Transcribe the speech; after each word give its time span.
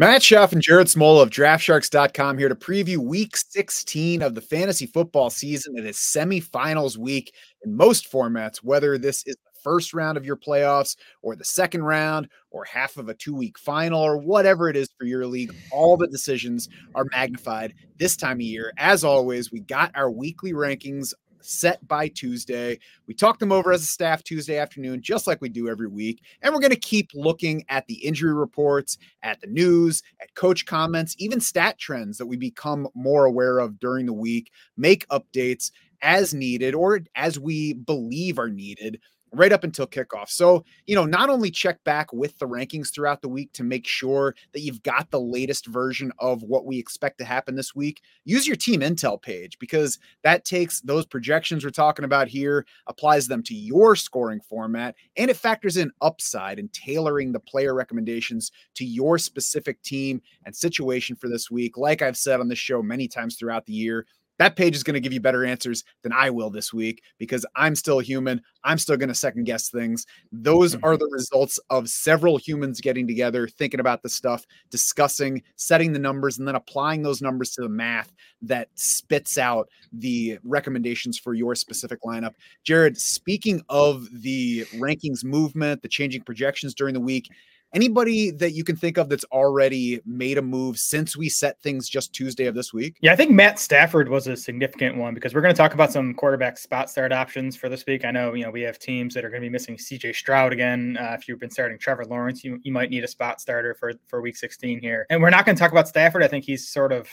Matt 0.00 0.22
Schauf 0.22 0.52
and 0.52 0.62
Jared 0.62 0.86
Smola 0.86 1.22
of 1.24 1.28
DraftSharks.com 1.28 2.38
here 2.38 2.48
to 2.48 2.54
preview 2.54 2.96
week 2.96 3.36
16 3.36 4.22
of 4.22 4.34
the 4.34 4.40
fantasy 4.40 4.86
football 4.86 5.28
season. 5.28 5.76
It 5.76 5.84
is 5.84 5.98
semifinals 5.98 6.96
week 6.96 7.34
in 7.62 7.76
most 7.76 8.10
formats, 8.10 8.64
whether 8.64 8.96
this 8.96 9.22
is 9.26 9.36
the 9.36 9.60
first 9.62 9.92
round 9.92 10.16
of 10.16 10.24
your 10.24 10.38
playoffs 10.38 10.96
or 11.20 11.36
the 11.36 11.44
second 11.44 11.82
round 11.82 12.30
or 12.50 12.64
half 12.64 12.96
of 12.96 13.10
a 13.10 13.14
two 13.14 13.34
week 13.34 13.58
final 13.58 14.00
or 14.00 14.16
whatever 14.16 14.70
it 14.70 14.76
is 14.76 14.88
for 14.98 15.04
your 15.04 15.26
league. 15.26 15.54
All 15.70 15.98
the 15.98 16.08
decisions 16.08 16.70
are 16.94 17.04
magnified 17.12 17.74
this 17.98 18.16
time 18.16 18.38
of 18.38 18.40
year. 18.40 18.72
As 18.78 19.04
always, 19.04 19.52
we 19.52 19.60
got 19.60 19.90
our 19.94 20.10
weekly 20.10 20.54
rankings 20.54 21.12
set 21.40 21.86
by 21.86 22.08
Tuesday. 22.08 22.78
We 23.06 23.14
talk 23.14 23.38
them 23.38 23.52
over 23.52 23.72
as 23.72 23.82
a 23.82 23.86
staff 23.86 24.22
Tuesday 24.22 24.58
afternoon, 24.58 25.02
just 25.02 25.26
like 25.26 25.40
we 25.40 25.48
do 25.48 25.68
every 25.68 25.88
week. 25.88 26.22
And 26.42 26.52
we're 26.52 26.60
going 26.60 26.70
to 26.70 26.76
keep 26.76 27.10
looking 27.14 27.64
at 27.68 27.86
the 27.86 27.94
injury 27.94 28.34
reports, 28.34 28.98
at 29.22 29.40
the 29.40 29.46
news, 29.46 30.02
at 30.20 30.34
coach 30.34 30.66
comments, 30.66 31.14
even 31.18 31.40
stat 31.40 31.78
trends 31.78 32.18
that 32.18 32.26
we 32.26 32.36
become 32.36 32.88
more 32.94 33.24
aware 33.24 33.58
of 33.58 33.78
during 33.78 34.06
the 34.06 34.12
week, 34.12 34.50
make 34.76 35.06
updates 35.08 35.70
as 36.02 36.32
needed 36.32 36.74
or 36.74 37.00
as 37.14 37.38
we 37.38 37.74
believe 37.74 38.38
are 38.38 38.48
needed 38.48 39.00
right 39.32 39.52
up 39.52 39.64
until 39.64 39.86
kickoff. 39.86 40.28
So, 40.28 40.64
you 40.86 40.94
know, 40.94 41.04
not 41.04 41.30
only 41.30 41.50
check 41.50 41.82
back 41.84 42.12
with 42.12 42.38
the 42.38 42.48
rankings 42.48 42.92
throughout 42.92 43.22
the 43.22 43.28
week 43.28 43.52
to 43.54 43.62
make 43.62 43.86
sure 43.86 44.34
that 44.52 44.60
you've 44.60 44.82
got 44.82 45.10
the 45.10 45.20
latest 45.20 45.66
version 45.66 46.12
of 46.18 46.42
what 46.42 46.66
we 46.66 46.78
expect 46.78 47.18
to 47.18 47.24
happen 47.24 47.54
this 47.54 47.74
week, 47.74 48.02
use 48.24 48.46
your 48.46 48.56
team 48.56 48.80
intel 48.80 49.20
page 49.20 49.58
because 49.58 49.98
that 50.24 50.44
takes 50.44 50.80
those 50.80 51.06
projections 51.06 51.64
we're 51.64 51.70
talking 51.70 52.04
about 52.04 52.28
here, 52.28 52.66
applies 52.86 53.28
them 53.28 53.42
to 53.44 53.54
your 53.54 53.94
scoring 53.94 54.40
format, 54.40 54.94
and 55.16 55.30
it 55.30 55.36
factors 55.36 55.76
in 55.76 55.92
upside 56.00 56.58
and 56.58 56.72
tailoring 56.72 57.32
the 57.32 57.40
player 57.40 57.74
recommendations 57.74 58.50
to 58.74 58.84
your 58.84 59.18
specific 59.18 59.80
team 59.82 60.20
and 60.44 60.54
situation 60.54 61.14
for 61.16 61.28
this 61.28 61.50
week. 61.50 61.76
Like 61.76 62.02
I've 62.02 62.16
said 62.16 62.40
on 62.40 62.48
this 62.48 62.58
show 62.58 62.82
many 62.82 63.08
times 63.08 63.36
throughout 63.36 63.66
the 63.66 63.72
year, 63.72 64.06
that 64.40 64.56
page 64.56 64.74
is 64.74 64.82
going 64.82 64.94
to 64.94 65.00
give 65.00 65.12
you 65.12 65.20
better 65.20 65.44
answers 65.44 65.84
than 66.02 66.14
I 66.14 66.30
will 66.30 66.48
this 66.48 66.72
week 66.72 67.02
because 67.18 67.44
I'm 67.56 67.74
still 67.74 67.98
human. 67.98 68.40
I'm 68.64 68.78
still 68.78 68.96
going 68.96 69.10
to 69.10 69.14
second 69.14 69.44
guess 69.44 69.68
things. 69.68 70.06
Those 70.32 70.76
are 70.76 70.96
the 70.96 71.04
mm-hmm. 71.04 71.12
results 71.12 71.60
of 71.68 71.90
several 71.90 72.38
humans 72.38 72.80
getting 72.80 73.06
together, 73.06 73.46
thinking 73.46 73.80
about 73.80 74.02
the 74.02 74.08
stuff, 74.08 74.46
discussing, 74.70 75.42
setting 75.56 75.92
the 75.92 75.98
numbers, 75.98 76.38
and 76.38 76.48
then 76.48 76.54
applying 76.54 77.02
those 77.02 77.20
numbers 77.20 77.50
to 77.50 77.60
the 77.60 77.68
math 77.68 78.14
that 78.40 78.68
spits 78.76 79.36
out 79.36 79.68
the 79.92 80.38
recommendations 80.42 81.18
for 81.18 81.34
your 81.34 81.54
specific 81.54 82.00
lineup. 82.00 82.32
Jared, 82.64 82.96
speaking 82.96 83.60
of 83.68 84.08
the 84.22 84.64
rankings 84.76 85.22
movement, 85.22 85.82
the 85.82 85.88
changing 85.88 86.22
projections 86.22 86.72
during 86.72 86.94
the 86.94 87.00
week, 87.00 87.28
Anybody 87.72 88.30
that 88.32 88.52
you 88.52 88.64
can 88.64 88.74
think 88.74 88.98
of 88.98 89.08
that's 89.08 89.24
already 89.24 90.00
made 90.04 90.38
a 90.38 90.42
move 90.42 90.78
since 90.78 91.16
we 91.16 91.28
set 91.28 91.60
things 91.62 91.88
just 91.88 92.12
Tuesday 92.12 92.46
of 92.46 92.54
this 92.54 92.72
week? 92.72 92.96
Yeah, 93.00 93.12
I 93.12 93.16
think 93.16 93.30
Matt 93.30 93.58
Stafford 93.58 94.08
was 94.08 94.26
a 94.26 94.36
significant 94.36 94.96
one 94.96 95.14
because 95.14 95.34
we're 95.34 95.40
going 95.40 95.54
to 95.54 95.58
talk 95.58 95.74
about 95.74 95.92
some 95.92 96.14
quarterback 96.14 96.58
spot 96.58 96.90
start 96.90 97.12
options 97.12 97.56
for 97.56 97.68
this 97.68 97.86
week. 97.86 98.04
I 98.04 98.10
know, 98.10 98.34
you 98.34 98.44
know, 98.44 98.50
we 98.50 98.62
have 98.62 98.78
teams 98.78 99.14
that 99.14 99.24
are 99.24 99.30
going 99.30 99.42
to 99.42 99.46
be 99.46 99.52
missing 99.52 99.76
CJ 99.76 100.16
Stroud 100.16 100.52
again. 100.52 100.98
Uh, 101.00 101.16
if 101.18 101.28
you've 101.28 101.38
been 101.38 101.50
starting 101.50 101.78
Trevor 101.78 102.04
Lawrence, 102.04 102.42
you, 102.42 102.58
you 102.62 102.72
might 102.72 102.90
need 102.90 103.04
a 103.04 103.08
spot 103.08 103.40
starter 103.40 103.74
for, 103.74 103.92
for 104.08 104.20
week 104.20 104.36
16 104.36 104.80
here. 104.80 105.06
And 105.08 105.22
we're 105.22 105.30
not 105.30 105.46
going 105.46 105.54
to 105.54 105.60
talk 105.60 105.70
about 105.70 105.86
Stafford. 105.86 106.24
I 106.24 106.28
think 106.28 106.44
he's 106.44 106.66
sort 106.66 106.92
of 106.92 107.08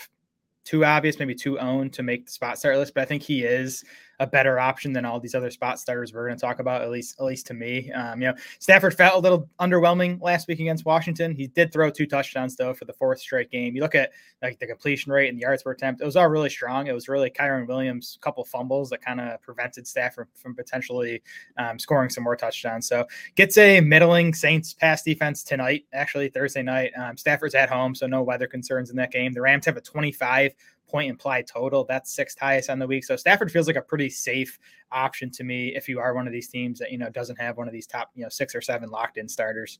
too 0.68 0.84
obvious, 0.84 1.18
maybe 1.18 1.34
too 1.34 1.58
owned 1.58 1.94
to 1.94 2.02
make 2.02 2.26
the 2.26 2.32
spot 2.32 2.58
start 2.58 2.76
list, 2.76 2.92
but 2.94 3.00
I 3.00 3.06
think 3.06 3.22
he 3.22 3.42
is 3.42 3.84
a 4.20 4.26
better 4.26 4.58
option 4.58 4.92
than 4.92 5.04
all 5.04 5.20
these 5.20 5.34
other 5.34 5.50
spot 5.50 5.78
starters 5.78 6.12
we're 6.12 6.26
going 6.26 6.36
to 6.36 6.40
talk 6.40 6.58
about, 6.58 6.82
at 6.82 6.90
least 6.90 7.18
at 7.20 7.24
least 7.24 7.46
to 7.46 7.54
me. 7.54 7.90
Um, 7.92 8.20
you 8.20 8.28
know, 8.28 8.34
Stafford 8.58 8.94
felt 8.94 9.14
a 9.14 9.18
little 9.18 9.48
underwhelming 9.60 10.20
last 10.20 10.48
week 10.48 10.60
against 10.60 10.84
Washington. 10.84 11.34
He 11.34 11.46
did 11.46 11.72
throw 11.72 11.90
two 11.90 12.06
touchdowns 12.06 12.56
though 12.56 12.74
for 12.74 12.84
the 12.84 12.92
fourth 12.92 13.20
straight 13.20 13.50
game. 13.50 13.76
You 13.76 13.82
look 13.82 13.94
at 13.94 14.10
like 14.42 14.58
the 14.58 14.66
completion 14.66 15.12
rate 15.12 15.28
and 15.28 15.38
the 15.38 15.42
yards 15.42 15.62
per 15.62 15.70
attempt; 15.70 16.00
it 16.00 16.04
was 16.04 16.16
all 16.16 16.28
really 16.28 16.50
strong. 16.50 16.88
It 16.88 16.92
was 16.92 17.08
really 17.08 17.30
Kyren 17.30 17.66
Williams' 17.68 18.18
couple 18.20 18.44
fumbles 18.44 18.90
that 18.90 19.02
kind 19.02 19.20
of 19.20 19.40
prevented 19.40 19.86
Stafford 19.86 20.28
from 20.34 20.54
potentially 20.54 21.22
um, 21.56 21.78
scoring 21.78 22.10
some 22.10 22.24
more 22.24 22.36
touchdowns. 22.36 22.88
So 22.88 23.06
gets 23.36 23.56
a 23.56 23.80
middling 23.80 24.34
Saints 24.34 24.74
pass 24.74 25.02
defense 25.02 25.42
tonight, 25.44 25.84
actually 25.92 26.28
Thursday 26.28 26.62
night. 26.62 26.92
Um, 26.98 27.16
Stafford's 27.16 27.54
at 27.54 27.68
home, 27.68 27.94
so 27.94 28.06
no 28.06 28.22
weather 28.22 28.46
concerns 28.46 28.90
in 28.90 28.96
that 28.96 29.12
game. 29.12 29.32
The 29.32 29.40
Rams 29.40 29.66
have 29.66 29.76
a 29.76 29.80
25 29.80 30.52
point 30.88 31.10
implied 31.10 31.46
total. 31.46 31.84
That's 31.84 32.12
sixth 32.12 32.38
highest 32.38 32.70
on 32.70 32.78
the 32.78 32.86
week. 32.86 33.04
So 33.04 33.16
Stafford 33.16 33.52
feels 33.52 33.66
like 33.66 33.76
a 33.76 33.82
pretty 33.82 34.10
safe 34.10 34.58
option 34.90 35.30
to 35.30 35.44
me 35.44 35.74
if 35.76 35.88
you 35.88 36.00
are 36.00 36.14
one 36.14 36.26
of 36.26 36.32
these 36.32 36.48
teams 36.48 36.78
that 36.78 36.90
you 36.90 36.98
know 36.98 37.10
doesn't 37.10 37.38
have 37.40 37.56
one 37.56 37.68
of 37.68 37.72
these 37.72 37.86
top 37.86 38.10
you 38.14 38.22
know 38.22 38.28
six 38.28 38.54
or 38.54 38.60
seven 38.60 38.90
locked 38.90 39.18
in 39.18 39.28
starters. 39.28 39.78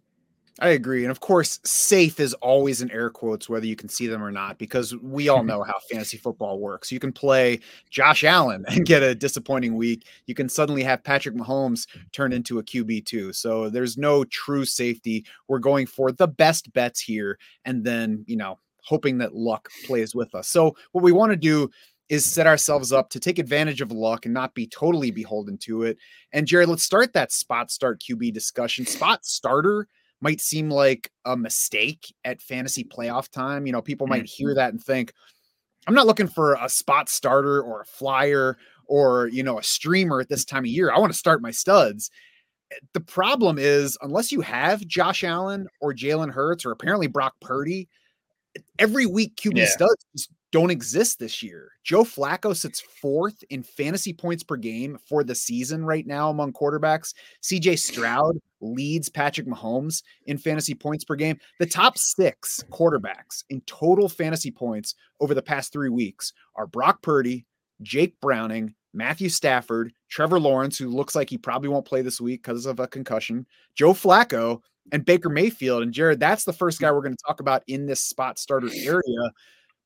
I 0.60 0.70
agree. 0.70 1.04
And 1.04 1.10
of 1.10 1.20
course, 1.20 1.60
safe 1.64 2.18
is 2.18 2.34
always 2.34 2.82
in 2.82 2.90
air 2.90 3.10
quotes, 3.10 3.48
whether 3.48 3.66
you 3.66 3.76
can 3.76 3.88
see 3.88 4.08
them 4.08 4.22
or 4.22 4.32
not, 4.32 4.58
because 4.58 4.94
we 4.96 5.28
all 5.28 5.42
know 5.44 5.62
how 5.62 5.74
fantasy 5.90 6.16
football 6.16 6.58
works. 6.58 6.90
You 6.90 6.98
can 6.98 7.12
play 7.12 7.60
Josh 7.90 8.24
Allen 8.24 8.64
and 8.68 8.84
get 8.84 9.02
a 9.02 9.14
disappointing 9.14 9.76
week. 9.76 10.06
You 10.26 10.34
can 10.34 10.48
suddenly 10.48 10.82
have 10.82 11.04
Patrick 11.04 11.36
Mahomes 11.36 11.86
turn 12.12 12.32
into 12.32 12.58
a 12.58 12.64
QB2. 12.64 13.36
So 13.36 13.70
there's 13.70 13.96
no 13.96 14.24
true 14.24 14.64
safety. 14.64 15.24
We're 15.46 15.60
going 15.60 15.86
for 15.86 16.10
the 16.10 16.28
best 16.28 16.72
bets 16.72 17.00
here. 17.00 17.38
And 17.64 17.84
then, 17.84 18.24
you 18.26 18.36
know, 18.36 18.58
hoping 18.88 19.18
that 19.18 19.34
luck 19.34 19.68
plays 19.84 20.14
with 20.14 20.34
us. 20.34 20.48
So, 20.48 20.74
what 20.92 21.04
we 21.04 21.12
want 21.12 21.32
to 21.32 21.36
do 21.36 21.70
is 22.08 22.24
set 22.24 22.46
ourselves 22.46 22.92
up 22.92 23.10
to 23.10 23.20
take 23.20 23.38
advantage 23.38 23.80
of 23.80 23.92
luck 23.92 24.24
and 24.24 24.32
not 24.32 24.54
be 24.54 24.66
totally 24.66 25.10
beholden 25.10 25.58
to 25.58 25.82
it. 25.82 25.98
And 26.32 26.46
Jared, 26.46 26.68
let's 26.68 26.82
start 26.82 27.12
that 27.12 27.32
spot 27.32 27.70
start 27.70 28.00
QB 28.00 28.32
discussion. 28.32 28.86
Spot 28.86 29.24
starter 29.24 29.86
might 30.20 30.40
seem 30.40 30.70
like 30.70 31.10
a 31.24 31.36
mistake 31.36 32.12
at 32.24 32.40
fantasy 32.40 32.84
playoff 32.84 33.28
time. 33.28 33.66
You 33.66 33.72
know, 33.72 33.82
people 33.82 34.06
might 34.06 34.26
hear 34.26 34.50
mm-hmm. 34.50 34.56
that 34.56 34.72
and 34.72 34.82
think, 34.82 35.12
I'm 35.86 35.94
not 35.94 36.06
looking 36.06 36.28
for 36.28 36.54
a 36.54 36.68
spot 36.68 37.08
starter 37.08 37.62
or 37.62 37.82
a 37.82 37.86
flyer 37.86 38.56
or, 38.86 39.28
you 39.28 39.42
know, 39.42 39.58
a 39.58 39.62
streamer 39.62 40.20
at 40.20 40.28
this 40.28 40.44
time 40.44 40.64
of 40.64 40.70
year. 40.70 40.90
I 40.90 40.98
want 40.98 41.12
to 41.12 41.18
start 41.18 41.42
my 41.42 41.50
studs. 41.50 42.10
The 42.92 43.00
problem 43.00 43.58
is, 43.58 43.96
unless 44.02 44.32
you 44.32 44.40
have 44.40 44.86
Josh 44.86 45.24
Allen 45.24 45.68
or 45.80 45.94
Jalen 45.94 46.32
Hurts 46.32 46.66
or 46.66 46.72
apparently 46.72 47.06
Brock 47.06 47.34
Purdy, 47.40 47.88
every 48.78 49.06
week 49.06 49.36
QB 49.36 49.56
yeah. 49.56 49.66
studs 49.66 50.04
just 50.16 50.30
don't 50.50 50.70
exist 50.70 51.18
this 51.18 51.42
year. 51.42 51.72
Joe 51.84 52.04
Flacco 52.04 52.56
sits 52.56 52.80
fourth 52.80 53.44
in 53.50 53.62
fantasy 53.62 54.12
points 54.12 54.42
per 54.42 54.56
game 54.56 54.98
for 55.06 55.22
the 55.22 55.34
season 55.34 55.84
right 55.84 56.06
now 56.06 56.30
among 56.30 56.52
quarterbacks. 56.52 57.12
CJ 57.42 57.78
Stroud 57.78 58.38
leads 58.60 59.08
Patrick 59.08 59.46
Mahomes 59.46 60.02
in 60.26 60.38
fantasy 60.38 60.74
points 60.74 61.04
per 61.04 61.16
game. 61.16 61.38
The 61.58 61.66
top 61.66 61.98
six 61.98 62.64
quarterbacks 62.70 63.44
in 63.50 63.60
total 63.62 64.08
fantasy 64.08 64.50
points 64.50 64.94
over 65.20 65.34
the 65.34 65.42
past 65.42 65.72
three 65.72 65.90
weeks 65.90 66.32
are 66.56 66.66
Brock 66.66 67.02
Purdy, 67.02 67.44
Jake 67.82 68.18
Browning, 68.20 68.74
Matthew 68.94 69.28
Stafford, 69.28 69.92
Trevor 70.08 70.40
Lawrence, 70.40 70.78
who 70.78 70.88
looks 70.88 71.14
like 71.14 71.28
he 71.28 71.36
probably 71.36 71.68
won't 71.68 71.84
play 71.84 72.00
this 72.00 72.20
week 72.20 72.42
because 72.42 72.64
of 72.64 72.80
a 72.80 72.88
concussion, 72.88 73.46
Joe 73.74 73.92
Flacco, 73.92 74.62
and 74.92 75.04
Baker 75.04 75.28
Mayfield. 75.28 75.82
And 75.82 75.92
Jared, 75.92 76.20
that's 76.20 76.44
the 76.44 76.52
first 76.52 76.80
guy 76.80 76.88
mm. 76.88 76.94
we're 76.94 77.02
going 77.02 77.16
to 77.16 77.24
talk 77.26 77.40
about 77.40 77.62
in 77.66 77.86
this 77.86 78.00
spot 78.00 78.38
starter 78.38 78.70
area. 78.74 79.32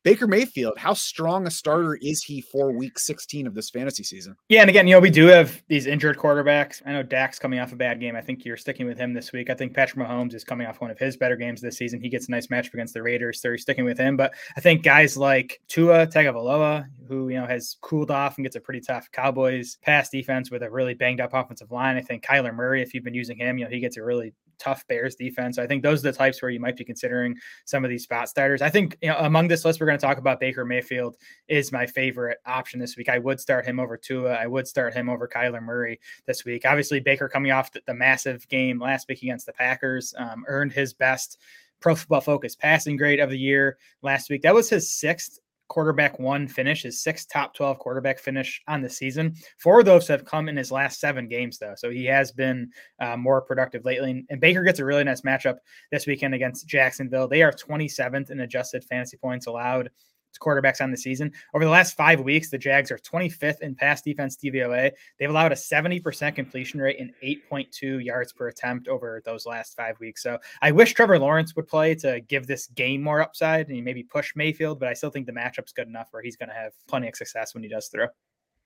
Baker 0.04 0.26
Mayfield, 0.26 0.78
how 0.78 0.94
strong 0.94 1.46
a 1.46 1.50
starter 1.50 1.94
is 2.02 2.24
he 2.24 2.40
for 2.40 2.72
week 2.72 2.98
16 2.98 3.46
of 3.46 3.54
this 3.54 3.70
fantasy 3.70 4.02
season? 4.02 4.34
Yeah, 4.48 4.62
and 4.62 4.70
again, 4.70 4.88
you 4.88 4.94
know, 4.94 5.00
we 5.00 5.10
do 5.10 5.26
have 5.26 5.62
these 5.68 5.86
injured 5.86 6.18
quarterbacks. 6.18 6.82
I 6.84 6.90
know 6.90 7.04
Dak's 7.04 7.38
coming 7.38 7.60
off 7.60 7.72
a 7.72 7.76
bad 7.76 8.00
game. 8.00 8.16
I 8.16 8.20
think 8.20 8.44
you're 8.44 8.56
sticking 8.56 8.86
with 8.86 8.98
him 8.98 9.12
this 9.12 9.32
week. 9.32 9.48
I 9.48 9.54
think 9.54 9.74
Patrick 9.74 10.04
Mahomes 10.04 10.34
is 10.34 10.42
coming 10.42 10.66
off 10.66 10.80
one 10.80 10.90
of 10.90 10.98
his 10.98 11.16
better 11.16 11.36
games 11.36 11.60
this 11.60 11.76
season. 11.76 12.00
He 12.00 12.08
gets 12.08 12.26
a 12.26 12.32
nice 12.32 12.48
matchup 12.48 12.74
against 12.74 12.94
the 12.94 13.02
Raiders, 13.02 13.40
so 13.40 13.48
you're 13.48 13.58
sticking 13.58 13.84
with 13.84 13.96
him. 13.96 14.16
But 14.16 14.32
I 14.56 14.60
think 14.60 14.82
guys 14.82 15.16
like 15.16 15.60
Tua 15.68 16.08
Tagovailoa, 16.08 16.86
who, 17.06 17.28
you 17.28 17.38
know, 17.38 17.46
has 17.46 17.76
cooled 17.80 18.10
off 18.10 18.38
and 18.38 18.44
gets 18.44 18.56
a 18.56 18.60
pretty 18.60 18.80
tough 18.80 19.08
Cowboys 19.12 19.78
pass 19.82 20.08
defense 20.08 20.50
with 20.50 20.64
a 20.64 20.70
really 20.70 20.94
banged 20.94 21.20
up 21.20 21.32
offensive 21.32 21.70
line. 21.70 21.96
I 21.96 22.00
think 22.00 22.24
Kyler 22.24 22.52
Murray, 22.52 22.82
if 22.82 22.92
you've 22.92 23.04
been 23.04 23.14
using 23.14 23.38
him, 23.38 23.56
you 23.56 23.66
know, 23.66 23.70
he 23.70 23.78
gets 23.78 23.96
a 23.96 24.02
really 24.02 24.34
tough 24.62 24.86
Bears 24.86 25.16
defense. 25.16 25.56
So 25.56 25.62
I 25.62 25.66
think 25.66 25.82
those 25.82 26.00
are 26.04 26.12
the 26.12 26.16
types 26.16 26.40
where 26.40 26.50
you 26.50 26.60
might 26.60 26.76
be 26.76 26.84
considering 26.84 27.36
some 27.64 27.84
of 27.84 27.90
these 27.90 28.04
spot 28.04 28.28
starters. 28.28 28.62
I 28.62 28.70
think 28.70 28.96
you 29.02 29.08
know, 29.08 29.16
among 29.18 29.48
this 29.48 29.64
list, 29.64 29.80
we're 29.80 29.86
going 29.86 29.98
to 29.98 30.06
talk 30.06 30.18
about 30.18 30.40
Baker 30.40 30.64
Mayfield 30.64 31.16
is 31.48 31.72
my 31.72 31.86
favorite 31.86 32.38
option 32.46 32.78
this 32.78 32.96
week. 32.96 33.08
I 33.08 33.18
would 33.18 33.40
start 33.40 33.66
him 33.66 33.80
over 33.80 33.96
Tua. 33.96 34.34
I 34.34 34.46
would 34.46 34.68
start 34.68 34.94
him 34.94 35.08
over 35.08 35.28
Kyler 35.28 35.62
Murray 35.62 36.00
this 36.26 36.44
week. 36.44 36.62
Obviously, 36.64 37.00
Baker 37.00 37.28
coming 37.28 37.50
off 37.50 37.72
the, 37.72 37.82
the 37.86 37.94
massive 37.94 38.48
game 38.48 38.80
last 38.80 39.08
week 39.08 39.22
against 39.22 39.46
the 39.46 39.52
Packers 39.52 40.14
um, 40.16 40.44
earned 40.46 40.72
his 40.72 40.94
best 40.94 41.38
Pro 41.80 41.96
Football 41.96 42.20
Focus 42.20 42.54
passing 42.54 42.96
grade 42.96 43.20
of 43.20 43.30
the 43.30 43.38
year 43.38 43.76
last 44.02 44.30
week. 44.30 44.42
That 44.42 44.54
was 44.54 44.70
his 44.70 44.90
sixth 44.90 45.40
quarterback 45.72 46.18
one 46.18 46.46
finish, 46.46 46.82
his 46.82 47.00
sixth 47.00 47.30
top 47.30 47.54
12 47.54 47.78
quarterback 47.78 48.18
finish 48.18 48.60
on 48.68 48.82
the 48.82 48.90
season. 48.90 49.34
Four 49.56 49.80
of 49.80 49.86
those 49.86 50.06
have 50.08 50.26
come 50.26 50.50
in 50.50 50.56
his 50.56 50.70
last 50.70 51.00
seven 51.00 51.26
games, 51.26 51.56
though. 51.56 51.72
So 51.76 51.88
he 51.88 52.04
has 52.04 52.30
been 52.30 52.70
uh, 53.00 53.16
more 53.16 53.40
productive 53.40 53.86
lately. 53.86 54.26
And 54.28 54.38
Baker 54.38 54.64
gets 54.64 54.80
a 54.80 54.84
really 54.84 55.02
nice 55.02 55.22
matchup 55.22 55.56
this 55.90 56.06
weekend 56.06 56.34
against 56.34 56.68
Jacksonville. 56.68 57.26
They 57.26 57.42
are 57.42 57.52
27th 57.52 58.30
in 58.30 58.40
adjusted 58.40 58.84
fantasy 58.84 59.16
points 59.16 59.46
allowed 59.46 59.88
quarterbacks 60.38 60.80
on 60.80 60.90
the 60.90 60.96
season. 60.96 61.32
Over 61.54 61.64
the 61.64 61.70
last 61.70 61.96
five 61.96 62.20
weeks, 62.20 62.50
the 62.50 62.58
Jags 62.58 62.90
are 62.90 62.98
25th 62.98 63.60
in 63.60 63.74
pass 63.74 64.02
defense 64.02 64.36
DVOA. 64.36 64.92
They've 65.18 65.30
allowed 65.30 65.52
a 65.52 65.56
70% 65.56 66.34
completion 66.34 66.80
rate 66.80 66.98
and 67.00 67.12
8.2 67.22 68.04
yards 68.04 68.32
per 68.32 68.48
attempt 68.48 68.88
over 68.88 69.22
those 69.24 69.46
last 69.46 69.76
five 69.76 69.98
weeks. 70.00 70.22
So 70.22 70.38
I 70.60 70.72
wish 70.72 70.94
Trevor 70.94 71.18
Lawrence 71.18 71.56
would 71.56 71.66
play 71.66 71.94
to 71.96 72.20
give 72.20 72.46
this 72.46 72.66
game 72.68 73.02
more 73.02 73.20
upside 73.20 73.68
and 73.68 73.84
maybe 73.84 74.02
push 74.02 74.32
Mayfield, 74.36 74.78
but 74.78 74.88
I 74.88 74.94
still 74.94 75.10
think 75.10 75.26
the 75.26 75.32
matchup's 75.32 75.72
good 75.72 75.88
enough 75.88 76.08
where 76.10 76.22
he's 76.22 76.36
going 76.36 76.48
to 76.48 76.54
have 76.54 76.72
plenty 76.88 77.08
of 77.08 77.16
success 77.16 77.54
when 77.54 77.62
he 77.62 77.68
does 77.68 77.88
throw. 77.88 78.06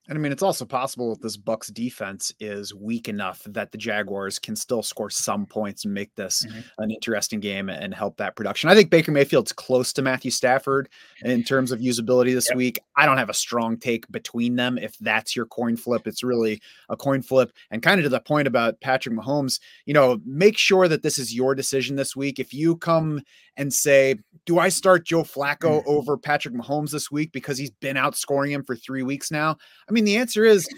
And 0.08 0.19
I 0.19 0.20
mean, 0.20 0.32
it's 0.32 0.43
also 0.43 0.64
possible 0.64 1.11
that 1.11 1.23
this 1.23 1.37
Bucks 1.37 1.69
defense 1.69 2.32
is 2.38 2.75
weak 2.75 3.08
enough 3.08 3.43
that 3.47 3.73
the 3.73 3.79
Jaguars 3.79 4.38
can 4.38 4.55
still 4.55 4.82
score 4.82 5.11
some 5.11 5.47
points 5.47 5.85
and 5.85 5.93
make 5.93 6.14
this 6.14 6.44
mm-hmm. 6.47 6.61
an 6.79 6.91
interesting 6.91 7.41
game 7.41 7.69
and 7.69 7.93
help 7.93 8.17
that 8.19 8.37
production. 8.37 8.70
I 8.70 8.75
think 8.75 8.91
Baker 8.91 9.11
Mayfield's 9.11 9.53
close 9.53 9.93
to 9.94 10.03
Matthew 10.03 10.31
Stafford 10.31 10.88
in 11.23 11.43
terms 11.43 11.73
of 11.73 11.81
usability 11.81 12.35
this 12.35 12.49
yep. 12.49 12.56
week. 12.56 12.79
I 12.97 13.06
don't 13.06 13.19
have 13.19 13.31
a 13.31 13.35
strong 13.35 13.76
take 13.76 14.11
between 14.11 14.56
them. 14.56 14.79
If 14.79 14.97
that's 14.99 15.35
your 15.35 15.47
coin 15.47 15.76
flip, 15.76 16.06
it's 16.06 16.23
really 16.23 16.61
a 16.88 16.97
coin 16.97 17.23
flip. 17.23 17.53
And 17.70 17.82
kind 17.82 17.99
of 17.99 18.05
to 18.05 18.11
the 18.11 18.20
point 18.20 18.47
about 18.47 18.81
Patrick 18.81 19.14
Mahomes, 19.14 19.61
you 19.87 19.94
know, 19.94 20.20
make 20.25 20.56
sure 20.56 20.87
that 20.88 21.03
this 21.03 21.19
is 21.19 21.35
your 21.35 21.55
decision 21.55 21.97
this 21.97 22.14
week. 22.14 22.38
If 22.38 22.55
you 22.55 22.76
come 22.76 23.23
and 23.56 23.73
say, 23.73 24.17
do 24.44 24.58
I 24.58 24.69
start 24.69 25.06
Joe 25.06 25.23
Flacco 25.23 25.81
mm-hmm. 25.81 25.88
over 25.88 26.17
Patrick 26.17 26.55
Mahomes 26.55 26.91
this 26.91 27.11
week 27.11 27.32
because 27.32 27.58
he's 27.58 27.70
been 27.70 27.97
outscoring 27.97 28.50
him 28.50 28.62
for 28.62 28.76
three 28.76 29.03
weeks 29.03 29.31
now? 29.31 29.56
I 29.88 29.93
mean, 29.93 29.95
the 30.04 30.16
answer 30.16 30.44
is 30.44 30.69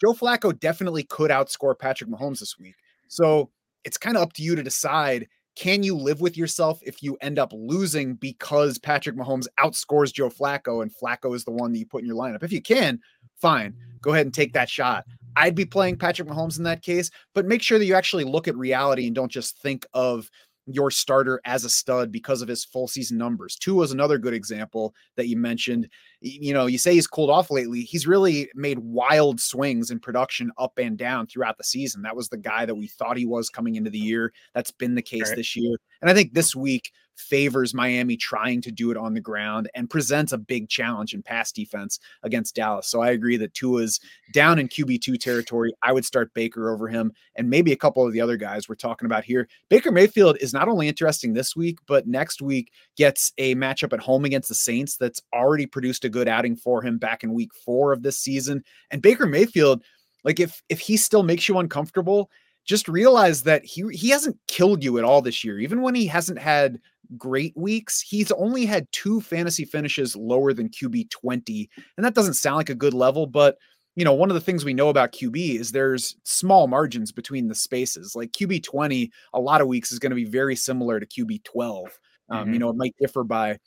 Joe 0.00 0.12
Flacco 0.12 0.58
definitely 0.58 1.04
could 1.04 1.30
outscore 1.30 1.78
Patrick 1.78 2.10
Mahomes 2.10 2.40
this 2.40 2.58
week. 2.58 2.76
So 3.08 3.50
it's 3.84 3.98
kind 3.98 4.16
of 4.16 4.22
up 4.22 4.32
to 4.34 4.42
you 4.42 4.54
to 4.56 4.62
decide 4.62 5.28
can 5.54 5.82
you 5.82 5.94
live 5.96 6.20
with 6.20 6.36
yourself 6.36 6.80
if 6.82 7.02
you 7.02 7.16
end 7.20 7.38
up 7.38 7.52
losing 7.52 8.14
because 8.14 8.78
Patrick 8.78 9.16
Mahomes 9.16 9.46
outscores 9.60 10.12
Joe 10.12 10.30
Flacco 10.30 10.82
and 10.82 10.90
Flacco 10.90 11.34
is 11.34 11.44
the 11.44 11.50
one 11.50 11.72
that 11.72 11.78
you 11.78 11.86
put 11.86 12.00
in 12.00 12.06
your 12.06 12.16
lineup? 12.16 12.42
If 12.42 12.52
you 12.52 12.62
can, 12.62 13.00
fine, 13.36 13.74
go 14.00 14.12
ahead 14.12 14.24
and 14.24 14.34
take 14.34 14.54
that 14.54 14.70
shot. 14.70 15.04
I'd 15.36 15.54
be 15.54 15.66
playing 15.66 15.98
Patrick 15.98 16.28
Mahomes 16.28 16.56
in 16.56 16.64
that 16.64 16.82
case, 16.82 17.10
but 17.34 17.46
make 17.46 17.62
sure 17.62 17.78
that 17.78 17.84
you 17.84 17.94
actually 17.94 18.24
look 18.24 18.48
at 18.48 18.56
reality 18.56 19.06
and 19.06 19.14
don't 19.14 19.30
just 19.30 19.58
think 19.58 19.86
of 19.92 20.30
your 20.66 20.90
starter 20.90 21.40
as 21.44 21.64
a 21.64 21.70
stud 21.70 22.12
because 22.12 22.42
of 22.42 22.48
his 22.48 22.64
full 22.64 22.86
season 22.86 23.18
numbers. 23.18 23.56
Tua 23.56 23.76
was 23.76 23.92
another 23.92 24.18
good 24.18 24.34
example 24.34 24.94
that 25.16 25.28
you 25.28 25.36
mentioned. 25.36 25.88
You 26.20 26.54
know, 26.54 26.66
you 26.66 26.78
say 26.78 26.94
he's 26.94 27.06
cooled 27.06 27.30
off 27.30 27.50
lately. 27.50 27.82
He's 27.82 28.06
really 28.06 28.48
made 28.54 28.78
wild 28.78 29.40
swings 29.40 29.90
in 29.90 29.98
production 29.98 30.52
up 30.58 30.78
and 30.78 30.96
down 30.96 31.26
throughout 31.26 31.58
the 31.58 31.64
season. 31.64 32.02
That 32.02 32.16
was 32.16 32.28
the 32.28 32.36
guy 32.36 32.64
that 32.66 32.74
we 32.74 32.86
thought 32.86 33.16
he 33.16 33.26
was 33.26 33.50
coming 33.50 33.74
into 33.74 33.90
the 33.90 33.98
year. 33.98 34.32
That's 34.54 34.70
been 34.70 34.94
the 34.94 35.02
case 35.02 35.28
right. 35.28 35.36
this 35.36 35.56
year. 35.56 35.76
And 36.00 36.10
I 36.10 36.14
think 36.14 36.34
this 36.34 36.54
week 36.54 36.92
favors 37.16 37.74
Miami 37.74 38.16
trying 38.16 38.60
to 38.62 38.70
do 38.70 38.90
it 38.90 38.96
on 38.96 39.14
the 39.14 39.20
ground 39.20 39.70
and 39.74 39.90
presents 39.90 40.32
a 40.32 40.38
big 40.38 40.68
challenge 40.68 41.14
in 41.14 41.22
pass 41.22 41.52
defense 41.52 41.98
against 42.22 42.54
Dallas. 42.54 42.88
So 42.88 43.00
I 43.00 43.10
agree 43.10 43.36
that 43.38 43.54
Tua's 43.54 44.00
down 44.32 44.58
in 44.58 44.68
QB2 44.68 45.18
territory. 45.20 45.72
I 45.82 45.92
would 45.92 46.04
start 46.04 46.34
Baker 46.34 46.70
over 46.70 46.88
him 46.88 47.12
and 47.36 47.50
maybe 47.50 47.72
a 47.72 47.76
couple 47.76 48.06
of 48.06 48.12
the 48.12 48.20
other 48.20 48.36
guys 48.36 48.68
we're 48.68 48.74
talking 48.74 49.06
about 49.06 49.24
here. 49.24 49.48
Baker 49.68 49.92
Mayfield 49.92 50.36
is 50.40 50.52
not 50.52 50.68
only 50.68 50.88
interesting 50.88 51.32
this 51.32 51.54
week, 51.54 51.78
but 51.86 52.06
next 52.06 52.42
week 52.42 52.72
gets 52.96 53.32
a 53.38 53.54
matchup 53.54 53.92
at 53.92 54.00
home 54.00 54.24
against 54.24 54.48
the 54.48 54.54
Saints 54.54 54.96
that's 54.96 55.22
already 55.32 55.66
produced 55.66 56.04
a 56.04 56.08
good 56.08 56.28
outing 56.28 56.56
for 56.56 56.82
him 56.82 56.98
back 56.98 57.24
in 57.24 57.32
week 57.34 57.54
four 57.54 57.92
of 57.92 58.02
this 58.02 58.18
season. 58.18 58.64
And 58.90 59.02
Baker 59.02 59.26
Mayfield, 59.26 59.82
like 60.24 60.40
if 60.40 60.62
if 60.68 60.80
he 60.80 60.96
still 60.96 61.22
makes 61.22 61.48
you 61.48 61.58
uncomfortable, 61.58 62.30
just 62.64 62.88
realize 62.88 63.42
that 63.42 63.64
he 63.64 63.84
he 63.92 64.10
hasn't 64.10 64.38
killed 64.48 64.84
you 64.84 64.98
at 64.98 65.04
all 65.04 65.22
this 65.22 65.44
year. 65.44 65.58
Even 65.58 65.82
when 65.82 65.94
he 65.94 66.06
hasn't 66.06 66.38
had 66.38 66.80
great 67.16 67.56
weeks, 67.56 68.00
he's 68.00 68.32
only 68.32 68.64
had 68.64 68.86
two 68.92 69.20
fantasy 69.20 69.64
finishes 69.64 70.16
lower 70.16 70.52
than 70.52 70.68
QB 70.68 71.10
20. 71.10 71.68
And 71.96 72.06
that 72.06 72.14
doesn't 72.14 72.34
sound 72.34 72.56
like 72.56 72.70
a 72.70 72.74
good 72.74 72.94
level, 72.94 73.26
but 73.26 73.56
you 73.94 74.04
know, 74.04 74.14
one 74.14 74.30
of 74.30 74.34
the 74.34 74.40
things 74.40 74.64
we 74.64 74.72
know 74.72 74.88
about 74.88 75.12
QB 75.12 75.60
is 75.60 75.70
there's 75.70 76.16
small 76.22 76.66
margins 76.66 77.12
between 77.12 77.48
the 77.48 77.54
spaces. 77.54 78.16
Like 78.16 78.32
QB 78.32 78.62
20, 78.62 79.10
a 79.34 79.40
lot 79.40 79.60
of 79.60 79.68
weeks 79.68 79.92
is 79.92 79.98
going 79.98 80.10
to 80.10 80.16
be 80.16 80.24
very 80.24 80.56
similar 80.56 80.98
to 80.98 81.06
QB 81.06 81.44
12. 81.44 81.98
Um, 82.30 82.44
mm-hmm. 82.44 82.52
You 82.54 82.58
know, 82.58 82.70
it 82.70 82.76
might 82.76 82.94
differ 82.98 83.22
by 83.22 83.58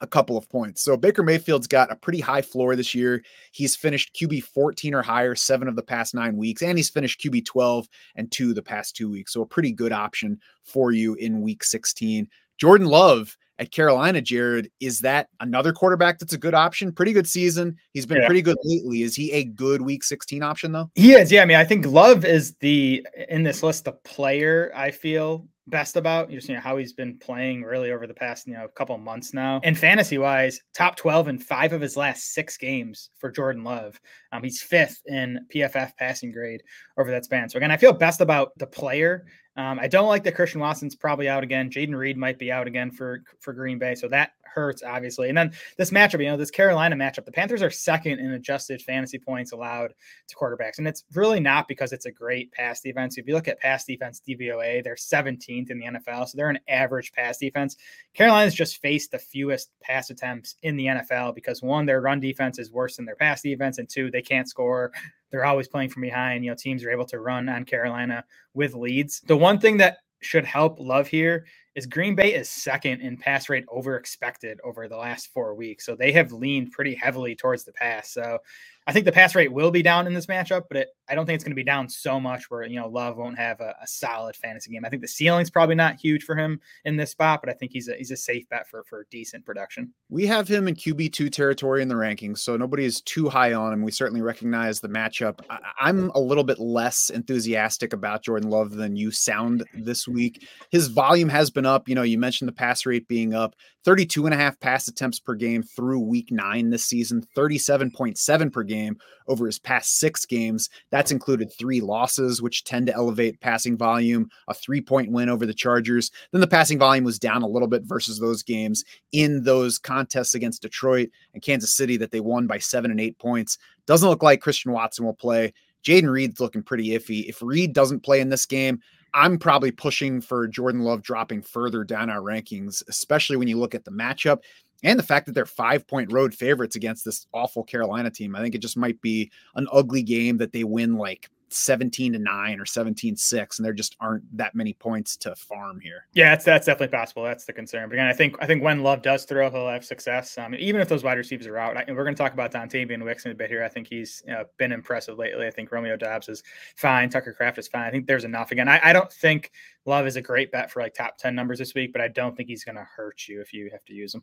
a 0.00 0.06
couple 0.06 0.36
of 0.36 0.48
points. 0.48 0.82
So 0.82 0.96
Baker 0.96 1.22
Mayfield's 1.22 1.66
got 1.66 1.92
a 1.92 1.96
pretty 1.96 2.20
high 2.20 2.42
floor 2.42 2.76
this 2.76 2.94
year. 2.94 3.22
He's 3.52 3.76
finished 3.76 4.14
QB 4.14 4.44
14 4.44 4.94
or 4.94 5.02
higher 5.02 5.34
seven 5.34 5.68
of 5.68 5.76
the 5.76 5.82
past 5.82 6.14
nine 6.14 6.36
weeks, 6.36 6.62
and 6.62 6.78
he's 6.78 6.90
finished 6.90 7.20
QB 7.20 7.44
12 7.44 7.88
and 8.16 8.30
two 8.30 8.54
the 8.54 8.62
past 8.62 8.96
two 8.96 9.10
weeks. 9.10 9.32
So 9.32 9.42
a 9.42 9.46
pretty 9.46 9.72
good 9.72 9.92
option 9.92 10.38
for 10.64 10.92
you 10.92 11.14
in 11.14 11.42
week 11.42 11.64
16. 11.64 12.28
Jordan 12.58 12.86
Love 12.86 13.36
at 13.60 13.70
Carolina, 13.70 14.22
Jared, 14.22 14.70
is 14.80 15.00
that 15.00 15.28
another 15.40 15.72
quarterback 15.72 16.18
that's 16.18 16.32
a 16.32 16.38
good 16.38 16.54
option? 16.54 16.92
Pretty 16.92 17.12
good 17.12 17.28
season. 17.28 17.76
He's 17.92 18.06
been 18.06 18.22
yeah. 18.22 18.26
pretty 18.26 18.40
good 18.40 18.56
lately. 18.64 19.02
Is 19.02 19.14
he 19.14 19.30
a 19.32 19.44
good 19.44 19.82
week 19.82 20.02
16 20.02 20.42
option 20.42 20.72
though? 20.72 20.90
He 20.94 21.12
is. 21.12 21.30
Yeah. 21.30 21.42
I 21.42 21.44
mean, 21.44 21.58
I 21.58 21.64
think 21.64 21.84
Love 21.84 22.24
is 22.24 22.54
the 22.60 23.06
in 23.28 23.42
this 23.42 23.62
list 23.62 23.84
the 23.84 23.92
player 23.92 24.72
I 24.74 24.90
feel 24.90 25.46
best 25.70 25.96
about 25.96 26.30
just 26.30 26.48
you 26.48 26.54
know 26.54 26.60
how 26.60 26.76
he's 26.76 26.92
been 26.92 27.16
playing 27.18 27.62
really 27.62 27.92
over 27.92 28.06
the 28.06 28.14
past 28.14 28.46
you 28.46 28.54
know 28.54 28.66
couple 28.68 28.96
months 28.98 29.32
now. 29.32 29.60
And 29.64 29.78
fantasy 29.78 30.18
wise 30.18 30.60
top 30.74 30.96
12 30.96 31.28
in 31.28 31.38
five 31.38 31.72
of 31.72 31.80
his 31.80 31.96
last 31.96 32.34
six 32.34 32.56
games 32.56 33.10
for 33.18 33.30
jordan 33.30 33.64
love. 33.64 34.00
Um, 34.32 34.42
he's 34.42 34.60
fifth 34.62 35.00
in 35.06 35.46
pff 35.54 35.96
passing 35.96 36.32
grade 36.32 36.62
over 36.98 37.10
that 37.10 37.24
span. 37.24 37.48
So 37.48 37.56
again 37.56 37.70
i 37.70 37.76
feel 37.76 37.92
best 37.92 38.20
about 38.20 38.56
the 38.58 38.66
player. 38.66 39.26
Um, 39.56 39.78
I 39.80 39.88
don't 39.88 40.06
like 40.06 40.22
that 40.24 40.36
Christian 40.36 40.60
Watson's 40.60 40.94
probably 40.94 41.28
out 41.28 41.42
again. 41.42 41.70
Jayden 41.70 41.94
Reed 41.94 42.16
might 42.16 42.38
be 42.38 42.52
out 42.52 42.66
again 42.66 42.90
for 42.90 43.22
for 43.40 43.52
Green 43.52 43.78
Bay, 43.78 43.94
so 43.94 44.08
that 44.08 44.30
hurts 44.54 44.82
obviously. 44.82 45.28
And 45.28 45.36
then 45.36 45.52
this 45.76 45.90
matchup, 45.90 46.20
you 46.20 46.26
know, 46.26 46.36
this 46.36 46.50
Carolina 46.50 46.96
matchup, 46.96 47.24
the 47.24 47.32
Panthers 47.32 47.62
are 47.62 47.70
second 47.70 48.18
in 48.18 48.32
adjusted 48.32 48.82
fantasy 48.82 49.18
points 49.18 49.52
allowed 49.52 49.94
to 50.28 50.36
quarterbacks, 50.36 50.78
and 50.78 50.88
it's 50.88 51.04
really 51.14 51.40
not 51.40 51.68
because 51.68 51.92
it's 51.92 52.06
a 52.06 52.12
great 52.12 52.52
pass 52.52 52.80
defense. 52.80 53.18
If 53.18 53.26
you 53.26 53.34
look 53.34 53.48
at 53.48 53.60
pass 53.60 53.84
defense 53.84 54.20
DVOA, 54.26 54.82
they're 54.82 54.94
17th 54.94 55.70
in 55.70 55.78
the 55.78 55.86
NFL, 55.86 56.28
so 56.28 56.36
they're 56.36 56.50
an 56.50 56.60
average 56.68 57.12
pass 57.12 57.38
defense. 57.38 57.76
Carolina's 58.14 58.54
just 58.54 58.80
faced 58.80 59.10
the 59.12 59.18
fewest 59.18 59.70
pass 59.82 60.10
attempts 60.10 60.56
in 60.62 60.76
the 60.76 60.86
NFL 60.86 61.34
because 61.34 61.62
one, 61.62 61.86
their 61.86 62.00
run 62.00 62.20
defense 62.20 62.58
is 62.58 62.70
worse 62.70 62.96
than 62.96 63.04
their 63.04 63.16
pass 63.16 63.42
defense, 63.42 63.78
and 63.78 63.88
two, 63.88 64.10
they 64.10 64.22
can't 64.22 64.48
score 64.48 64.92
they're 65.30 65.44
always 65.44 65.68
playing 65.68 65.90
from 65.90 66.02
behind. 66.02 66.44
You 66.44 66.50
know, 66.50 66.56
teams 66.56 66.84
are 66.84 66.90
able 66.90 67.06
to 67.06 67.20
run 67.20 67.48
on 67.48 67.64
Carolina 67.64 68.24
with 68.54 68.74
leads. 68.74 69.20
The 69.20 69.36
one 69.36 69.58
thing 69.58 69.76
that 69.78 69.98
should 70.20 70.44
help 70.44 70.78
Love 70.78 71.06
here 71.06 71.46
is 71.74 71.86
Green 71.86 72.14
Bay 72.14 72.34
is 72.34 72.48
second 72.48 73.00
in 73.00 73.16
pass 73.16 73.48
rate 73.48 73.64
over 73.68 73.96
expected 73.96 74.58
over 74.64 74.88
the 74.88 74.96
last 74.96 75.28
four 75.32 75.54
weeks. 75.54 75.86
So 75.86 75.94
they 75.94 76.12
have 76.12 76.32
leaned 76.32 76.72
pretty 76.72 76.94
heavily 76.94 77.34
towards 77.34 77.64
the 77.64 77.72
pass. 77.72 78.10
So 78.10 78.38
I 78.86 78.92
think 78.92 79.04
the 79.04 79.12
pass 79.12 79.34
rate 79.34 79.52
will 79.52 79.70
be 79.70 79.82
down 79.82 80.06
in 80.06 80.14
this 80.14 80.26
matchup, 80.26 80.64
but 80.68 80.76
it, 80.78 80.88
I 81.08 81.14
don't 81.14 81.26
think 81.26 81.34
it's 81.34 81.44
going 81.44 81.52
to 81.52 81.56
be 81.56 81.64
down 81.64 81.88
so 81.88 82.18
much 82.18 82.50
where, 82.50 82.64
you 82.64 82.80
know, 82.80 82.88
Love 82.88 83.16
won't 83.16 83.38
have 83.38 83.60
a, 83.60 83.74
a, 83.82 83.86
solid 83.86 84.34
fantasy 84.36 84.70
game. 84.70 84.84
I 84.84 84.88
think 84.88 85.02
the 85.02 85.08
ceiling's 85.08 85.50
probably 85.50 85.74
not 85.74 85.96
huge 85.96 86.24
for 86.24 86.34
him 86.34 86.60
in 86.84 86.96
this 86.96 87.10
spot, 87.10 87.40
but 87.42 87.50
I 87.50 87.52
think 87.52 87.72
he's 87.72 87.88
a, 87.88 87.94
he's 87.94 88.10
a 88.10 88.16
safe 88.16 88.48
bet 88.48 88.68
for, 88.68 88.84
for 88.84 89.06
decent 89.10 89.44
production. 89.44 89.92
We 90.08 90.26
have 90.26 90.48
him 90.48 90.66
in 90.66 90.74
QB2 90.74 91.30
territory 91.30 91.82
in 91.82 91.88
the 91.88 91.94
rankings, 91.94 92.38
so 92.38 92.56
nobody 92.56 92.84
is 92.84 93.02
too 93.02 93.28
high 93.28 93.52
on 93.52 93.72
him. 93.72 93.82
We 93.82 93.90
certainly 93.90 94.22
recognize 94.22 94.80
the 94.80 94.88
matchup. 94.88 95.40
I, 95.50 95.58
I'm 95.80 96.10
a 96.10 96.20
little 96.20 96.44
bit 96.44 96.58
less 96.58 97.10
enthusiastic 97.10 97.92
about 97.92 98.22
Jordan 98.22 98.48
Love 98.48 98.72
than 98.72 98.96
you 98.96 99.10
sound 99.10 99.64
this 99.74 100.08
week. 100.08 100.46
His 100.70 100.88
volume 100.88 101.28
has 101.28 101.50
been 101.50 101.66
up. 101.66 101.88
You 101.88 101.94
know, 101.94 102.02
you 102.02 102.18
mentioned 102.18 102.48
the 102.48 102.52
pass 102.52 102.86
rate 102.86 103.06
being 103.08 103.34
up 103.34 103.54
32 103.84 104.26
and 104.26 104.34
a 104.34 104.36
half 104.36 104.58
pass 104.60 104.88
attempts 104.88 105.18
per 105.18 105.34
game 105.34 105.62
through 105.62 106.00
week 106.00 106.30
nine 106.30 106.70
this 106.70 106.84
season, 106.84 107.24
37.7 107.36 108.52
per 108.52 108.62
game 108.62 108.98
over 109.26 109.46
his 109.46 109.58
past 109.58 109.98
six 109.98 110.26
games. 110.26 110.68
That's 110.90 111.12
included 111.12 111.50
three 111.52 111.80
losses, 111.80 112.42
which 112.42 112.64
tend 112.64 112.88
to 112.88 112.94
elevate 112.94 113.40
passing 113.40 113.76
volume, 113.76 114.28
a 114.48 114.54
three 114.54 114.80
point 114.80 115.10
win 115.10 115.28
over 115.28 115.46
the 115.46 115.54
Chargers. 115.54 116.10
Then 116.32 116.40
the 116.40 116.46
passing 116.46 116.78
volume 116.78 117.04
was 117.04 117.18
down 117.18 117.42
a 117.42 117.48
little 117.48 117.68
bit 117.68 117.82
versus 117.84 118.18
those 118.18 118.42
games 118.42 118.84
in 119.12 119.44
those 119.44 119.78
contests 119.78 120.34
against 120.34 120.62
Detroit 120.62 121.10
and 121.34 121.42
Kansas 121.42 121.74
City 121.74 121.96
that 121.96 122.10
they 122.10 122.20
won 122.20 122.46
by 122.46 122.58
seven 122.58 122.90
and 122.90 123.00
eight 123.00 123.18
points. 123.18 123.58
Doesn't 123.86 124.08
look 124.08 124.22
like 124.22 124.40
Christian 124.40 124.72
Watson 124.72 125.04
will 125.04 125.14
play. 125.14 125.52
Jayden 125.82 126.10
Reed's 126.10 126.40
looking 126.40 126.62
pretty 126.62 126.90
iffy. 126.90 127.28
If 127.28 127.40
Reed 127.42 127.72
doesn't 127.72 128.02
play 128.02 128.20
in 128.20 128.28
this 128.28 128.44
game, 128.44 128.80
I'm 129.14 129.38
probably 129.38 129.70
pushing 129.70 130.20
for 130.20 130.46
Jordan 130.46 130.82
Love 130.82 131.02
dropping 131.02 131.42
further 131.42 131.84
down 131.84 132.10
our 132.10 132.20
rankings, 132.20 132.82
especially 132.88 133.36
when 133.36 133.48
you 133.48 133.58
look 133.58 133.74
at 133.74 133.84
the 133.84 133.90
matchup 133.90 134.40
and 134.82 134.98
the 134.98 135.04
fact 135.04 135.26
that 135.26 135.32
they're 135.32 135.46
five 135.46 135.86
point 135.86 136.12
road 136.12 136.34
favorites 136.34 136.76
against 136.76 137.04
this 137.04 137.26
awful 137.32 137.64
Carolina 137.64 138.10
team. 138.10 138.34
I 138.34 138.40
think 138.40 138.54
it 138.54 138.62
just 138.62 138.76
might 138.76 139.00
be 139.00 139.30
an 139.54 139.66
ugly 139.72 140.02
game 140.02 140.38
that 140.38 140.52
they 140.52 140.64
win 140.64 140.96
like 140.96 141.28
17 141.52 142.12
to 142.14 142.18
9 142.18 142.60
or 142.60 142.66
17 142.66 143.16
6 143.16 143.58
and 143.58 143.66
there 143.66 143.72
just 143.72 143.96
aren't 144.00 144.24
that 144.36 144.54
many 144.54 144.72
points 144.72 145.16
to 145.18 145.34
farm 145.34 145.80
here. 145.80 146.06
Yeah 146.14 146.30
that's 146.30 146.44
that's 146.44 146.66
definitely 146.66 146.96
possible. 146.96 147.22
That's 147.22 147.44
the 147.44 147.52
concern. 147.52 147.88
But 147.88 147.94
again 147.94 148.06
i 148.06 148.12
think 148.12 148.36
i 148.40 148.46
think 148.46 148.62
when 148.62 148.82
love 148.82 149.02
does 149.02 149.24
throw 149.24 149.50
he'll 149.50 149.68
have 149.68 149.84
success 149.84 150.38
um, 150.38 150.54
even 150.54 150.80
if 150.80 150.88
those 150.88 151.04
wide 151.04 151.18
receivers 151.18 151.46
are 151.46 151.58
out 151.58 151.76
and 151.86 151.96
we're 151.96 152.04
going 152.04 152.14
to 152.14 152.22
talk 152.22 152.32
about 152.32 152.52
Dontayvion 152.52 153.04
Wicks 153.04 153.24
in 153.24 153.32
a 153.32 153.34
bit 153.34 153.50
here. 153.50 153.64
I 153.64 153.68
think 153.68 153.88
he's 153.88 154.22
you 154.26 154.32
know, 154.32 154.44
been 154.58 154.72
impressive 154.72 155.18
lately. 155.18 155.46
I 155.46 155.50
think 155.50 155.72
Romeo 155.72 155.96
Doubs 155.96 156.28
is 156.28 156.42
fine. 156.76 157.08
Tucker 157.08 157.32
Kraft 157.32 157.58
is 157.58 157.68
fine. 157.68 157.84
I 157.84 157.90
think 157.90 158.06
there's 158.06 158.24
enough. 158.24 158.52
Again 158.52 158.68
i, 158.68 158.80
I 158.82 158.92
don't 158.92 159.12
think 159.12 159.50
love 159.84 160.06
is 160.06 160.16
a 160.16 160.22
great 160.22 160.52
bet 160.52 160.70
for 160.70 160.82
like 160.82 160.94
top 160.94 161.18
10 161.18 161.34
numbers 161.34 161.58
this 161.58 161.74
week 161.74 161.92
but 161.92 162.00
i 162.00 162.08
don't 162.08 162.36
think 162.36 162.48
he's 162.48 162.64
going 162.64 162.76
to 162.76 162.86
hurt 162.96 163.28
you 163.28 163.40
if 163.40 163.52
you 163.52 163.68
have 163.72 163.84
to 163.86 163.94
use 163.94 164.14
him 164.14 164.22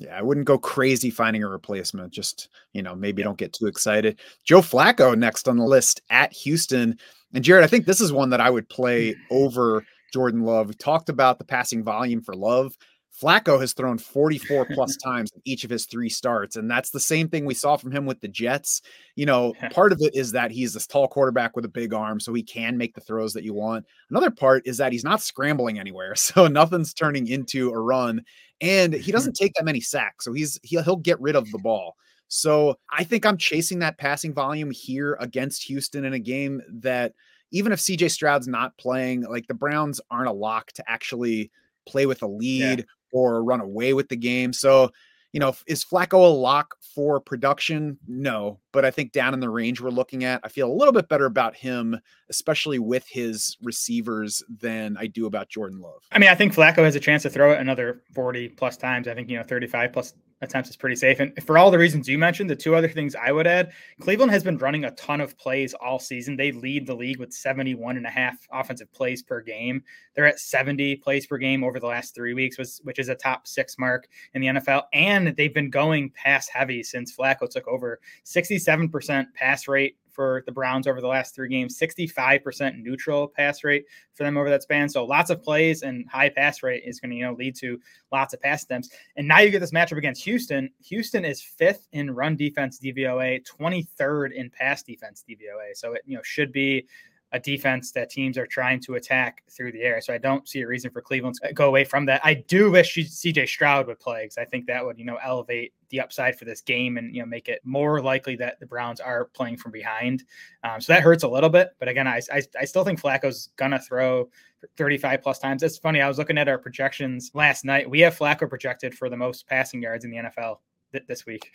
Yeah, 0.00 0.16
I 0.18 0.22
wouldn't 0.22 0.46
go 0.46 0.56
crazy 0.56 1.10
finding 1.10 1.44
a 1.44 1.48
replacement. 1.48 2.10
Just, 2.10 2.48
you 2.72 2.82
know, 2.82 2.94
maybe 2.94 3.22
don't 3.22 3.36
get 3.36 3.52
too 3.52 3.66
excited. 3.66 4.18
Joe 4.44 4.62
Flacco 4.62 5.16
next 5.16 5.46
on 5.46 5.58
the 5.58 5.64
list 5.64 6.00
at 6.08 6.32
Houston. 6.32 6.98
And 7.34 7.44
Jared, 7.44 7.64
I 7.64 7.66
think 7.66 7.84
this 7.84 8.00
is 8.00 8.10
one 8.10 8.30
that 8.30 8.40
I 8.40 8.48
would 8.48 8.66
play 8.70 9.14
over 9.30 9.84
Jordan 10.10 10.40
Love. 10.40 10.68
We 10.68 10.74
talked 10.74 11.10
about 11.10 11.38
the 11.38 11.44
passing 11.44 11.84
volume 11.84 12.22
for 12.22 12.34
Love. 12.34 12.78
Flacco 13.20 13.60
has 13.60 13.72
thrown 13.72 13.98
44 13.98 14.66
plus 14.72 14.96
times 14.96 15.30
in 15.34 15.42
each 15.44 15.64
of 15.64 15.70
his 15.70 15.86
three 15.86 16.08
starts. 16.08 16.56
And 16.56 16.70
that's 16.70 16.90
the 16.90 17.00
same 17.00 17.28
thing 17.28 17.44
we 17.44 17.54
saw 17.54 17.76
from 17.76 17.92
him 17.92 18.06
with 18.06 18.20
the 18.20 18.28
Jets. 18.28 18.82
You 19.16 19.26
know, 19.26 19.52
part 19.72 19.92
of 19.92 19.98
it 20.00 20.14
is 20.14 20.32
that 20.32 20.50
he's 20.50 20.72
this 20.72 20.86
tall 20.86 21.08
quarterback 21.08 21.56
with 21.56 21.64
a 21.64 21.68
big 21.68 21.92
arm, 21.92 22.20
so 22.20 22.32
he 22.32 22.42
can 22.42 22.76
make 22.76 22.94
the 22.94 23.00
throws 23.00 23.32
that 23.34 23.44
you 23.44 23.54
want. 23.54 23.84
Another 24.10 24.30
part 24.30 24.66
is 24.66 24.78
that 24.78 24.92
he's 24.92 25.04
not 25.04 25.22
scrambling 25.22 25.78
anywhere. 25.78 26.14
So 26.30 26.46
nothing's 26.46 26.94
turning 26.94 27.26
into 27.26 27.70
a 27.70 27.78
run. 27.78 28.22
And 28.60 28.94
he 28.94 29.10
doesn't 29.10 29.34
take 29.34 29.52
that 29.54 29.64
many 29.64 29.80
sacks. 29.80 30.24
So 30.24 30.32
he's 30.32 30.60
he'll, 30.62 30.82
he'll 30.82 30.96
get 30.96 31.20
rid 31.20 31.34
of 31.34 31.50
the 31.50 31.58
ball. 31.58 31.96
So 32.28 32.76
I 32.92 33.02
think 33.02 33.26
I'm 33.26 33.36
chasing 33.36 33.80
that 33.80 33.98
passing 33.98 34.32
volume 34.32 34.70
here 34.70 35.16
against 35.18 35.64
Houston 35.64 36.04
in 36.04 36.12
a 36.12 36.20
game 36.20 36.62
that 36.68 37.14
even 37.50 37.72
if 37.72 37.80
CJ 37.80 38.12
Stroud's 38.12 38.46
not 38.46 38.76
playing, 38.78 39.22
like 39.22 39.48
the 39.48 39.54
Browns 39.54 40.00
aren't 40.10 40.28
a 40.28 40.32
lock 40.32 40.70
to 40.72 40.88
actually 40.88 41.50
play 41.86 42.06
with 42.06 42.22
a 42.22 42.26
lead 42.26 42.78
yeah. 42.78 42.84
Or 43.12 43.42
run 43.42 43.60
away 43.60 43.94
with 43.94 44.08
the 44.08 44.16
game. 44.16 44.52
So, 44.52 44.90
you 45.32 45.38
know, 45.38 45.54
is 45.66 45.84
Flacco 45.84 46.14
a 46.14 46.32
lock 46.32 46.74
for 46.94 47.20
production? 47.20 47.98
No, 48.08 48.58
but 48.72 48.84
I 48.84 48.90
think 48.90 49.12
down 49.12 49.32
in 49.32 49.40
the 49.40 49.48
range 49.48 49.80
we're 49.80 49.90
looking 49.90 50.24
at, 50.24 50.40
I 50.42 50.48
feel 50.48 50.70
a 50.70 50.74
little 50.74 50.92
bit 50.92 51.08
better 51.08 51.26
about 51.26 51.54
him, 51.54 51.98
especially 52.28 52.80
with 52.80 53.06
his 53.08 53.56
receivers, 53.62 54.42
than 54.48 54.96
I 54.98 55.06
do 55.06 55.26
about 55.26 55.48
Jordan 55.48 55.80
Love. 55.80 56.02
I 56.10 56.18
mean, 56.18 56.30
I 56.30 56.34
think 56.34 56.52
Flacco 56.52 56.78
has 56.78 56.96
a 56.96 57.00
chance 57.00 57.22
to 57.22 57.30
throw 57.30 57.52
it 57.52 57.60
another 57.60 58.02
40 58.12 58.48
plus 58.50 58.76
times. 58.76 59.06
I 59.06 59.14
think, 59.14 59.28
you 59.28 59.36
know, 59.36 59.44
35 59.44 59.92
plus 59.92 60.14
attempts 60.42 60.70
is 60.70 60.76
pretty 60.76 60.96
safe. 60.96 61.20
And 61.20 61.32
for 61.44 61.58
all 61.58 61.70
the 61.70 61.78
reasons 61.78 62.08
you 62.08 62.18
mentioned, 62.18 62.48
the 62.48 62.56
two 62.56 62.74
other 62.74 62.88
things 62.88 63.14
I 63.14 63.32
would 63.32 63.46
add 63.46 63.72
Cleveland 64.00 64.32
has 64.32 64.42
been 64.42 64.58
running 64.58 64.84
a 64.84 64.90
ton 64.92 65.20
of 65.20 65.36
plays 65.36 65.74
all 65.74 65.98
season. 65.98 66.36
They 66.36 66.52
lead 66.52 66.86
the 66.86 66.94
league 66.94 67.18
with 67.18 67.32
71 67.32 67.96
and 67.96 68.06
a 68.06 68.10
half 68.10 68.36
offensive 68.52 68.92
plays 68.92 69.22
per 69.22 69.40
game. 69.40 69.82
They're 70.14 70.26
at 70.26 70.40
70 70.40 70.96
plays 70.96 71.26
per 71.26 71.38
game 71.38 71.62
over 71.62 71.78
the 71.78 71.86
last 71.86 72.14
three 72.14 72.34
weeks, 72.34 72.58
which 72.82 72.98
is 72.98 73.08
a 73.08 73.14
top 73.14 73.46
six 73.46 73.78
mark 73.78 74.08
in 74.34 74.40
the 74.40 74.48
NFL. 74.48 74.84
And 74.92 75.36
they've 75.36 75.54
been 75.54 75.70
going 75.70 76.10
pass 76.10 76.48
heavy 76.48 76.82
since 76.82 77.14
Flacco 77.14 77.48
took 77.48 77.68
over 77.68 78.00
67% 78.24 79.26
pass 79.34 79.68
rate 79.68 79.96
for 80.20 80.42
the 80.44 80.52
Browns 80.52 80.86
over 80.86 81.00
the 81.00 81.06
last 81.06 81.34
three 81.34 81.48
games, 81.48 81.78
65% 81.78 82.82
neutral 82.82 83.26
pass 83.26 83.64
rate 83.64 83.86
for 84.12 84.24
them 84.24 84.36
over 84.36 84.50
that 84.50 84.62
span. 84.62 84.86
So 84.86 85.02
lots 85.06 85.30
of 85.30 85.42
plays 85.42 85.80
and 85.80 86.06
high 86.10 86.28
pass 86.28 86.62
rate 86.62 86.82
is 86.84 87.00
going 87.00 87.08
to, 87.12 87.16
you 87.16 87.24
know, 87.24 87.32
lead 87.32 87.56
to 87.56 87.80
lots 88.12 88.34
of 88.34 88.40
pass 88.42 88.62
attempts. 88.62 88.90
And 89.16 89.26
now 89.26 89.38
you 89.38 89.48
get 89.48 89.60
this 89.60 89.72
matchup 89.72 89.96
against 89.96 90.22
Houston. 90.24 90.68
Houston 90.84 91.24
is 91.24 91.40
fifth 91.40 91.88
in 91.92 92.10
run 92.10 92.36
defense 92.36 92.78
DVOA, 92.78 93.42
23rd 93.46 94.34
in 94.34 94.50
pass 94.50 94.82
defense 94.82 95.24
DVOA. 95.26 95.74
So 95.74 95.94
it, 95.94 96.02
you 96.04 96.16
know, 96.16 96.22
should 96.22 96.52
be 96.52 96.86
a 97.32 97.38
defense 97.38 97.92
that 97.92 98.10
teams 98.10 98.36
are 98.36 98.46
trying 98.46 98.80
to 98.80 98.94
attack 98.94 99.44
through 99.50 99.72
the 99.72 99.82
air. 99.82 100.00
So 100.00 100.12
I 100.12 100.18
don't 100.18 100.48
see 100.48 100.62
a 100.62 100.66
reason 100.66 100.90
for 100.90 101.00
Cleveland 101.00 101.36
to 101.42 101.52
go 101.52 101.68
away 101.68 101.84
from 101.84 102.04
that. 102.06 102.20
I 102.24 102.34
do 102.34 102.70
wish 102.70 102.96
CJ 102.96 103.48
Stroud 103.48 103.86
would 103.86 104.00
play 104.00 104.24
because 104.24 104.38
I 104.38 104.44
think 104.44 104.66
that 104.66 104.84
would, 104.84 104.98
you 104.98 105.04
know, 105.04 105.18
elevate 105.22 105.72
the 105.90 106.00
upside 106.00 106.38
for 106.38 106.44
this 106.44 106.60
game 106.60 106.96
and, 106.96 107.14
you 107.14 107.22
know, 107.22 107.26
make 107.26 107.48
it 107.48 107.60
more 107.64 108.00
likely 108.00 108.36
that 108.36 108.58
the 108.58 108.66
Browns 108.66 109.00
are 109.00 109.26
playing 109.26 109.58
from 109.58 109.70
behind. 109.70 110.24
Um, 110.64 110.80
so 110.80 110.92
that 110.92 111.02
hurts 111.02 111.22
a 111.22 111.28
little 111.28 111.50
bit. 111.50 111.70
But 111.78 111.88
again, 111.88 112.08
I, 112.08 112.20
I, 112.32 112.42
I 112.60 112.64
still 112.64 112.84
think 112.84 113.00
Flacco's 113.00 113.50
going 113.56 113.72
to 113.72 113.78
throw 113.78 114.28
35 114.76 115.22
plus 115.22 115.38
times. 115.38 115.62
It's 115.62 115.78
funny. 115.78 116.00
I 116.00 116.08
was 116.08 116.18
looking 116.18 116.38
at 116.38 116.48
our 116.48 116.58
projections 116.58 117.30
last 117.34 117.64
night. 117.64 117.88
We 117.88 118.00
have 118.00 118.16
Flacco 118.16 118.48
projected 118.48 118.94
for 118.94 119.08
the 119.08 119.16
most 119.16 119.46
passing 119.46 119.82
yards 119.82 120.04
in 120.04 120.10
the 120.10 120.18
NFL 120.18 120.58
th- 120.92 121.06
this 121.06 121.26
week. 121.26 121.50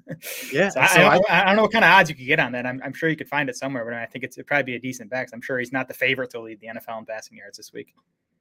yeah, 0.52 0.68
so 0.68 0.84
so 0.86 1.00
I, 1.00 1.16
I, 1.16 1.20
I, 1.28 1.44
don't 1.44 1.56
know 1.56 1.62
what 1.62 1.72
kind 1.72 1.84
of 1.84 1.90
odds 1.90 2.10
you 2.10 2.16
could 2.16 2.26
get 2.26 2.40
on 2.40 2.52
that. 2.52 2.66
I'm, 2.66 2.80
I'm 2.84 2.92
sure 2.92 3.08
you 3.08 3.16
could 3.16 3.28
find 3.28 3.48
it 3.48 3.56
somewhere, 3.56 3.84
but 3.84 3.94
I 3.94 4.06
think 4.06 4.24
it's 4.24 4.36
it'd 4.36 4.46
probably 4.46 4.64
be 4.64 4.74
a 4.74 4.80
decent 4.80 5.10
bet. 5.10 5.28
I'm 5.32 5.40
sure 5.40 5.58
he's 5.58 5.72
not 5.72 5.88
the 5.88 5.94
favorite 5.94 6.30
to 6.30 6.40
lead 6.40 6.60
the 6.60 6.68
NFL 6.68 6.98
in 6.98 7.06
passing 7.06 7.38
yards 7.38 7.56
this 7.56 7.72
week. 7.72 7.94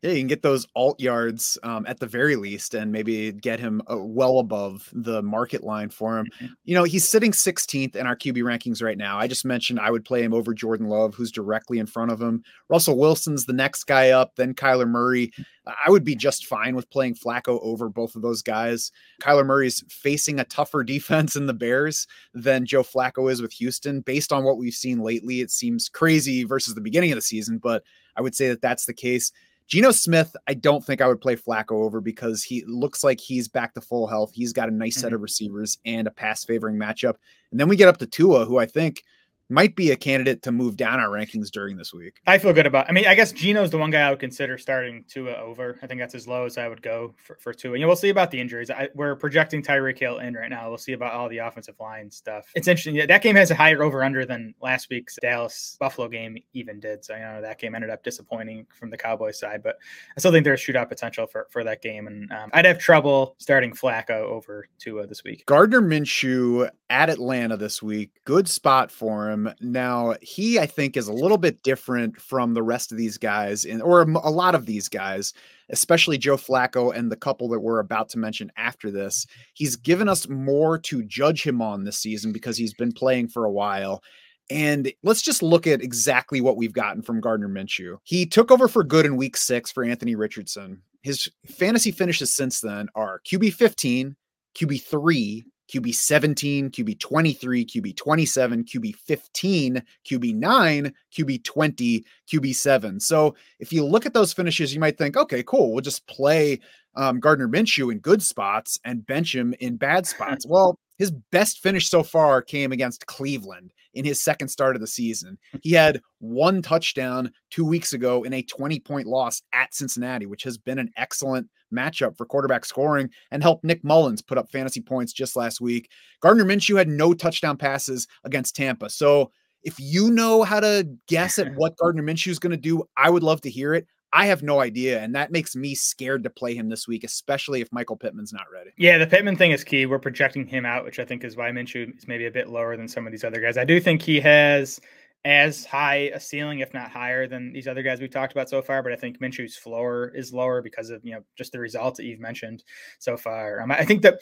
Yeah, 0.04 0.12
you 0.12 0.20
can 0.20 0.28
get 0.28 0.44
those 0.44 0.68
alt 0.76 1.00
yards 1.00 1.58
um, 1.64 1.86
at 1.88 2.00
the 2.00 2.06
very 2.06 2.36
least, 2.36 2.76
and 2.76 2.92
maybe 2.92 3.32
get 3.32 3.60
him 3.60 3.82
uh, 3.92 3.98
well 3.98 4.38
above 4.38 4.90
the 4.94 5.24
market 5.24 5.64
line 5.64 5.90
for 5.90 6.20
him. 6.20 6.28
Mm-hmm. 6.36 6.46
You 6.66 6.76
know, 6.76 6.84
he's 6.84 7.08
sitting 7.08 7.32
16th 7.32 7.96
in 7.96 8.06
our 8.06 8.16
QB 8.16 8.38
rankings 8.38 8.84
right 8.84 8.98
now. 8.98 9.18
I 9.18 9.28
just 9.28 9.44
mentioned 9.44 9.80
I 9.80 9.90
would 9.90 10.06
play 10.06 10.22
him 10.22 10.36
over 10.36 10.54
Jordan 10.54 10.88
Love, 10.88 11.16
who's 11.16 11.32
directly 11.32 11.80
in 11.80 11.88
front 11.88 12.12
of 12.12 12.22
him. 12.22 12.44
Russell 12.70 12.98
Wilson's 12.98 13.46
the 13.46 13.54
next 13.54 13.86
guy 13.86 14.12
up, 14.12 14.36
then 14.36 14.54
Kyler 14.54 14.88
Murray. 14.88 15.32
I 15.66 15.90
would 15.90 16.04
be 16.04 16.16
just 16.16 16.46
fine 16.46 16.76
with 16.76 16.90
playing 16.92 17.16
Flacco 17.16 17.60
over 17.64 17.90
both 17.90 18.16
of 18.16 18.22
those 18.22 18.44
guys. 18.44 18.92
Kyler 19.22 19.46
Murray's 19.46 19.84
facing 19.90 20.40
a 20.40 20.46
tougher 20.46 20.84
defense 20.86 21.36
in 21.36 21.48
the 21.48 21.54
Bears 21.54 22.06
than 22.36 22.68
Joe 22.68 22.84
Flacco 22.84 23.32
is 23.32 23.42
with 23.42 23.52
Houston. 23.54 24.02
Based 24.02 24.32
on 24.32 24.44
what 24.44 24.58
we've 24.58 24.74
seen 24.74 25.00
lately, 25.00 25.42
it 25.42 25.50
seems 25.50 25.90
crazy 25.90 26.44
versus 26.44 26.76
the 26.76 26.82
beginning 26.82 27.12
of 27.12 27.18
the 27.18 27.22
season, 27.22 27.58
but 27.58 27.84
I 28.16 28.22
would 28.22 28.36
say 28.36 28.48
that 28.50 28.62
that's 28.62 28.86
the 28.86 28.94
case. 28.94 29.32
Geno 29.68 29.92
Smith, 29.92 30.36
I 30.48 30.54
don't 30.54 30.84
think 30.84 31.02
I 31.02 31.08
would 31.08 31.20
play 31.20 31.36
Flacco 31.36 31.72
over 31.72 32.00
because 32.00 32.42
he 32.42 32.64
looks 32.66 33.04
like 33.04 33.20
he's 33.20 33.50
back 33.50 33.74
to 33.74 33.82
full 33.82 34.08
health. 34.08 34.32
He's 34.34 34.54
got 34.54 34.70
a 34.70 34.72
nice 34.72 34.96
mm-hmm. 34.96 35.02
set 35.02 35.14
of 35.14 35.22
receivers 35.22 35.78
and 35.86 36.08
a 36.08 36.12
pass 36.12 36.46
favoring 36.46 36.78
matchup. 36.78 37.16
And 37.52 37.60
then 37.60 37.68
we 37.68 37.76
get 37.76 37.90
up 37.90 37.98
to 37.98 38.08
Tua, 38.08 38.46
who 38.46 38.58
I 38.60 38.66
think 38.66 39.04
might 39.50 39.76
be 39.76 39.92
a 39.92 39.96
candidate 39.96 40.42
to 40.44 40.52
move 40.52 40.76
down 40.76 41.00
our 41.00 41.10
rankings 41.10 41.50
during 41.50 41.78
this 41.78 41.94
week. 41.94 42.20
I 42.28 42.38
feel 42.38 42.54
good 42.54 42.66
about. 42.66 42.90
I 42.90 42.92
mean, 42.92 43.08
I 43.08 43.16
guess 43.16 43.32
Geno's 43.32 43.70
the 43.70 43.78
one 43.78 43.92
guy 43.92 44.08
I 44.08 44.10
would 44.10 44.20
consider 44.20 44.58
starting 44.58 45.06
Tua 45.08 45.36
over. 45.36 45.80
I 45.82 45.88
think 45.88 46.00
that's 46.00 46.16
as 46.16 46.28
low 46.28 46.46
as 46.46 46.58
I 46.58 46.68
would 46.68 46.82
go 46.82 47.14
for, 47.24 47.38
for 47.40 47.54
Tua. 47.54 47.76
And 47.76 47.86
we'll 47.86 47.96
see 47.96 48.10
about 48.10 48.32
the 48.32 48.42
injuries. 48.42 48.70
I, 48.70 48.90
we're 48.94 49.16
projecting 49.16 49.62
Tyreek 49.64 49.98
Hill 49.98 50.20
in 50.20 50.34
right 50.34 50.50
now. 50.50 50.70
We'll 50.70 50.78
see 50.78 50.94
about 50.94 51.14
all 51.14 51.30
the 51.30 51.38
offensive 51.38 51.76
line 51.80 52.12
stuff. 52.12 52.48
It's 52.56 52.68
interesting. 52.68 52.96
Yeah, 52.96 53.06
that 53.06 53.22
game 53.22 53.36
has 53.36 53.52
a 53.52 53.56
higher 53.56 53.84
over 53.84 54.04
under 54.04 54.26
than 54.26 54.54
last 54.62 54.90
week's 54.90 55.18
Dallas 55.22 55.78
Buffalo 55.80 56.08
game 56.08 56.38
even 56.54 56.80
did. 56.80 57.06
So 57.06 57.16
you 57.16 57.22
know 57.22 57.42
that 57.42 57.60
game 57.60 57.76
ended 57.76 57.90
up 57.90 58.04
disappointing 58.04 58.66
from 58.78 58.90
the 58.90 58.98
Cowboys 58.98 59.40
side, 59.40 59.64
but 59.64 59.78
I 60.16 60.20
still 60.20 60.32
think 60.32 60.44
there's 60.44 60.62
shootout 60.62 60.90
potential 60.90 61.28
for 61.28 61.48
for 61.50 61.64
that 61.64 61.82
game. 61.82 62.08
And 62.08 62.32
um, 62.32 62.50
I'd 62.54 62.66
have 62.66 62.80
trouble 62.80 63.36
starting 63.38 63.72
Flacco 63.72 64.24
over 64.24 64.68
Tua 64.78 65.08
this 65.08 65.24
week. 65.24 65.46
Gardner 65.46 65.82
Minshew 65.82 66.70
at 66.90 67.10
Atlanta 67.10 67.58
this 67.58 67.84
week. 67.84 68.12
Good 68.26 68.48
spot 68.48 68.92
for 68.92 69.30
him. 69.30 69.37
Um, 69.38 69.54
now, 69.62 70.16
he, 70.22 70.60
I 70.60 70.66
think, 70.66 70.98
is 70.98 71.08
a 71.08 71.14
little 71.14 71.38
bit 71.38 71.62
different 71.64 72.20
from 72.20 72.54
the 72.54 72.64
rest 72.64 72.92
of 72.92 72.98
these 72.98 73.18
guys, 73.18 73.66
in, 73.66 73.82
or 73.82 74.02
a 74.02 74.30
lot 74.30 74.56
of 74.56 74.66
these 74.66 74.90
guys, 74.90 75.34
especially 75.70 76.18
Joe 76.18 76.38
Flacco 76.38 76.96
and 76.96 77.12
the 77.12 77.16
couple 77.16 77.48
that 77.50 77.60
we're 77.60 77.80
about 77.80 78.10
to 78.10 78.20
mention 78.20 78.52
after 78.58 78.90
this. 78.92 79.26
He's 79.54 79.76
given 79.76 80.10
us 80.10 80.28
more 80.28 80.78
to 80.80 81.04
judge 81.04 81.44
him 81.44 81.62
on 81.62 81.84
this 81.84 82.00
season 82.00 82.32
because 82.32 82.58
he's 82.58 82.74
been 82.74 82.92
playing 82.92 83.30
for 83.30 83.46
a 83.46 83.52
while. 83.52 84.02
And 84.50 84.92
let's 85.04 85.22
just 85.22 85.44
look 85.44 85.68
at 85.68 85.82
exactly 85.82 86.40
what 86.40 86.56
we've 86.56 86.74
gotten 86.74 87.02
from 87.02 87.20
Gardner 87.20 87.50
Minshew. 87.50 87.98
He 88.04 88.26
took 88.26 88.50
over 88.50 88.68
for 88.68 88.84
good 88.84 89.06
in 89.06 89.18
week 89.18 89.36
six 89.36 89.72
for 89.72 89.84
Anthony 89.84 90.16
Richardson. 90.16 90.82
His 91.02 91.30
fantasy 91.46 91.92
finishes 91.92 92.34
since 92.34 92.62
then 92.62 92.88
are 92.96 93.22
QB 93.30 93.54
15, 93.54 94.16
QB 94.56 94.84
3, 94.84 95.46
QB 95.74 95.94
17, 95.94 96.70
QB 96.72 97.00
23, 97.00 97.66
QB 97.66 97.96
27, 97.96 98.64
QB 98.64 98.96
15, 98.96 99.84
QB 100.10 100.36
9, 100.36 100.94
QB 101.14 101.44
20, 101.44 102.06
QB 102.32 102.56
7. 102.56 103.00
So 103.00 103.36
if 103.60 103.74
you 103.74 103.86
look 103.86 104.06
at 104.06 104.14
those 104.14 104.34
finishes, 104.34 104.74
you 104.74 104.80
might 104.80 104.98
think, 104.98 105.18
okay, 105.18 105.44
cool, 105.44 105.74
we'll 105.74 105.82
just 105.82 106.08
play 106.08 106.60
um, 106.96 107.20
Gardner 107.20 107.48
Minshew 107.48 107.92
in 107.92 108.00
good 108.00 108.22
spots 108.22 108.80
and 108.86 109.06
bench 109.06 109.36
him 109.36 109.54
in 109.60 109.78
bad 109.78 110.08
spots. 110.08 110.46
Well, 110.48 110.80
his 110.98 111.12
best 111.32 111.60
finish 111.60 111.90
so 111.90 112.02
far 112.02 112.42
came 112.42 112.72
against 112.72 113.06
Cleveland 113.06 113.72
in 113.94 114.06
his 114.06 114.22
second 114.22 114.48
start 114.50 114.76
of 114.76 114.82
the 114.82 114.88
season. 114.88 115.38
Hmm. 115.52 115.58
He 115.62 115.72
had 115.72 116.02
one 116.20 116.62
touchdown 116.62 117.32
two 117.50 117.66
weeks 117.66 117.94
ago 117.94 118.24
in 118.24 118.34
a 118.34 118.42
20 118.42 118.80
point 118.80 119.08
loss 119.08 119.42
at 119.54 119.74
Cincinnati, 119.74 120.26
which 120.26 120.44
has 120.44 120.58
been 120.58 120.80
an 120.80 120.92
excellent 120.98 121.48
matchup 121.74 122.16
for 122.18 122.26
quarterback 122.26 122.66
scoring 122.66 123.10
and 123.32 123.44
helped 123.44 123.64
Nick 123.64 123.84
Mullens 123.84 124.22
put 124.22 124.38
up 124.38 124.50
fantasy 124.50 124.82
points 124.82 125.14
just 125.14 125.36
last 125.36 125.60
week. 125.60 125.90
Gardner 126.22 126.46
Minshew 126.46 126.78
had 126.78 126.88
no 126.88 127.14
touchdown 127.14 127.58
passes 127.58 128.08
against 128.24 128.56
Tampa. 128.56 128.90
So 128.90 129.32
if 129.64 129.80
you 129.80 130.12
know 130.12 130.44
how 130.44 130.60
to 130.60 130.88
guess 131.08 131.40
at 131.40 131.54
what 131.56 131.78
Gardner 131.78 132.04
Minshew 132.04 132.30
is 132.30 132.40
going 132.40 132.52
to 132.52 132.58
do, 132.58 132.84
I 132.96 133.10
would 133.10 133.24
love 133.24 133.42
to 133.42 133.50
hear 133.50 133.74
it. 133.74 133.88
I 134.14 134.28
have 134.28 134.42
no 134.42 134.62
idea, 134.62 135.02
and 135.02 135.14
that 135.16 135.32
makes 135.32 135.56
me 135.56 135.76
scared 135.76 136.24
to 136.24 136.30
play 136.30 136.56
him 136.56 136.70
this 136.70 136.88
week, 136.88 137.04
especially 137.04 137.62
if 137.62 137.72
Michael 137.72 137.98
Pittman's 137.98 138.32
not 138.32 138.46
ready. 138.52 138.72
Yeah, 138.78 138.98
the 138.98 139.08
Pittman 139.08 139.36
thing 139.36 139.52
is 139.52 139.64
key. 139.64 139.86
We're 139.86 140.00
projecting 140.00 140.48
him 140.48 140.66
out, 140.66 140.86
which 140.86 141.00
I 141.00 141.06
think 141.06 141.24
is 141.24 141.36
why 141.36 141.52
Minshew 141.52 141.96
is 141.98 142.08
maybe 142.08 142.26
a 142.26 142.32
bit 142.32 142.50
lower 142.50 142.78
than 142.78 142.88
some 142.88 143.06
of 143.06 143.12
these 143.12 143.24
other 143.24 143.42
guys. 143.42 143.58
I 143.58 143.66
do 143.66 143.80
think 143.80 144.02
he 144.02 144.20
has 144.22 144.80
as 145.26 145.66
high 145.66 146.10
a 146.14 146.20
ceiling, 146.22 146.60
if 146.60 146.74
not 146.74 146.90
higher, 146.90 147.28
than 147.28 147.52
these 147.52 147.68
other 147.68 147.84
guys 147.84 148.00
we've 148.00 148.10
talked 148.10 148.32
about 148.32 148.50
so 148.50 148.62
far. 148.62 148.82
But 148.82 148.94
I 148.94 148.96
think 148.96 149.20
Minshew's 149.20 149.58
floor 149.58 150.14
is 150.16 150.32
lower 150.32 150.62
because 150.62 150.90
of 150.90 151.04
you 151.04 151.12
know 151.12 151.22
just 151.38 151.52
the 151.52 151.60
results 151.60 151.98
that 151.98 152.06
you've 152.06 152.22
mentioned 152.22 152.64
so 153.00 153.18
far. 153.18 153.60
Um, 153.62 153.72
I 153.72 153.84
think 153.84 154.04
that 154.04 154.20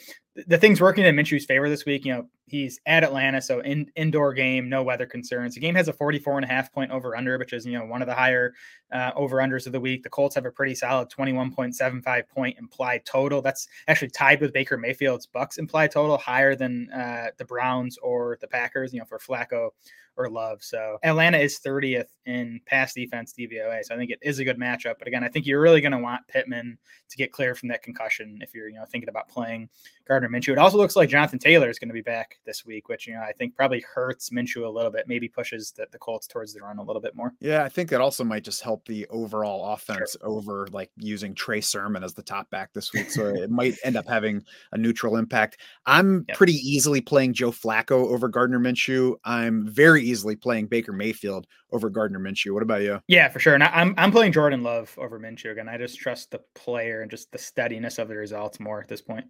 the 0.48 0.58
things 0.58 0.82
working 0.82 1.06
in 1.06 1.16
Minshew's 1.16 1.46
favor 1.46 1.70
this 1.70 1.86
week, 1.86 2.06
you 2.06 2.14
know, 2.14 2.28
He's 2.48 2.80
at 2.86 3.04
Atlanta, 3.04 3.42
so 3.42 3.62
in, 3.62 3.90
indoor 3.96 4.32
game, 4.32 4.70
no 4.70 4.84
weather 4.84 5.08
concerns. 5.08 5.56
The 5.56 5.62
game 5.62 5.74
has 5.74 5.88
a 5.88 5.94
44 5.94 6.38
and 6.38 6.46
a 6.46 6.48
half 6.48 6.72
point 6.72 6.92
over 6.92 7.18
under, 7.18 7.40
which 7.40 7.54
is, 7.54 7.66
you 7.66 7.78
know, 7.78 7.86
one 7.86 8.04
of 8.04 8.08
the 8.08 8.14
higher 8.14 8.54
uh, 8.92 9.12
over 9.16 9.38
unders 9.38 9.66
of 9.66 9.72
the 9.72 9.80
week. 9.80 10.04
The 10.04 10.10
Colts 10.10 10.36
have 10.36 10.46
a 10.46 10.52
pretty 10.52 10.76
solid 10.76 11.10
21.75 11.10 12.30
point 12.30 12.60
implied 12.60 13.04
total. 13.04 13.42
That's 13.42 13.68
actually 13.88 14.10
tied 14.10 14.42
with 14.42 14.54
Baker 14.54 14.78
Mayfield's 14.78 15.26
Bucks 15.26 15.58
implied 15.58 15.90
total, 15.92 16.20
higher 16.20 16.56
than 16.56 16.92
uh, 16.92 17.28
the 17.38 17.46
Browns 17.46 17.98
or 17.98 18.38
the 18.42 18.48
Packers, 18.48 18.94
you 18.94 19.00
know, 19.00 19.06
for 19.06 19.18
Flacco 19.18 19.70
or 20.18 20.30
Love. 20.30 20.64
So 20.64 20.98
Atlanta 21.04 21.38
is 21.38 21.60
30th 21.60 22.10
in 22.26 22.62
pass 22.66 22.94
defense 22.94 23.34
DVOA. 23.38 23.84
So 23.84 23.96
I 23.96 23.98
think 23.98 24.12
it 24.12 24.20
is 24.22 24.40
a 24.40 24.46
good 24.46 24.60
matchup. 24.60 24.96
But 25.00 25.08
again, 25.08 25.24
I 25.24 25.30
think 25.30 25.46
you're 25.46 25.62
really 25.62 25.82
going 25.82 25.92
to 25.92 25.98
want 25.98 26.28
Pittman 26.28 26.78
to 27.10 27.18
get 27.18 27.32
clear 27.32 27.56
from 27.56 27.70
that 27.70 27.84
concussion 27.84 28.40
if 28.42 28.54
you're, 28.54 28.70
you 28.70 28.76
know, 28.76 28.86
thinking 28.86 29.10
about 29.10 29.28
playing 29.28 29.70
Gardner 30.08 30.30
Minshew. 30.30 30.52
It 30.52 30.58
also 30.58 30.78
looks 30.78 30.96
like 30.96 31.10
Jonathan 31.10 31.40
Taylor 31.40 31.70
is 31.70 31.80
going 31.80 31.90
to 31.90 31.94
be 31.94 32.02
back 32.02 32.40
this 32.46 32.66
week, 32.66 32.90
which, 32.90 33.08
you 33.08 33.14
know, 33.14 33.22
I 33.22 33.32
think 33.34 33.56
probably 33.56 33.84
hurts 33.94 34.30
Minshew 34.30 34.66
a 34.66 34.70
little 34.70 34.92
bit, 34.92 35.08
maybe 35.08 35.28
pushes 35.28 35.72
the, 35.72 35.88
the 35.92 35.98
Colts 35.98 36.28
towards 36.28 36.54
the 36.54 36.62
run 36.62 36.78
a 36.78 36.84
little 36.84 37.02
bit 37.02 37.16
more. 37.16 37.34
Yeah, 37.40 37.64
I 37.64 37.70
think 37.70 37.90
that 37.90 38.02
also 38.02 38.24
might 38.24 38.44
just 38.44 38.62
help 38.62 38.86
the 38.86 39.08
overall 39.10 39.74
offense 39.74 40.16
sure. 40.20 40.30
over 40.30 40.68
like 40.72 40.92
using 40.98 41.34
Trey 41.34 41.62
Sermon 41.62 42.04
as 42.04 42.14
the 42.14 42.24
top 42.24 42.50
back 42.52 42.72
this 42.74 42.94
week. 42.94 43.10
So 43.10 43.28
it 43.28 43.50
might 43.50 43.76
end 43.84 43.96
up 43.96 44.08
having 44.08 44.44
a 44.72 44.78
neutral 44.78 45.18
impact. 45.18 45.58
I'm 45.86 46.26
yep. 46.28 46.38
pretty 46.38 46.54
easily 46.54 47.02
playing 47.02 47.34
Joe 47.34 47.52
Flacco 47.52 47.92
over 47.92 48.28
Gardner 48.28 48.60
Minshew. 48.60 49.16
I'm 49.24 49.68
very 49.68 50.04
easily 50.04 50.36
playing 50.36 50.68
Baker 50.68 50.94
Mayfield 50.94 51.48
over 51.72 51.90
Gardner 51.90 52.20
Minshew. 52.20 52.54
What 52.54 52.64
about 52.64 52.82
you? 52.82 53.02
Yeah, 53.08 53.30
for 53.30 53.40
sure. 53.40 53.56
And 53.56 53.64
I'm 53.64 53.94
I'm 53.98 54.12
playing 54.12 54.32
Jordan 54.32 54.64
Love 54.64 54.94
over 54.98 55.20
Minshew 55.20 55.52
again. 55.52 55.68
I 55.68 55.78
just 55.78 55.98
trust 55.98 56.32
the 56.32 56.42
player 56.54 57.02
and 57.02 57.12
just 57.12 57.32
the 57.32 57.38
steadiness 57.38 57.98
of 57.98 58.08
the 58.08 58.16
results 58.16 58.60
more 58.60 58.82
at 58.82 58.88
this 58.88 59.02
point. 59.02 59.26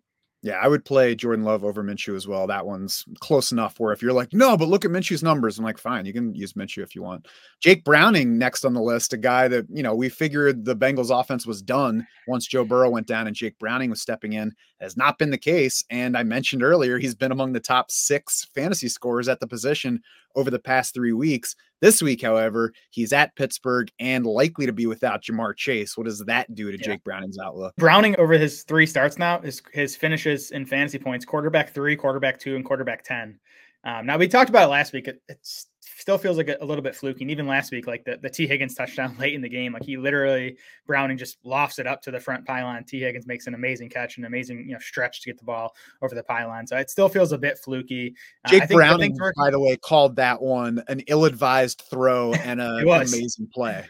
Yeah, 0.46 0.60
I 0.62 0.68
would 0.68 0.86
play 0.86 1.16
Jordan 1.16 1.44
Love 1.44 1.64
over 1.64 1.84
Minshew 1.84 2.16
as 2.16 2.28
well. 2.28 2.46
That 2.46 2.68
one's 2.68 3.04
close 3.20 3.52
enough 3.52 3.80
where 3.80 3.92
if 3.92 4.04
you're 4.04 4.14
like, 4.14 4.32
no, 4.32 4.56
but 4.56 4.68
look 4.68 4.86
at 4.86 4.92
Minshew's 4.92 5.24
numbers, 5.24 5.58
I'm 5.58 5.66
like, 5.66 5.80
fine, 5.80 6.06
you 6.06 6.14
can 6.14 6.36
use 6.36 6.54
Minshew 6.54 6.84
if 6.84 6.94
you 6.94 7.02
want. 7.02 7.28
Jake 7.62 7.84
Browning 7.84 8.38
next 8.38 8.64
on 8.64 8.76
the 8.76 8.82
list, 8.82 9.12
a 9.14 9.18
guy 9.18 9.48
that, 9.48 9.66
you 9.74 9.82
know, 9.82 9.96
we 9.96 10.08
figured 10.08 10.64
the 10.64 10.76
Bengals 10.76 11.10
offense 11.10 11.48
was 11.48 11.64
done 11.64 12.06
once 12.28 12.46
Joe 12.46 12.64
Burrow 12.64 12.92
went 12.92 13.08
down 13.08 13.26
and 13.26 13.36
Jake 13.36 13.58
Browning 13.58 13.90
was 13.90 14.04
stepping 14.04 14.34
in. 14.34 14.54
Has 14.82 14.98
not 14.98 15.18
been 15.18 15.32
the 15.32 15.38
case. 15.38 15.84
And 15.90 16.18
I 16.18 16.24
mentioned 16.24 16.64
earlier, 16.64 16.98
he's 17.00 17.16
been 17.16 17.32
among 17.32 17.54
the 17.54 17.60
top 17.60 17.90
six 17.90 18.48
fantasy 18.54 18.90
scorers 18.90 19.28
at 19.28 19.40
the 19.40 19.48
position 19.48 20.02
over 20.36 20.52
the 20.52 20.60
past 20.60 20.94
three 20.94 21.14
weeks. 21.14 21.56
This 21.82 22.02
week, 22.02 22.22
however, 22.22 22.74
he's 22.90 23.14
at 23.14 23.36
Pittsburgh 23.36 23.90
and 24.00 24.26
likely 24.26 24.66
to 24.66 24.74
be 24.74 24.86
without 24.86 25.24
Ja'Marr 25.24 25.56
Chase. 25.56 25.98
What 25.98 26.06
does 26.06 26.20
that 26.26 26.54
do 26.54 26.72
to 26.72 26.78
yeah. 26.78 26.84
Jake 26.84 27.04
Browning's 27.04 27.38
outlook? 27.38 27.76
Browning 27.78 28.16
over 28.18 28.34
his 28.34 28.64
three 28.64 28.86
starts 28.86 29.18
now, 29.18 29.40
his, 29.40 29.62
his 29.74 29.96
finishes 29.96 30.52
in 30.52 30.66
fantasy 30.66 31.00
points 31.00 31.26
quarterback 31.26 31.74
three, 31.74 31.96
quarterback 31.96 32.40
two, 32.40 32.56
and 32.56 32.66
quarterback 32.66 33.04
10. 33.04 33.40
Um, 33.86 34.06
now, 34.06 34.18
we 34.18 34.28
talked 34.28 34.50
about 34.50 34.64
it 34.64 34.72
last 34.72 34.94
week. 34.94 35.08
It, 35.08 35.22
it's 35.30 35.68
still 35.96 36.18
feels 36.18 36.38
like 36.38 36.50
a, 36.50 36.58
a, 36.62 36.66
little 36.66 36.84
bit 36.84 36.96
fluky. 36.96 37.24
And 37.24 37.32
even 37.32 37.48
last 37.48 37.72
week, 37.72 37.88
like 37.88 38.04
the, 38.04 38.18
the 38.22 38.30
Tee 38.30 38.48
Higgins 38.48 38.76
touchdown 38.76 39.16
late 39.20 39.34
in 39.34 39.42
the 39.42 39.50
game, 39.50 39.74
like 39.74 39.84
he 39.84 39.98
literally 39.98 40.58
Browning 40.86 41.18
just 41.18 41.38
lofts 41.44 41.80
it 41.80 41.88
up 41.88 42.02
to 42.04 42.12
the 42.12 42.20
front 42.20 42.46
pylon. 42.46 42.84
Tee 42.84 43.00
Higgins 43.00 43.26
makes 43.26 43.48
an 43.48 43.56
amazing 43.56 43.90
catch, 43.90 44.18
an 44.18 44.26
amazing 44.26 44.66
you 44.68 44.74
know 44.74 44.80
stretch 44.80 45.22
to 45.22 45.30
get 45.30 45.40
the 45.40 45.46
ball 45.46 45.74
over 46.02 46.14
the 46.14 46.24
pylon. 46.24 46.68
So 46.68 46.78
it 46.78 46.90
still 46.90 47.10
feels 47.10 47.32
a 47.32 47.38
bit 47.38 47.58
fluky. 47.58 48.14
Uh, 48.46 48.50
Jake 48.50 48.64
uh, 48.64 48.68
Browning, 48.68 49.18
for, 49.18 49.34
by 49.38 49.50
the 49.50 49.60
way, 49.60 49.78
called 49.78 50.16
that 50.18 50.42
one 50.42 50.84
an 50.88 51.02
ill-advised 51.08 51.84
throw 51.90 52.34
and 52.44 52.62
a, 52.62 52.78
an 52.78 52.88
amazing 52.88 53.48
play. 53.54 53.86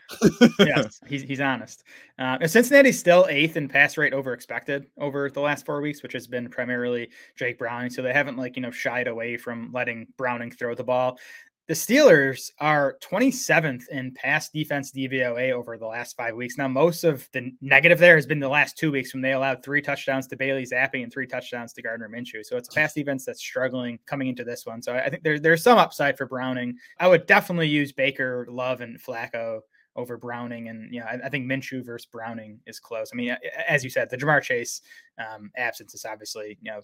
yes, 0.60 1.00
he's, 1.08 1.24
he's 1.24 1.42
honest. 1.42 1.84
Uh, 2.18 2.48
Cincinnati's 2.48 2.98
still 2.98 3.26
eighth 3.30 3.58
in 3.58 3.68
pass 3.68 3.98
rate 3.98 4.14
over 4.14 4.34
expected 4.34 4.86
over 4.98 5.30
the 5.30 5.42
last 5.42 5.66
four 5.66 5.82
weeks, 5.82 6.02
which 6.02 6.14
has 6.14 6.28
been 6.28 6.50
primarily 6.50 7.10
Jake 7.36 7.58
Browning. 7.58 7.90
So 7.90 8.02
they 8.02 8.14
haven't 8.14 8.38
like 8.38 8.56
you 8.56 8.62
know 8.62 8.72
shied 8.72 9.08
away 9.08 9.38
from 9.38 9.72
letting 9.74 10.08
Browning 10.18 10.52
throw 10.52 10.76
the 10.76 10.84
ball. 10.84 11.18
The 11.68 11.74
Steelers 11.74 12.52
are 12.60 12.96
27th 13.02 13.88
in 13.90 14.12
pass 14.12 14.50
defense 14.50 14.92
DVOA 14.92 15.52
over 15.52 15.80
the 15.80 15.88
last 15.88 16.16
five 16.16 16.36
weeks. 16.36 16.60
Now, 16.60 16.68
most 16.68 17.04
of 17.04 17.28
the 17.34 17.54
negative 17.60 17.98
there 17.98 18.14
has 18.14 18.28
been 18.28 18.40
the 18.40 18.48
last 18.48 18.78
two 18.78 18.92
weeks 18.92 19.16
when 19.16 19.24
they 19.24 19.32
allowed 19.32 19.64
three 19.64 19.82
touchdowns 19.82 20.28
to 20.28 20.36
Bailey 20.36 20.68
Zappe 20.68 21.02
and 21.02 21.12
three 21.12 21.26
touchdowns 21.26 21.74
to 21.74 21.82
Gardner 21.82 22.08
Minshew. 22.08 22.46
So 22.46 22.56
it's 22.56 22.70
a 22.70 22.72
pass 22.72 22.94
defense 22.94 23.26
that's 23.26 23.40
struggling 23.40 23.98
coming 24.06 24.28
into 24.28 24.44
this 24.44 24.68
one. 24.68 24.80
So 24.84 24.94
I 24.94 25.10
think 25.10 25.24
there, 25.24 25.40
there's 25.40 25.64
some 25.64 25.80
upside 25.80 26.20
for 26.20 26.28
Browning. 26.28 26.78
I 27.00 27.08
would 27.08 27.26
definitely 27.26 27.70
use 27.70 27.92
Baker, 27.92 28.46
Love, 28.48 28.82
and 28.82 29.02
Flacco 29.02 29.62
over 29.96 30.18
Browning. 30.18 30.70
And, 30.70 30.94
you 30.94 31.00
know, 31.00 31.08
I, 31.08 31.26
I, 31.26 31.30
think 31.30 31.48
Minshew 31.48 31.84
versus 31.84 32.06
Browning 32.06 32.60
is 32.68 32.80
close. 32.80 33.10
I 33.12 33.16
mean, 33.16 33.36
as 33.68 33.84
you 33.84 33.90
said, 33.90 34.12
the 34.12 34.18
Ja'Marr 34.18 34.44
Chase 34.44 34.82
um, 35.18 35.50
absence 35.58 35.96
is 35.96 36.06
obviously, 36.06 36.60
you 36.62 36.72
know, 36.72 36.82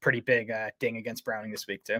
pretty 0.00 0.20
big 0.20 0.50
uh, 0.50 0.70
ding 0.80 0.96
against 0.96 1.26
Browning 1.26 1.50
this 1.50 1.66
week, 1.66 1.84
too. 1.84 1.98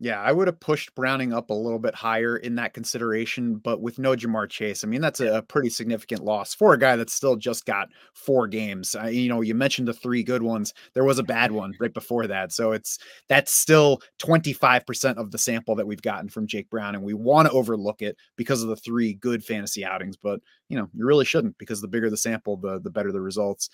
Yeah, 0.00 0.20
I 0.20 0.30
would 0.30 0.46
have 0.46 0.60
pushed 0.60 0.94
Browning 0.94 1.32
up 1.32 1.50
a 1.50 1.54
little 1.54 1.80
bit 1.80 1.92
higher 1.92 2.36
in 2.36 2.54
that 2.54 2.72
consideration, 2.72 3.56
but 3.56 3.80
with 3.80 3.98
no 3.98 4.14
Ja'Marr 4.14 4.48
Chase, 4.48 4.84
I 4.84 4.86
mean 4.86 5.00
that's 5.00 5.18
a 5.18 5.42
pretty 5.48 5.70
significant 5.70 6.22
loss 6.22 6.54
for 6.54 6.72
a 6.72 6.78
guy 6.78 6.94
that's 6.94 7.12
still 7.12 7.34
just 7.34 7.66
got 7.66 7.88
four 8.14 8.46
games. 8.46 8.94
Uh, 8.94 9.06
you 9.06 9.28
know, 9.28 9.40
you 9.40 9.56
mentioned 9.56 9.88
the 9.88 9.92
three 9.92 10.22
good 10.22 10.40
ones. 10.42 10.72
There 10.94 11.02
was 11.02 11.18
a 11.18 11.24
bad 11.24 11.50
one 11.50 11.72
right 11.80 11.92
before 11.92 12.28
that, 12.28 12.52
so 12.52 12.70
it's 12.70 13.00
that's 13.28 13.52
still 13.52 14.00
twenty 14.18 14.52
five 14.52 14.86
percent 14.86 15.18
of 15.18 15.32
the 15.32 15.38
sample 15.38 15.74
that 15.74 15.86
we've 15.86 16.02
gotten 16.02 16.28
from 16.28 16.46
Jake 16.46 16.70
Brown, 16.70 16.94
and 16.94 17.02
we 17.02 17.14
want 17.14 17.48
to 17.48 17.52
overlook 17.52 18.00
it 18.00 18.16
because 18.36 18.62
of 18.62 18.68
the 18.68 18.76
three 18.76 19.14
good 19.14 19.42
fantasy 19.42 19.84
outings. 19.84 20.16
But 20.16 20.40
you 20.68 20.78
know, 20.78 20.88
you 20.94 21.06
really 21.06 21.24
shouldn't 21.24 21.58
because 21.58 21.80
the 21.80 21.88
bigger 21.88 22.08
the 22.08 22.16
sample, 22.16 22.56
the 22.56 22.78
the 22.78 22.90
better 22.90 23.10
the 23.10 23.20
results. 23.20 23.68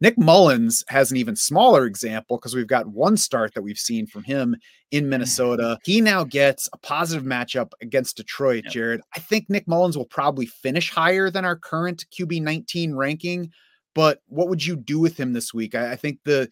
Nick 0.00 0.16
Mullens 0.16 0.82
has 0.88 1.10
an 1.10 1.18
even 1.18 1.36
smaller 1.36 1.84
example 1.84 2.38
because 2.38 2.54
we've 2.54 2.66
got 2.66 2.86
one 2.86 3.16
start 3.16 3.52
that 3.54 3.62
we've 3.62 3.78
seen 3.78 4.06
from 4.06 4.22
him 4.22 4.56
in. 4.90 5.08
Minnesota. 5.10 5.78
He 5.84 6.00
now 6.00 6.24
gets 6.24 6.68
a 6.72 6.78
positive 6.78 7.24
matchup 7.24 7.72
against 7.82 8.16
Detroit, 8.16 8.64
yep. 8.64 8.72
Jared. 8.72 9.00
I 9.14 9.20
think 9.20 9.50
Nick 9.50 9.66
Mullens 9.66 9.96
will 9.96 10.06
probably 10.06 10.46
finish 10.46 10.90
higher 10.90 11.30
than 11.30 11.44
our 11.44 11.56
current 11.56 12.06
QB 12.12 12.42
19 12.42 12.94
ranking. 12.94 13.52
But 13.94 14.20
what 14.28 14.48
would 14.48 14.64
you 14.64 14.76
do 14.76 14.98
with 14.98 15.18
him 15.18 15.32
this 15.32 15.52
week? 15.52 15.74
I, 15.74 15.92
I 15.92 15.96
think 15.96 16.20
the 16.24 16.48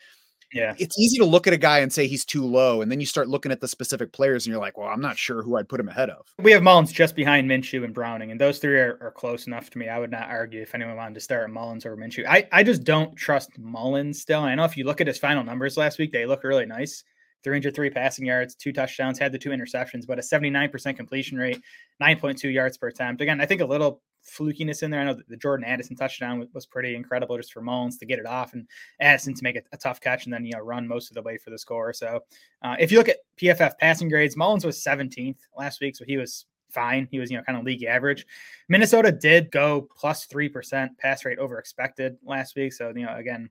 yeah. 0.53 0.75
It's 0.79 0.99
easy 0.99 1.19
to 1.19 1.25
look 1.25 1.47
at 1.47 1.53
a 1.53 1.59
guy 1.59 1.81
and 1.81 1.93
say 1.93 2.07
he's 2.07 2.25
too 2.25 2.45
low. 2.45 2.81
And 2.81 2.91
then 2.91 3.01
you 3.01 3.07
start 3.07 3.29
looking 3.29 3.53
at 3.53 3.61
the 3.61 3.69
specific 3.69 4.13
players 4.13 4.47
and 4.47 4.53
you're 4.53 4.61
like, 4.61 4.79
well, 4.79 4.89
I'm 4.89 5.01
not 5.01 5.19
sure 5.19 5.43
who 5.43 5.57
I'd 5.57 5.69
put 5.69 5.81
him 5.81 5.89
ahead 5.89 6.11
of. 6.11 6.27
We 6.39 6.53
have 6.53 6.63
Mullens 6.63 6.93
just 6.93 7.15
behind 7.15 7.49
Minshew 7.51 7.85
and 7.85 7.93
Browning. 7.93 8.31
And 8.31 8.41
those 8.41 8.59
three 8.59 8.79
are, 8.79 8.99
are 9.01 9.11
close 9.11 9.47
enough 9.47 9.69
to 9.71 9.79
me. 9.79 9.89
I 9.89 9.99
would 9.99 10.11
not 10.11 10.29
argue 10.29 10.63
if 10.63 10.75
anyone 10.75 10.97
wanted 10.97 11.15
to 11.15 11.21
start 11.21 11.51
Mullens 11.51 11.85
or 11.85 11.97
Minshew. 11.97 12.27
I, 12.27 12.49
I 12.51 12.63
just 12.63 12.85
don't 12.85 13.15
trust 13.17 13.59
Mullens 13.59 14.21
still. 14.21 14.41
And 14.41 14.51
I 14.51 14.55
know 14.55 14.65
if 14.65 14.77
you 14.77 14.85
look 14.85 15.01
at 15.01 15.07
his 15.07 15.19
final 15.19 15.45
numbers 15.45 15.77
last 15.77 15.99
week, 15.99 16.13
they 16.13 16.27
look 16.27 16.45
really 16.45 16.67
nice. 16.67 17.05
303 17.45 17.91
passing 17.91 18.27
yards, 18.27 18.55
two 18.55 18.73
touchdowns, 18.73 19.19
had 19.19 19.33
the 19.33 19.39
two 19.39 19.51
interceptions, 19.51 20.07
but 20.07 20.19
a 20.19 20.23
79% 20.23 20.97
completion 20.97 21.39
rate, 21.39 21.61
9.2 22.03 22.53
yards 22.53 22.77
per 22.77 22.89
attempt. 22.89 23.23
Again, 23.23 23.41
I 23.41 23.47
think 23.47 23.61
a 23.61 23.67
little 23.67 24.03
flukiness 24.29 24.83
in 24.83 24.91
there. 24.91 25.01
I 25.01 25.05
know 25.05 25.17
the 25.29 25.37
Jordan 25.37 25.65
Addison 25.65 25.97
touchdown 25.97 26.47
was, 26.53 26.67
pretty 26.67 26.95
incredible 26.95 27.37
just 27.37 27.53
for 27.53 27.63
Mullens 27.63 27.99
to 27.99 28.07
get 28.07 28.19
it 28.19 28.27
off 28.27 28.53
and 28.53 28.67
Addison 29.01 29.35
to 29.35 29.43
make 29.43 29.57
a, 29.57 29.63
a, 29.73 29.77
tough 29.77 30.01
catch 30.01 30.27
and 30.27 30.33
then 30.33 30.45
you 30.45 30.53
know 30.53 30.59
run 30.59 30.87
most 30.87 31.11
of 31.11 31.15
the 31.15 31.23
way 31.23 31.39
for 31.39 31.51
the 31.51 31.59
score. 31.59 31.93
So 31.93 32.21
uh, 32.63 32.77
if 32.79 32.93
you 32.93 32.99
look 32.99 33.09
at 33.09 33.19
PFF 33.41 33.79
passing 33.79 34.09
grades, 34.09 34.37
Mullens 34.37 34.65
was 34.65 34.79
17th 34.83 35.39
last 35.57 35.81
week, 35.81 35.97
so 35.97 36.05
he 36.05 36.19
was 36.19 36.47
fine. 36.71 37.09
He 37.11 37.19
was 37.19 37.31
you 37.31 37.37
know 37.37 37.43
kind 37.45 37.59
of 37.59 37.65
league 37.65 37.85
average. 37.85 38.27
Minnesota 38.69 39.11
did 39.11 39.51
go 39.51 39.89
plus 39.97 40.19
plus 40.19 40.25
three 40.27 40.49
percent 40.49 40.97
pass 40.99 41.25
rate 41.25 41.39
over 41.39 41.59
expected 41.59 42.17
last 42.23 42.57
week, 42.57 42.73
so 42.73 42.93
you 42.95 43.05
know 43.07 43.15
again 43.15 43.51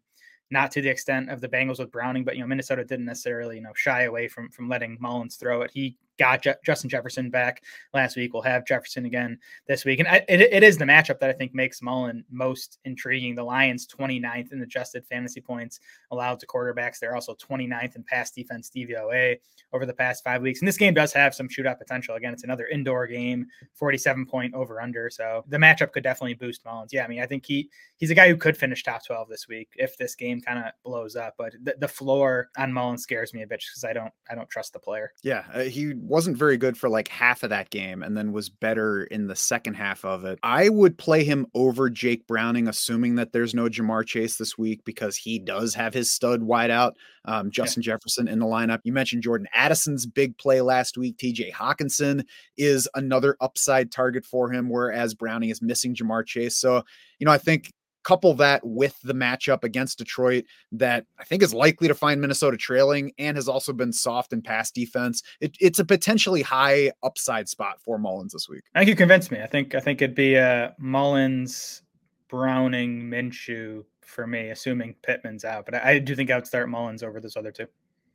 not 0.49 0.71
to 0.71 0.81
the 0.81 0.89
extent 0.89 1.29
of 1.29 1.41
the 1.41 1.49
Bengals 1.49 1.79
with 1.79 1.91
Browning, 1.91 2.23
but 2.23 2.35
you 2.35 2.41
know 2.41 2.47
Minnesota 2.47 2.83
didn't 2.83 3.05
necessarily 3.05 3.55
you 3.55 3.61
know 3.61 3.73
shy 3.75 4.03
away 4.03 4.27
from 4.27 4.49
from 4.49 4.69
letting 4.69 4.97
Mullens 4.99 5.35
throw 5.35 5.61
it. 5.61 5.71
He 5.73 5.97
got 6.17 6.41
Je- 6.41 6.53
Justin 6.65 6.89
Jefferson 6.89 7.29
back 7.29 7.63
last 7.93 8.15
week. 8.15 8.33
We'll 8.33 8.43
have 8.43 8.65
Jefferson 8.65 9.05
again 9.05 9.37
this 9.67 9.85
week. 9.85 9.99
And 9.99 10.07
I, 10.07 10.25
it, 10.27 10.41
it 10.41 10.63
is 10.63 10.77
the 10.77 10.85
matchup 10.85 11.19
that 11.19 11.29
I 11.29 11.33
think 11.33 11.53
makes 11.53 11.81
Mullen 11.81 12.23
most 12.29 12.79
intriguing. 12.85 13.35
The 13.35 13.43
Lions 13.43 13.87
29th 13.87 14.51
in 14.51 14.61
adjusted 14.61 15.05
fantasy 15.05 15.41
points 15.41 15.79
allowed 16.11 16.39
to 16.39 16.47
quarterbacks. 16.47 16.99
They're 16.99 17.15
also 17.15 17.35
29th 17.35 17.95
in 17.95 18.03
pass 18.03 18.31
defense 18.31 18.69
DVOA 18.75 19.37
over 19.73 19.85
the 19.85 19.93
past 19.93 20.23
five 20.23 20.41
weeks. 20.41 20.61
And 20.61 20.67
this 20.67 20.77
game 20.77 20.93
does 20.93 21.13
have 21.13 21.35
some 21.35 21.47
shootout 21.47 21.77
potential. 21.77 22.15
Again, 22.15 22.33
it's 22.33 22.43
another 22.43 22.67
indoor 22.67 23.07
game, 23.07 23.47
47 23.75 24.25
point 24.25 24.53
over 24.53 24.81
under. 24.81 25.09
So 25.09 25.43
the 25.47 25.57
matchup 25.57 25.91
could 25.91 26.03
definitely 26.03 26.35
boost 26.35 26.65
Mullens. 26.65 26.93
Yeah, 26.93 27.03
I 27.03 27.07
mean, 27.07 27.21
I 27.21 27.25
think 27.25 27.45
he 27.45 27.69
he's 27.97 28.11
a 28.11 28.15
guy 28.15 28.27
who 28.27 28.37
could 28.37 28.57
finish 28.57 28.83
top 28.83 29.05
12 29.05 29.29
this 29.29 29.47
week 29.47 29.69
if 29.75 29.97
this 29.97 30.15
game 30.15 30.41
kind 30.41 30.59
of 30.59 30.71
blows 30.83 31.15
up. 31.15 31.35
But 31.37 31.53
the, 31.63 31.75
the 31.79 31.87
floor 31.87 32.49
on 32.57 32.71
Mullens 32.71 33.03
scares 33.03 33.33
me 33.33 33.43
a 33.43 33.47
bit 33.47 33.63
because 33.67 33.83
I 33.83 33.93
don't 33.93 34.13
I 34.29 34.35
don't 34.35 34.49
trust 34.49 34.73
the 34.73 34.79
player. 34.79 35.11
Yeah, 35.23 35.43
uh, 35.53 35.61
he 35.61 35.93
wasn't 36.07 36.37
very 36.37 36.57
good 36.57 36.77
for 36.77 36.89
like 36.89 37.07
half 37.07 37.43
of 37.43 37.49
that 37.49 37.69
game 37.69 38.01
and 38.01 38.15
then 38.15 38.31
was 38.31 38.49
better 38.49 39.03
in 39.03 39.27
the 39.27 39.35
second 39.35 39.75
half 39.75 40.05
of 40.05 40.25
it. 40.25 40.39
I 40.43 40.69
would 40.69 40.97
play 40.97 41.23
him 41.23 41.45
over 41.53 41.89
Jake 41.89 42.25
Browning, 42.27 42.67
assuming 42.67 43.15
that 43.15 43.33
there's 43.33 43.53
no 43.53 43.67
Ja'Marr 43.67 44.05
Chase 44.05 44.37
this 44.37 44.57
week 44.57 44.83
because 44.85 45.17
he 45.17 45.39
does 45.39 45.73
have 45.75 45.93
his 45.93 46.11
stud 46.11 46.43
wide 46.43 46.71
out, 46.71 46.95
um, 47.25 47.51
Justin 47.51 47.83
yeah. 47.83 47.93
Jefferson 47.93 48.27
in 48.27 48.39
the 48.39 48.45
lineup. 48.45 48.79
You 48.83 48.93
mentioned 48.93 49.23
Jordan 49.23 49.47
Addison's 49.53 50.05
big 50.05 50.37
play 50.37 50.61
last 50.61 50.97
week. 50.97 51.17
TJ 51.17 51.51
Hockenson 51.51 52.23
is 52.57 52.87
another 52.95 53.35
upside 53.41 53.91
target 53.91 54.25
for 54.25 54.51
him, 54.51 54.69
whereas 54.69 55.13
Browning 55.13 55.49
is 55.49 55.61
missing 55.61 55.93
Ja'Marr 55.93 56.25
Chase. 56.25 56.57
So, 56.57 56.83
you 57.19 57.25
know, 57.25 57.31
I 57.31 57.37
think 57.37 57.71
couple 58.07 58.33
that 58.33 58.65
with 58.65 58.97
the 59.03 59.13
matchup 59.13 59.65
against 59.65 59.97
Detroit 59.97 60.45
that 60.71 61.05
I 61.19 61.25
think 61.25 61.43
is 61.43 61.53
likely 61.53 61.89
to 61.89 61.93
find 61.93 62.21
Minnesota 62.21 62.55
trailing 62.55 63.11
and 63.19 63.35
has 63.35 63.49
also 63.49 63.73
been 63.73 63.91
soft 63.91 64.31
in 64.31 64.41
pass 64.41 64.71
defense. 64.71 65.21
It, 65.41 65.57
it's 65.59 65.79
a 65.79 65.85
potentially 65.85 66.41
high 66.41 66.93
upside 67.03 67.49
spot 67.49 67.81
for 67.83 67.99
Mullens 67.99 68.31
this 68.31 68.47
week. 68.47 68.61
I 68.75 68.79
think 68.79 68.89
you 68.89 68.95
convinced 68.95 69.29
me. 69.29 69.41
I 69.41 69.47
think 69.47 69.75
I 69.75 69.81
think 69.81 70.01
it'd 70.01 70.15
be 70.15 70.37
uh, 70.37 70.69
a 70.69 70.73
Mullens, 70.79 71.81
Browning, 72.29 73.09
Minshew 73.09 73.83
for 74.05 74.25
me, 74.25 74.51
assuming 74.51 74.95
Pittman's 75.05 75.43
out. 75.43 75.65
But 75.65 75.75
I, 75.75 75.91
I 75.91 75.99
do 75.99 76.15
think 76.15 76.31
I 76.31 76.35
would 76.35 76.47
start 76.47 76.69
Mullens 76.69 77.03
over 77.03 77.19
those 77.19 77.35
other 77.35 77.51
two. 77.51 77.67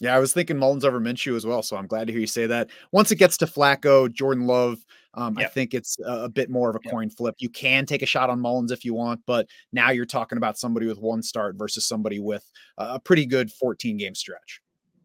Yeah, 0.02 0.16
I 0.16 0.18
was 0.18 0.32
thinking 0.32 0.58
Mullens 0.58 0.84
over 0.84 1.00
Minshew 1.00 1.36
as 1.36 1.46
well. 1.46 1.62
So 1.62 1.76
I'm 1.76 1.86
glad 1.86 2.08
to 2.08 2.12
hear 2.12 2.20
you 2.20 2.26
say 2.26 2.46
that. 2.46 2.70
Once 2.90 3.12
it 3.12 3.16
gets 3.16 3.36
to 3.36 3.46
Flacco, 3.46 4.12
Jordan 4.12 4.48
Love, 4.48 4.84
um, 5.14 5.38
yep. 5.38 5.46
I 5.46 5.52
think 5.52 5.74
it's 5.74 5.96
a, 6.00 6.24
a, 6.24 6.28
bit 6.28 6.50
more 6.50 6.70
of 6.70 6.74
a 6.74 6.80
yep. 6.82 6.92
coin 6.92 7.08
flip. 7.08 7.36
You 7.38 7.48
can 7.48 7.86
take 7.86 8.02
a 8.02 8.06
shot 8.06 8.28
on 8.28 8.40
Mullens 8.40 8.72
if 8.72 8.84
you 8.84 8.94
want, 8.94 9.20
but 9.26 9.46
now 9.72 9.90
you're 9.90 10.04
talking 10.04 10.38
about 10.38 10.58
somebody 10.58 10.86
with 10.86 10.98
one 10.98 11.22
start 11.22 11.54
versus 11.56 11.86
somebody 11.86 12.18
with 12.18 12.44
a 12.78 12.98
pretty 12.98 13.26
good 13.26 13.52
14 13.52 13.96
game 13.96 14.16
stretch. 14.16 14.60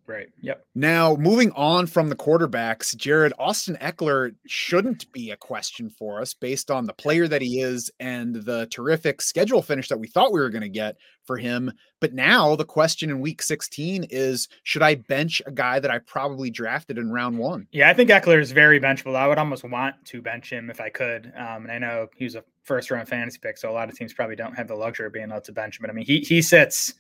Right. 0.08 0.30
Yep. 0.40 0.66
Now, 0.74 1.16
moving 1.16 1.52
on 1.52 1.86
from 1.86 2.08
the 2.08 2.16
quarterbacks, 2.16 2.96
Jared 2.96 3.34
Austin 3.38 3.78
Ekeler 3.82 4.34
shouldn't 4.46 5.12
be 5.12 5.32
a 5.32 5.36
question 5.38 5.90
for 5.90 6.22
us 6.22 6.34
based 6.34 6.72
on 6.72 6.86
the 6.86 6.94
player 6.94 7.28
that 7.28 7.42
he 7.42 7.60
is 7.60 7.92
and 8.00 8.34
the 8.34 8.68
terrific 8.68 9.22
schedule 9.22 9.62
finish 9.62 9.90
that 9.90 10.00
we 10.00 10.08
thought 10.08 10.32
we 10.32 10.40
were 10.40 10.50
going 10.50 10.62
to 10.62 10.70
get 10.70 10.96
for 11.26 11.36
him. 11.36 11.74
But 12.00 12.14
now 12.14 12.56
the 12.56 12.64
question 12.64 13.10
in 13.10 13.20
week 13.20 13.42
16 13.42 14.06
is 14.10 14.48
should 14.64 14.82
I 14.82 14.96
bench 14.96 15.42
a 15.46 15.52
guy 15.52 15.80
that 15.82 15.92
I 15.92 16.00
probably 16.00 16.52
drafted 16.52 16.98
in 16.98 17.12
round 17.12 17.38
one? 17.38 17.68
Yeah, 17.74 17.90
I 17.90 17.94
think 17.94 18.10
Ekeler 18.10 18.40
is 18.40 18.54
very 18.54 18.80
benchable. 18.80 19.18
I 19.18 19.28
would 19.28 19.38
almost 19.38 19.66
want 19.66 19.96
to 20.06 20.22
bench 20.22 20.50
him 20.50 20.70
if 20.70 20.80
I 20.80 20.88
could. 20.88 21.34
Um, 21.36 21.64
and 21.64 21.72
I 21.72 21.80
know 21.80 22.08
he 22.16 22.24
was 22.24 22.36
a 22.36 22.46
first 22.64 22.92
round 22.92 23.10
fantasy 23.10 23.40
pick, 23.42 23.58
so 23.58 23.70
a 23.70 23.74
lot 23.74 23.90
of 23.90 23.98
teams 23.98 24.14
probably 24.14 24.38
don't 24.38 24.56
have 24.56 24.70
the 24.70 24.76
luxury 24.76 25.08
of 25.08 25.12
being 25.12 25.30
able 25.30 25.42
to 25.42 25.52
bench 25.52 25.78
him. 25.78 25.84
But 25.84 25.90
I 25.90 25.94
mean, 25.94 26.06
he, 26.06 26.20
he 26.20 26.42
sits 26.42 26.94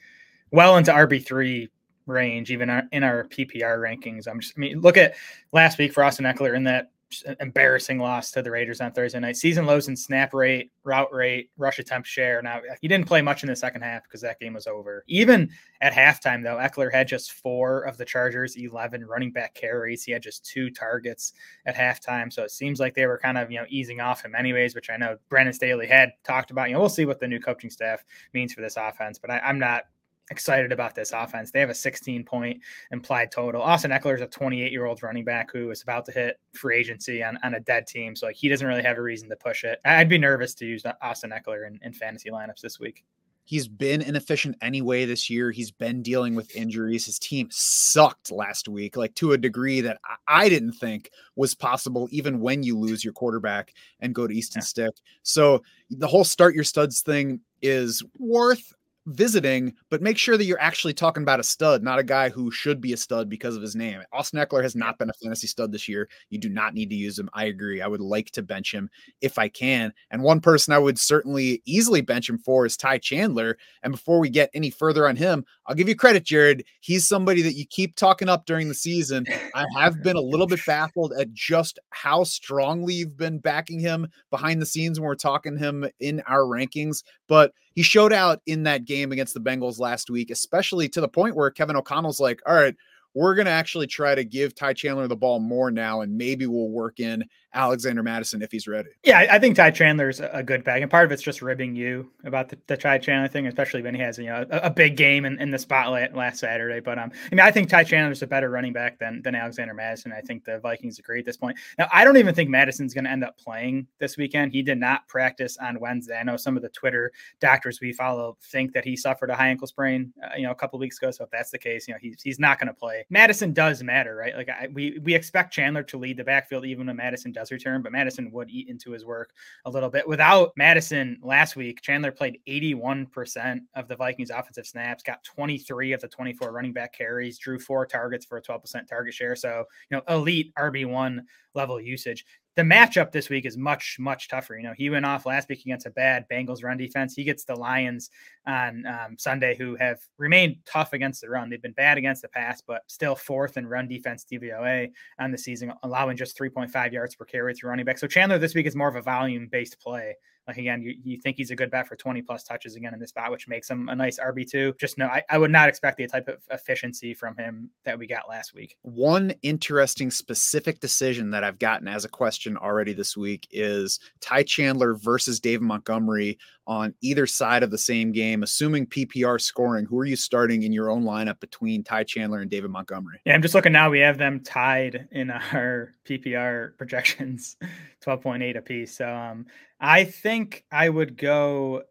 well 0.51 0.75
into 0.75 0.91
RB3 0.91 1.69
range, 2.07 2.51
even 2.51 2.69
in 2.91 3.03
our 3.03 3.25
PPR 3.25 3.79
rankings. 3.79 4.27
I'm 4.27 4.39
just, 4.39 4.53
I 4.57 4.59
mean, 4.59 4.81
look 4.81 4.97
at 4.97 5.15
last 5.51 5.77
week 5.77 5.93
for 5.93 6.03
Austin 6.03 6.25
Ekeler 6.25 6.55
in 6.55 6.63
that 6.63 6.91
embarrassing 7.39 7.99
loss 7.99 8.31
to 8.31 8.41
the 8.41 8.51
Raiders 8.51 8.81
on 8.81 8.91
Thursday 8.91 9.19
night. 9.19 9.37
Season 9.37 9.65
lows 9.65 9.87
in 9.87 9.95
snap 9.95 10.33
rate, 10.33 10.71
route 10.83 11.11
rate, 11.13 11.49
rush 11.57 11.79
attempt 11.79 12.07
share. 12.07 12.41
Now 12.41 12.61
he 12.81 12.87
didn't 12.87 13.07
play 13.07 13.21
much 13.21 13.43
in 13.43 13.49
the 13.49 13.55
second 13.55 13.81
half 13.81 14.03
because 14.03 14.21
that 14.21 14.39
game 14.39 14.53
was 14.53 14.67
over. 14.67 15.03
Even 15.07 15.49
at 15.81 15.93
halftime, 15.93 16.43
though, 16.43 16.57
Ekeler 16.57 16.91
had 16.91 17.07
just 17.07 17.31
four 17.31 17.83
of 17.83 17.97
the 17.97 18.05
Chargers' 18.05 18.57
eleven 18.57 19.05
running 19.05 19.31
back 19.31 19.53
carries. 19.53 20.03
He 20.03 20.11
had 20.11 20.21
just 20.21 20.45
two 20.45 20.69
targets 20.69 21.33
at 21.65 21.75
halftime. 21.75 22.31
So 22.31 22.43
it 22.43 22.51
seems 22.51 22.79
like 22.79 22.93
they 22.93 23.05
were 23.05 23.17
kind 23.17 23.37
of 23.37 23.51
you 23.51 23.59
know 23.59 23.65
easing 23.69 24.01
off 24.01 24.23
him 24.23 24.35
anyways, 24.35 24.75
which 24.75 24.89
I 24.89 24.97
know 24.97 25.17
Brandon 25.29 25.53
Staley 25.53 25.87
had 25.87 26.11
talked 26.23 26.51
about. 26.51 26.67
You 26.67 26.73
know, 26.73 26.79
we'll 26.79 26.89
see 26.89 27.05
what 27.05 27.19
the 27.19 27.27
new 27.27 27.39
coaching 27.39 27.69
staff 27.69 28.03
means 28.33 28.53
for 28.53 28.61
this 28.61 28.77
offense, 28.77 29.17
but 29.17 29.31
I, 29.31 29.39
I'm 29.39 29.59
not 29.59 29.83
excited 30.29 30.71
about 30.71 30.95
this 30.95 31.11
offense. 31.11 31.51
They 31.51 31.59
have 31.59 31.69
a 31.69 31.75
16 31.75 32.23
point 32.23 32.61
implied 32.91 33.31
total. 33.31 33.61
Austin 33.61 33.91
Ekeler 33.91 34.15
is 34.15 34.21
a 34.21 34.27
28 34.27 34.71
year 34.71 34.85
old 34.85 35.01
running 35.03 35.23
back 35.23 35.51
who 35.51 35.71
is 35.71 35.81
about 35.81 36.05
to 36.05 36.11
hit 36.11 36.39
free 36.53 36.77
agency 36.77 37.23
on, 37.23 37.37
on 37.43 37.55
a 37.55 37.59
dead 37.59 37.87
team. 37.87 38.15
So 38.15 38.27
like 38.27 38.35
he 38.35 38.49
doesn't 38.49 38.67
really 38.67 38.83
have 38.83 38.97
a 38.97 39.01
reason 39.01 39.29
to 39.29 39.35
push 39.35 39.63
it. 39.63 39.79
I'd 39.85 40.09
be 40.09 40.17
nervous 40.17 40.53
to 40.55 40.65
use 40.65 40.83
Austin 41.01 41.31
Ekeler 41.31 41.67
in, 41.67 41.79
in 41.81 41.93
fantasy 41.93 42.29
lineups 42.29 42.61
this 42.61 42.79
week. 42.79 43.03
He's 43.45 43.69
been 43.69 44.01
inefficient 44.01 44.57
anyway 44.61 45.05
this 45.05 45.29
year. 45.29 45.51
He's 45.51 45.71
been 45.71 46.01
dealing 46.01 46.35
with 46.35 46.53
injuries. 46.53 47.05
His 47.05 47.17
team 47.17 47.47
sucked 47.49 48.29
last 48.29 48.67
week, 48.67 48.97
like 48.97 49.15
to 49.15 49.31
a 49.31 49.37
degree 49.37 49.79
that 49.79 50.01
I 50.27 50.49
didn't 50.49 50.73
think 50.73 51.11
was 51.37 51.55
possible, 51.55 52.09
even 52.11 52.41
when 52.41 52.61
you 52.63 52.77
lose 52.77 53.05
your 53.05 53.13
quarterback 53.13 53.73
and 54.01 54.13
go 54.13 54.27
to 54.27 54.33
Easton 54.35 54.59
yeah. 54.59 54.65
Stick. 54.65 54.95
So 55.23 55.63
the 55.89 56.07
whole 56.07 56.25
start 56.25 56.55
your 56.55 56.65
studs 56.65 56.99
thing 56.99 57.39
is 57.61 58.03
worth 58.17 58.73
visiting, 59.07 59.73
but 59.89 60.01
make 60.01 60.17
sure 60.17 60.37
that 60.37 60.43
you're 60.43 60.59
actually 60.59 60.93
talking 60.93 61.23
about 61.23 61.39
a 61.39 61.43
stud, 61.43 61.81
not 61.81 61.97
a 61.97 62.03
guy 62.03 62.29
who 62.29 62.51
should 62.51 62.81
be 62.81 62.93
a 62.93 62.97
stud 62.97 63.29
because 63.29 63.55
of 63.55 63.61
his 63.61 63.75
name. 63.75 64.01
Austin 64.11 64.39
Ekeler 64.39 64.61
has 64.61 64.75
not 64.75 64.99
been 64.99 65.09
a 65.09 65.13
fantasy 65.13 65.47
stud 65.47 65.71
this 65.71 65.87
year. 65.87 66.09
You 66.29 66.37
do 66.37 66.49
not 66.49 66.73
need 66.73 66.89
to 66.89 66.95
use 66.95 67.17
him. 67.17 67.29
I 67.33 67.45
agree. 67.45 67.81
I 67.81 67.87
would 67.87 68.01
like 68.01 68.31
to 68.31 68.43
bench 68.43 68.73
him 68.73 68.89
if 69.21 69.39
I 69.39 69.47
can. 69.47 69.93
And 70.11 70.21
one 70.21 70.41
person 70.41 70.73
I 70.73 70.79
would 70.79 70.99
certainly 70.99 71.61
easily 71.65 72.01
bench 72.01 72.29
him 72.29 72.37
for 72.37 72.65
is 72.65 72.75
Ty 72.75 72.99
Chandler. 72.99 73.57
And 73.81 73.93
before 73.93 74.19
we 74.19 74.29
get 74.29 74.49
any 74.53 74.69
further 74.69 75.07
on 75.07 75.15
him, 75.15 75.45
I'll 75.65 75.75
give 75.75 75.87
you 75.87 75.95
credit, 75.95 76.25
Jared. 76.25 76.65
He's 76.81 77.07
somebody 77.07 77.41
that 77.43 77.55
you 77.55 77.65
keep 77.65 77.95
talking 77.95 78.29
up 78.29 78.45
during 78.45 78.67
the 78.67 78.73
season. 78.73 79.25
I 79.55 79.65
have 79.77 80.01
been 80.03 80.17
a 80.17 80.21
little 80.21 80.47
bit 80.47 80.59
baffled 80.65 81.13
at 81.13 81.33
just 81.33 81.79
how 81.91 82.23
strongly 82.25 82.95
you've 82.95 83.17
been 83.17 83.39
backing 83.39 83.79
him 83.79 84.07
behind 84.29 84.61
the 84.61 84.65
scenes 84.65 84.99
when 84.99 85.07
we're 85.07 85.15
talking 85.15 85.57
him 85.57 85.85
in 85.99 86.21
our 86.27 86.41
rankings. 86.41 87.03
But 87.27 87.53
he 87.77 87.83
showed 87.83 88.11
out 88.11 88.41
in 88.47 88.63
that 88.63 88.85
game 88.85 89.11
against 89.11 89.35
the 89.35 89.39
Bengals 89.39 89.77
last 89.77 90.09
week, 90.09 90.31
especially 90.31 90.89
to 90.89 90.99
the 90.99 91.07
point 91.07 91.35
where 91.35 91.51
Kevin 91.51 91.75
O'Connell's 91.75 92.19
like, 92.19 92.41
all 92.47 92.55
right, 92.55 92.75
we're 93.13 93.35
going 93.35 93.45
to 93.45 93.51
actually 93.51 93.85
try 93.85 94.15
to 94.15 94.23
give 94.23 94.55
Ty 94.55 94.73
Chandler 94.73 95.07
the 95.07 95.15
ball 95.15 95.39
more 95.39 95.69
now, 95.69 96.01
and 96.01 96.17
maybe 96.17 96.47
we'll 96.47 96.71
work 96.71 96.99
in 96.99 97.23
Alexander 97.53 98.03
Mattison 98.03 98.41
if 98.41 98.51
he's 98.51 98.67
ready. 98.67 98.89
Yeah, 99.03 99.25
I 99.31 99.39
think 99.39 99.55
Ty 99.55 99.71
Chandler's 99.71 100.19
a 100.19 100.43
good 100.43 100.63
back, 100.63 100.81
and 100.81 100.91
part 100.91 101.05
of 101.05 101.11
it's 101.11 101.21
just 101.21 101.41
ribbing 101.41 101.75
you 101.75 102.11
about 102.23 102.49
the, 102.49 102.57
the 102.67 102.77
Ty 102.77 102.99
Chandler 102.99 103.29
thing, 103.29 103.47
especially 103.47 103.81
when 103.81 103.95
he 103.95 104.01
has 104.01 104.17
you 104.17 104.25
know 104.25 104.45
a, 104.49 104.57
a 104.57 104.69
big 104.69 104.97
game 104.97 105.25
in, 105.25 105.39
in, 105.39 105.49
the 105.49 105.57
spotlight 105.57 106.15
last 106.15 106.39
Saturday. 106.39 106.81
But 106.81 106.99
um, 106.99 107.11
I 107.31 107.35
mean, 107.35 107.45
I 107.45 107.51
think 107.51 107.69
Ty 107.69 107.85
Chandler's 107.85 108.21
a 108.21 108.27
better 108.27 108.49
running 108.49 108.73
back 108.73 108.99
than 108.99 109.21
than 109.21 109.33
Alexander 109.33 109.73
Mattison. 109.73 110.11
I 110.11 110.21
think 110.21 110.43
the 110.43 110.59
Vikings 110.59 110.99
agree 110.99 111.19
at 111.19 111.25
this 111.25 111.37
point. 111.37 111.57
Now, 111.79 111.87
I 111.91 112.03
don't 112.03 112.17
even 112.17 112.35
think 112.35 112.49
Mattison's 112.49 112.93
going 112.93 113.05
to 113.05 113.11
end 113.11 113.23
up 113.23 113.37
playing 113.37 113.87
this 113.99 114.17
weekend. 114.17 114.51
He 114.51 114.61
did 114.61 114.77
not 114.77 115.07
practice 115.07 115.57
on 115.57 115.79
Wednesday. 115.79 116.17
I 116.17 116.23
know 116.23 116.37
some 116.37 116.57
of 116.57 116.63
the 116.63 116.69
Twitter 116.69 117.11
doctors 117.39 117.79
we 117.79 117.93
follow 117.93 118.37
think 118.43 118.73
that 118.73 118.83
he 118.83 118.95
suffered 118.95 119.29
a 119.29 119.35
high 119.35 119.47
ankle 119.47 119.67
sprain, 119.67 120.11
uh, 120.23 120.35
you 120.35 120.43
know, 120.43 120.51
a 120.51 120.55
couple 120.55 120.77
weeks 120.79 120.97
ago. 120.97 121.11
So 121.11 121.23
if 121.23 121.31
that's 121.31 121.51
the 121.51 121.57
case, 121.57 121.87
you 121.87 121.93
know, 121.93 121.99
he's 122.01 122.21
he's 122.21 122.39
not 122.39 122.59
going 122.59 122.67
to 122.67 122.73
play. 122.73 123.05
Mattison 123.09 123.53
does 123.53 123.81
matter, 123.83 124.15
right? 124.15 124.35
Like 124.35 124.49
I, 124.49 124.67
we 124.73 124.99
we 125.01 125.15
expect 125.15 125.53
Chandler 125.53 125.83
to 125.83 125.97
lead 125.97 126.17
the 126.17 126.23
backfield 126.23 126.65
even 126.65 126.87
when 126.87 126.97
Mattison 126.97 127.31
does 127.37 127.51
return, 127.51 127.83
but 127.83 127.91
Mattison 127.91 128.31
would 128.31 128.49
eat 128.49 128.67
into 128.67 128.91
his 128.91 129.05
work 129.05 129.33
a 129.65 129.69
little 129.69 129.89
bit. 129.89 130.07
Without 130.07 130.51
Mattison 130.57 131.19
last 131.21 131.55
week, 131.55 131.81
Chandler 131.81 132.11
played 132.11 132.39
81% 132.47 133.59
of 133.75 133.87
the 133.87 133.95
Vikings 133.95 134.31
offensive 134.31 134.65
snaps, 134.65 135.03
got 135.03 135.23
23 135.23 135.93
of 135.93 136.01
the 136.01 136.07
24 136.07 136.51
running 136.51 136.73
back 136.73 136.93
carries, 136.93 137.37
drew 137.37 137.59
four 137.59 137.85
targets 137.85 138.25
for 138.25 138.37
a 138.37 138.41
12% 138.41 138.87
target 138.87 139.13
share. 139.13 139.35
So, 139.35 139.65
you 139.89 139.97
know, 139.97 140.03
elite 140.09 140.51
RB1 140.55 141.19
level 141.53 141.79
usage 141.79 142.25
the 142.57 142.63
matchup 142.63 143.11
this 143.11 143.29
week 143.29 143.45
is 143.45 143.55
much 143.55 143.97
much 143.99 144.27
tougher. 144.27 144.57
You 144.57 144.63
know, 144.63 144.73
he 144.75 144.89
went 144.89 145.05
off 145.05 145.27
last 145.27 145.47
week 145.47 145.61
against 145.61 145.85
a 145.85 145.91
bad 145.91 146.25
Bengals 146.29 146.63
run 146.63 146.75
defense. 146.75 147.13
He 147.13 147.23
gets 147.23 147.43
the 147.43 147.55
Lions 147.55 148.09
on 148.47 148.83
um, 148.87 149.15
Sunday, 149.17 149.55
who 149.55 149.75
have 149.75 149.99
remained 150.17 150.57
tough 150.65 150.93
against 150.93 151.21
the 151.21 151.29
run. 151.29 151.51
They've 151.51 151.61
been 151.61 151.73
bad 151.73 151.99
against 151.99 152.23
the 152.23 152.29
pass, 152.29 152.63
but 152.65 152.81
still 152.87 153.15
fourth 153.15 153.57
in 153.57 153.67
run 153.67 153.87
defense 153.87 154.25
DVOA 154.29 154.89
on 155.19 155.31
the 155.31 155.37
season, 155.37 155.71
allowing 155.83 156.17
just 156.17 156.37
3.5 156.37 156.91
yards 156.91 157.13
per 157.13 157.25
carry 157.25 157.53
through 157.53 157.69
running 157.69 157.85
back. 157.85 157.99
So 157.99 158.07
Chandler 158.07 158.39
this 158.39 158.55
week 158.55 158.65
is 158.65 158.75
more 158.75 158.89
of 158.89 158.95
a 158.95 159.03
volume 159.03 159.47
based 159.51 159.79
play. 159.79 160.15
Like 160.47 160.57
again, 160.57 160.81
you, 160.81 160.95
you 161.03 161.17
think 161.17 161.37
he's 161.37 161.51
a 161.51 161.55
good 161.55 161.69
bet 161.69 161.87
for 161.87 161.95
20 161.95 162.21
plus 162.21 162.43
touches 162.43 162.75
again 162.75 162.93
in 162.93 162.99
this 162.99 163.09
spot, 163.09 163.31
which 163.31 163.47
makes 163.47 163.69
him 163.69 163.89
a 163.89 163.95
nice 163.95 164.17
RB2. 164.19 164.79
Just 164.79 164.97
no, 164.97 165.07
I, 165.07 165.21
I 165.29 165.37
would 165.37 165.51
not 165.51 165.67
expect 165.67 165.97
the 165.97 166.07
type 166.07 166.27
of 166.27 166.37
efficiency 166.51 167.13
from 167.13 167.35
him 167.35 167.69
that 167.83 167.99
we 167.99 168.07
got 168.07 168.29
last 168.29 168.53
week. 168.53 168.77
One 168.83 169.33
interesting 169.41 170.09
specific 170.09 170.79
decision 170.79 171.31
that 171.31 171.43
I've 171.43 171.59
gotten 171.59 171.87
as 171.87 172.05
a 172.05 172.09
question 172.09 172.55
already 172.55 172.93
this 172.93 173.17
week 173.17 173.47
is 173.51 173.99
Ty 174.21 174.43
Chandler 174.43 174.95
versus 174.95 175.39
David 175.39 175.63
Montgomery 175.63 176.37
on 176.67 176.93
either 177.01 177.25
side 177.25 177.63
of 177.63 177.71
the 177.71 177.77
same 177.77 178.11
game, 178.11 178.43
assuming 178.43 178.85
PPR 178.85 179.39
scoring, 179.39 179.85
who 179.85 179.97
are 179.99 180.05
you 180.05 180.17
starting 180.17 180.63
in 180.63 180.73
your 180.73 180.89
own 180.89 181.03
lineup 181.03 181.39
between 181.39 181.81
Ty 181.81 182.03
Chandler 182.03 182.41
and 182.41 182.51
David 182.51 182.69
Montgomery? 182.71 183.21
Yeah, 183.25 183.33
I'm 183.33 183.41
just 183.41 183.55
looking 183.55 183.71
now. 183.71 183.89
We 183.89 183.99
have 183.99 184.17
them 184.17 184.41
tied 184.41 185.07
in 185.11 185.31
our 185.31 185.93
PPR 186.05 186.77
projections, 186.77 187.55
12.8 188.01 188.57
apiece. 188.57 188.97
So 188.97 189.09
um, 189.09 189.45
I 189.79 190.03
think 190.03 190.65
I 190.71 190.89
would 190.89 191.17
go 191.17 191.83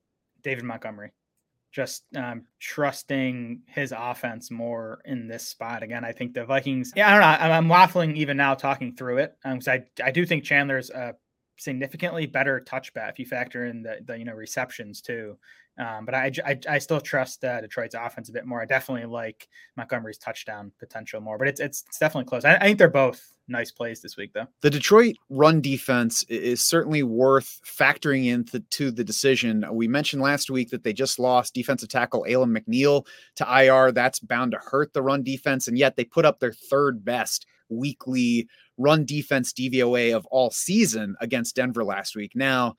David 0.43 0.65
Montgomery. 0.65 1.13
Just 1.73 2.05
um, 2.17 2.47
trusting 2.59 3.61
his 3.67 3.93
offense 3.97 4.51
more 4.51 5.01
in 5.05 5.29
this 5.29 5.47
spot. 5.47 5.83
Again, 5.83 6.07
I 6.07 6.13
think 6.13 6.33
the 6.33 6.45
Vikings. 6.45 6.93
Yeah, 6.97 7.09
I 7.09 7.11
don't 7.11 7.21
know. 7.21 7.55
I'm, 7.55 7.65
I'm 7.65 7.69
waffling 7.69 8.17
even 8.17 8.37
now 8.39 8.55
talking 8.55 8.95
through 8.95 9.19
it 9.19 9.37
because 9.45 9.69
um, 9.69 9.75
I 10.01 10.07
I 10.07 10.11
do 10.11 10.25
think 10.25 10.43
Chandler's 10.43 10.89
a 10.89 11.15
significantly 11.57 12.27
better 12.27 12.61
touch 12.61 12.93
if 12.95 13.19
you 13.19 13.27
factor 13.27 13.67
in 13.67 13.83
the, 13.83 13.99
the 14.05 14.19
you 14.19 14.25
know 14.25 14.35
receptions 14.35 15.01
too. 15.01 15.37
Um, 15.79 16.07
but 16.07 16.15
I, 16.15 16.33
I, 16.47 16.59
I 16.71 16.79
still 16.79 17.01
trust 17.01 17.45
uh, 17.45 17.61
Detroit's 17.61 17.95
offense 17.95 18.31
a 18.31 18.33
bit 18.33 18.47
more. 18.47 18.63
I 18.63 18.65
definitely 18.65 19.07
like 19.07 19.47
Montgomery's 19.77 20.17
touchdown 20.17 20.73
potential 20.79 21.21
more, 21.21 21.37
but 21.37 21.49
it's 21.49 21.61
it's, 21.61 21.85
it's 21.87 21.99
definitely 21.99 22.29
close. 22.29 22.47
I, 22.47 22.55
I, 22.55 22.61
think 22.61 22.79
they're 22.79 22.89
both 22.89 23.23
nice 23.47 23.71
plays 23.71 24.01
this 24.01 24.17
week, 24.17 24.33
though. 24.33 24.47
The 24.63 24.71
Detroit 24.71 25.17
run 25.29 25.61
defense 25.61 26.23
is 26.25 26.67
certainly 26.67 27.03
worth 27.03 27.61
factoring 27.67 28.27
into 28.27 28.61
to 28.61 28.91
the 28.91 29.05
decision. 29.05 29.67
We 29.71 29.87
mentioned 29.87 30.23
last 30.23 30.51
week 30.51 30.71
that 30.71 30.83
they 30.83 30.95
just 30.95 31.19
lost 31.19 31.53
defensive 31.53 31.91
tackle 31.91 32.25
Alim 32.27 32.55
McNeill 32.55 33.07
to 33.37 33.63
IR. 33.63 33.93
That's 33.93 34.19
bound 34.19 34.53
to 34.53 34.59
hurt 34.59 34.95
the 34.95 35.03
run 35.03 35.23
defense, 35.23 35.69
and 35.69 35.77
yet 35.77 35.97
they 35.97 36.05
put 36.05 36.25
up 36.25 36.41
their 36.41 36.53
third 36.53 37.05
best 37.05 37.47
weekly 37.69 38.49
run 38.79 39.05
defense 39.05 39.53
DVOA 39.53 40.15
of 40.15 40.27
all 40.27 40.51
season 40.51 41.17
against 41.21 41.57
Denver 41.57 41.85
last 41.85 42.17
week. 42.17 42.33
Now, 42.35 42.77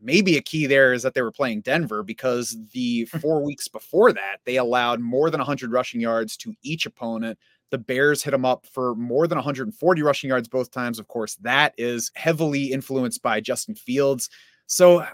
maybe 0.00 0.36
a 0.36 0.42
key 0.42 0.66
there 0.66 0.92
is 0.92 1.02
that 1.02 1.14
they 1.14 1.22
were 1.22 1.30
playing 1.32 1.60
Denver 1.62 2.02
because 2.02 2.56
the 2.72 3.08
Hmm. 3.12 3.18
four 3.18 3.44
weeks 3.44 3.68
before 3.68 4.12
that, 4.12 4.38
they 4.44 4.56
allowed 4.56 5.00
more 5.00 5.30
than 5.30 5.40
100 5.40 5.72
rushing 5.72 6.00
yards 6.00 6.36
to 6.38 6.54
each 6.62 6.86
opponent. 6.86 7.38
The 7.70 7.78
Bears 7.78 8.22
hit 8.22 8.32
them 8.32 8.44
up 8.44 8.66
for 8.66 8.94
more 8.96 9.26
than 9.26 9.38
140 9.38 10.02
rushing 10.02 10.28
yards 10.28 10.48
both 10.48 10.70
times. 10.70 10.98
Of 10.98 11.08
course, 11.08 11.36
that 11.36 11.74
is 11.78 12.10
heavily 12.14 12.72
influenced 12.72 13.22
by 13.22 13.40
Justin 13.40 13.74
Fields. 13.74 14.28
So, 14.66 14.98
uh, 15.00 15.06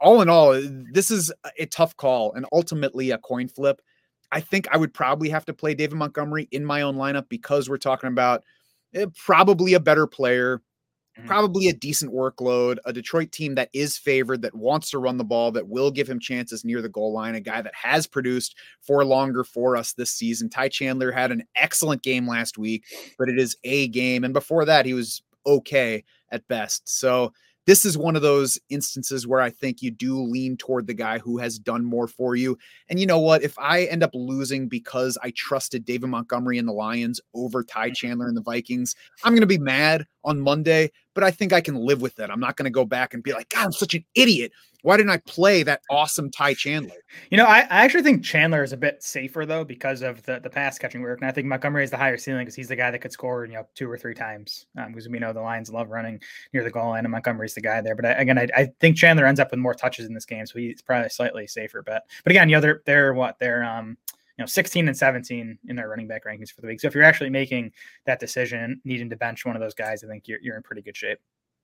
all 0.00 0.20
in 0.22 0.28
all, 0.28 0.52
this 0.92 1.10
is 1.10 1.32
a 1.58 1.66
tough 1.66 1.96
call 1.96 2.32
and 2.34 2.46
ultimately 2.52 3.10
a 3.10 3.18
coin 3.18 3.48
flip. 3.48 3.80
I 4.32 4.40
think 4.40 4.68
I 4.70 4.76
would 4.76 4.92
probably 4.92 5.28
have 5.30 5.44
to 5.46 5.54
play 5.54 5.74
David 5.74 5.96
Montgomery 5.96 6.48
in 6.52 6.64
my 6.64 6.82
own 6.82 6.96
lineup 6.96 7.28
because 7.28 7.68
we're 7.68 7.78
talking 7.78 8.08
about 8.08 8.44
probably 9.14 9.74
a 9.74 9.80
better 9.80 10.06
player, 10.06 10.62
Mhm. 11.18 11.26
probably 11.26 11.68
a 11.68 11.72
decent 11.72 12.12
workload, 12.12 12.76
a 12.84 12.92
Detroit 12.92 13.32
team 13.32 13.54
that 13.54 13.70
is 13.72 13.96
favored, 13.96 14.42
that 14.42 14.54
wants 14.54 14.90
to 14.90 14.98
run 14.98 15.16
the 15.16 15.24
ball, 15.24 15.50
that 15.52 15.66
will 15.66 15.90
give 15.90 16.08
him 16.08 16.20
chances 16.20 16.64
near 16.64 16.82
the 16.82 16.88
goal 16.90 17.12
line, 17.12 17.34
a 17.34 17.40
guy 17.40 17.62
that 17.62 17.74
has 17.74 18.06
produced 18.06 18.54
for 18.82 19.04
longer 19.04 19.42
for 19.42 19.76
us 19.76 19.94
this 19.94 20.10
season. 20.12 20.50
Ty 20.50 20.68
Chandler 20.68 21.10
had 21.10 21.32
an 21.32 21.44
excellent 21.54 22.02
game 22.02 22.28
last 22.28 22.58
week, 22.58 22.84
but 23.18 23.28
it 23.28 23.38
is 23.38 23.56
a 23.64 23.88
game. 23.88 24.24
And 24.24 24.34
before 24.34 24.66
that, 24.66 24.84
he 24.84 24.92
was 24.92 25.22
okay 25.46 26.04
at 26.30 26.46
best. 26.48 26.86
So 26.88 27.32
this 27.66 27.84
is 27.84 27.98
one 27.98 28.16
of 28.16 28.22
those 28.22 28.58
instances 28.68 29.26
where 29.26 29.40
I 29.40 29.50
think 29.50 29.82
you 29.82 29.90
do 29.90 30.22
lean 30.22 30.56
toward 30.56 30.86
the 30.86 30.94
guy 30.94 31.18
who 31.18 31.38
has 31.38 31.58
done 31.58 31.84
more 31.84 32.06
for 32.06 32.36
you. 32.36 32.56
And 32.88 33.00
you 33.00 33.06
know 33.06 33.18
what? 33.18 33.42
If 33.42 33.58
I 33.58 33.82
end 33.82 34.02
up 34.02 34.12
losing 34.14 34.68
because 34.68 35.18
I 35.22 35.32
trusted 35.36 35.84
David 35.84 36.08
Montgomery 36.08 36.58
and 36.58 36.68
the 36.68 36.72
Lions 36.72 37.20
over 37.34 37.64
Ty 37.64 37.88
mm-hmm. 37.88 37.94
Chandler 37.94 38.28
and 38.28 38.36
the 38.36 38.42
Vikings, 38.42 38.94
I'm 39.24 39.32
going 39.32 39.40
to 39.40 39.46
be 39.46 39.58
mad 39.58 40.06
on 40.24 40.40
Monday, 40.40 40.90
but 41.16 41.24
I 41.24 41.30
think 41.30 41.54
I 41.54 41.62
can 41.62 41.76
live 41.76 42.02
with 42.02 42.20
it. 42.20 42.28
I'm 42.28 42.38
not 42.38 42.56
going 42.56 42.64
to 42.64 42.70
go 42.70 42.84
back 42.84 43.14
and 43.14 43.22
be 43.22 43.32
like, 43.32 43.48
God, 43.48 43.64
I'm 43.64 43.72
such 43.72 43.94
an 43.94 44.04
idiot. 44.14 44.52
Why 44.82 44.98
didn't 44.98 45.10
I 45.10 45.16
play 45.16 45.62
that 45.62 45.80
awesome 45.90 46.30
Ty 46.30 46.52
Chandler? 46.54 46.94
You 47.30 47.38
know, 47.38 47.46
I, 47.46 47.60
I 47.60 47.84
actually 47.84 48.02
think 48.02 48.22
Chandler 48.22 48.62
is 48.62 48.74
a 48.74 48.76
bit 48.76 49.02
safer 49.02 49.46
though 49.46 49.64
because 49.64 50.02
of 50.02 50.22
the, 50.24 50.38
the 50.38 50.50
pass 50.50 50.78
catching 50.78 51.00
work, 51.00 51.20
and 51.20 51.28
I 51.28 51.32
think 51.32 51.46
Montgomery 51.48 51.84
is 51.84 51.90
the 51.90 51.96
higher 51.96 52.18
ceiling 52.18 52.42
because 52.42 52.54
he's 52.54 52.68
the 52.68 52.76
guy 52.76 52.90
that 52.90 53.00
could 53.00 53.10
score 53.10 53.46
you 53.46 53.54
know 53.54 53.66
two 53.74 53.90
or 53.90 53.96
three 53.96 54.14
times. 54.14 54.66
Um, 54.76 54.92
because 54.92 55.08
we 55.08 55.18
know 55.18 55.32
the 55.32 55.40
Lions 55.40 55.72
love 55.72 55.88
running 55.88 56.20
near 56.52 56.62
the 56.62 56.70
goal 56.70 56.90
line, 56.90 57.04
and 57.04 57.10
Montgomery's 57.10 57.54
the 57.54 57.62
guy 57.62 57.80
there. 57.80 57.96
But 57.96 58.04
I, 58.04 58.10
again, 58.12 58.38
I, 58.38 58.48
I 58.54 58.66
think 58.78 58.96
Chandler 58.96 59.26
ends 59.26 59.40
up 59.40 59.50
with 59.50 59.58
more 59.58 59.74
touches 59.74 60.06
in 60.06 60.14
this 60.14 60.26
game, 60.26 60.46
so 60.46 60.58
he's 60.58 60.82
probably 60.82 61.08
slightly 61.08 61.46
safer 61.46 61.82
bet. 61.82 62.02
But 62.22 62.30
again, 62.30 62.48
you 62.48 62.56
know, 62.56 62.60
they're 62.60 62.82
they're 62.84 63.14
what 63.14 63.38
they're 63.40 63.64
um 63.64 63.96
you 64.36 64.42
know 64.42 64.46
16 64.46 64.88
and 64.88 64.96
17 64.96 65.58
in 65.68 65.76
their 65.76 65.88
running 65.88 66.06
back 66.06 66.24
rankings 66.24 66.52
for 66.52 66.60
the 66.60 66.66
week. 66.66 66.80
So 66.80 66.88
if 66.88 66.94
you're 66.94 67.04
actually 67.04 67.30
making 67.30 67.72
that 68.04 68.20
decision, 68.20 68.80
needing 68.84 69.08
to 69.10 69.16
bench 69.16 69.44
one 69.44 69.56
of 69.56 69.62
those 69.62 69.74
guys, 69.74 70.04
I 70.04 70.08
think 70.08 70.28
you're 70.28 70.40
you're 70.40 70.56
in 70.56 70.62
pretty 70.62 70.82
good 70.82 70.96
shape. 70.96 71.18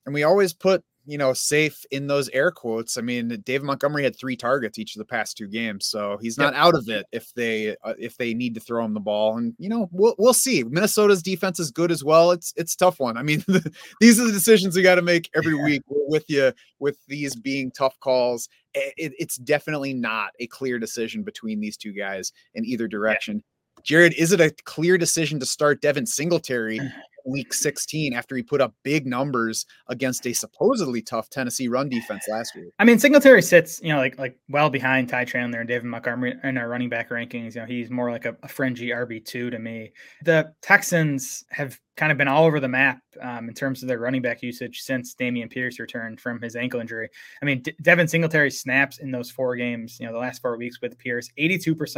And 0.05 0.15
we 0.15 0.23
always 0.25 0.53
put, 0.53 0.85
you 1.05 1.19
know, 1.19 1.33
safe 1.33 1.85
in 1.91 2.07
those 2.07 2.29
air 2.29 2.51
quotes. 2.51 2.97
I 2.97 3.01
mean, 3.01 3.29
David 3.45 3.65
Montgomery 3.65 4.05
had 4.05 4.17
three 4.17 4.37
targets 4.37 4.79
each 4.79 4.95
of 4.95 5.01
the 5.01 5.05
past 5.05 5.37
two 5.37 5.49
games, 5.49 5.87
so 5.87 6.19
he's 6.21 6.39
not 6.39 6.55
out 6.55 6.75
of 6.75 6.89
it 6.89 7.07
if 7.13 7.33
they 7.35 7.71
uh, 7.83 7.95
if 7.99 8.17
they 8.17 8.35
need 8.35 8.55
to 8.55 8.61
throw 8.61 8.85
him 8.85 8.95
the 8.95 9.01
ball. 9.01 9.37
And 9.37 9.55
you 9.59 9.69
know, 9.69 9.89
we'll 9.91 10.15
we'll 10.19 10.35
see. 10.35 10.63
Minnesota's 10.63 11.23
defense 11.23 11.59
is 11.59 11.71
good 11.71 11.91
as 11.91 12.05
well. 12.05 12.31
It's 12.31 12.53
it's 12.57 12.75
a 12.75 12.77
tough 12.77 13.01
one. 13.01 13.17
I 13.17 13.23
mean, 13.23 13.45
these 14.01 14.21
are 14.21 14.25
the 14.25 14.33
decisions 14.33 14.77
we 14.77 14.83
got 14.83 14.97
to 14.97 15.03
make 15.03 15.29
every 15.35 15.55
week. 15.55 15.83
We're 15.89 16.09
with 16.09 16.25
you 16.29 16.53
with 16.79 16.99
these 17.09 17.35
being 17.35 17.73
tough 17.73 17.99
calls. 18.01 18.49
It, 18.75 19.13
it's 19.19 19.37
definitely 19.37 19.95
not 19.95 20.31
a 20.39 20.47
clear 20.47 20.79
decision 20.79 21.25
between 21.25 21.61
these 21.61 21.77
two 21.77 21.93
guys 21.93 22.33
in 22.55 22.65
either 22.65 22.87
direction. 22.87 23.37
Yeah. 23.37 23.43
Jared, 23.85 24.15
is 24.15 24.33
it 24.33 24.41
a 24.41 24.55
clear 24.65 24.97
decision 24.97 25.41
to 25.41 25.47
start 25.47 25.81
Devin 25.81 26.07
Singletary 26.07 26.81
week 27.27 27.53
16 27.55 28.13
after 28.13 28.37
he 28.37 28.43
put 28.43 28.61
up 28.61 28.75
big 28.83 29.07
numbers 29.07 29.67
against 29.89 30.27
a 30.27 30.33
supposedly 30.33 31.03
tough 31.03 31.31
Tennessee 31.31 31.69
run 31.69 31.89
defense 31.89 32.25
last 32.29 32.55
week. 32.55 32.73
I 32.79 32.85
mean, 32.85 32.99
Singletary 32.99 33.43
sits, 33.43 33.81
you 33.83 33.93
know, 33.93 33.99
like 33.99 34.19
like 34.19 34.39
well 34.49 34.71
behind 34.71 35.09
Ty 35.09 35.25
Chandler 35.25 35.61
and 35.61 35.69
David 35.69 35.85
Montgomery 35.85 36.35
in 36.43 36.59
our 36.59 36.69
running 36.69 36.89
back 36.89 37.11
rankings. 37.11 37.55
You 37.55 37.63
know, 37.63 37.67
he's 37.67 37.91
more 37.91 38.11
like 38.11 38.25
a, 38.25 38.37
a 38.43 38.49
fringy 38.49 38.89
RB 38.89 39.25
two 39.25 39.51
to 39.51 39.59
me. 39.59 39.93
The 40.25 40.53
Texans 40.63 41.45
have 41.51 41.79
kind 41.97 42.11
of 42.11 42.17
been 42.17 42.29
all 42.29 42.45
over 42.45 42.59
the 42.59 42.69
map 42.69 43.01
um, 43.21 43.49
in 43.49 43.55
terms 43.55 43.83
of 43.83 43.89
their 43.89 43.99
running 43.99 44.23
back 44.23 44.43
usage 44.43 44.81
since 44.81 45.15
Dameon 45.15 45.51
Pierce 45.51 45.79
returned 45.79 46.21
from 46.21 46.41
his 46.41 46.57
ankle 46.57 46.81
injury. 46.81 47.09
I 47.43 47.45
mean, 47.45 47.63
Devin 47.83 48.09
Singletary 48.09 48.51
snaps 48.51 48.99
in 48.99 49.11
those 49.11 49.31
four 49.31 49.57
games, 49.57 49.99
you 50.01 50.07
know, 50.07 50.13
the 50.13 50.19
last 50.19 50.41
four 50.41 50.57
weeks 50.57 50.81
with 50.81 50.99
Pierce, 50.99 51.29
82%. 51.39 51.95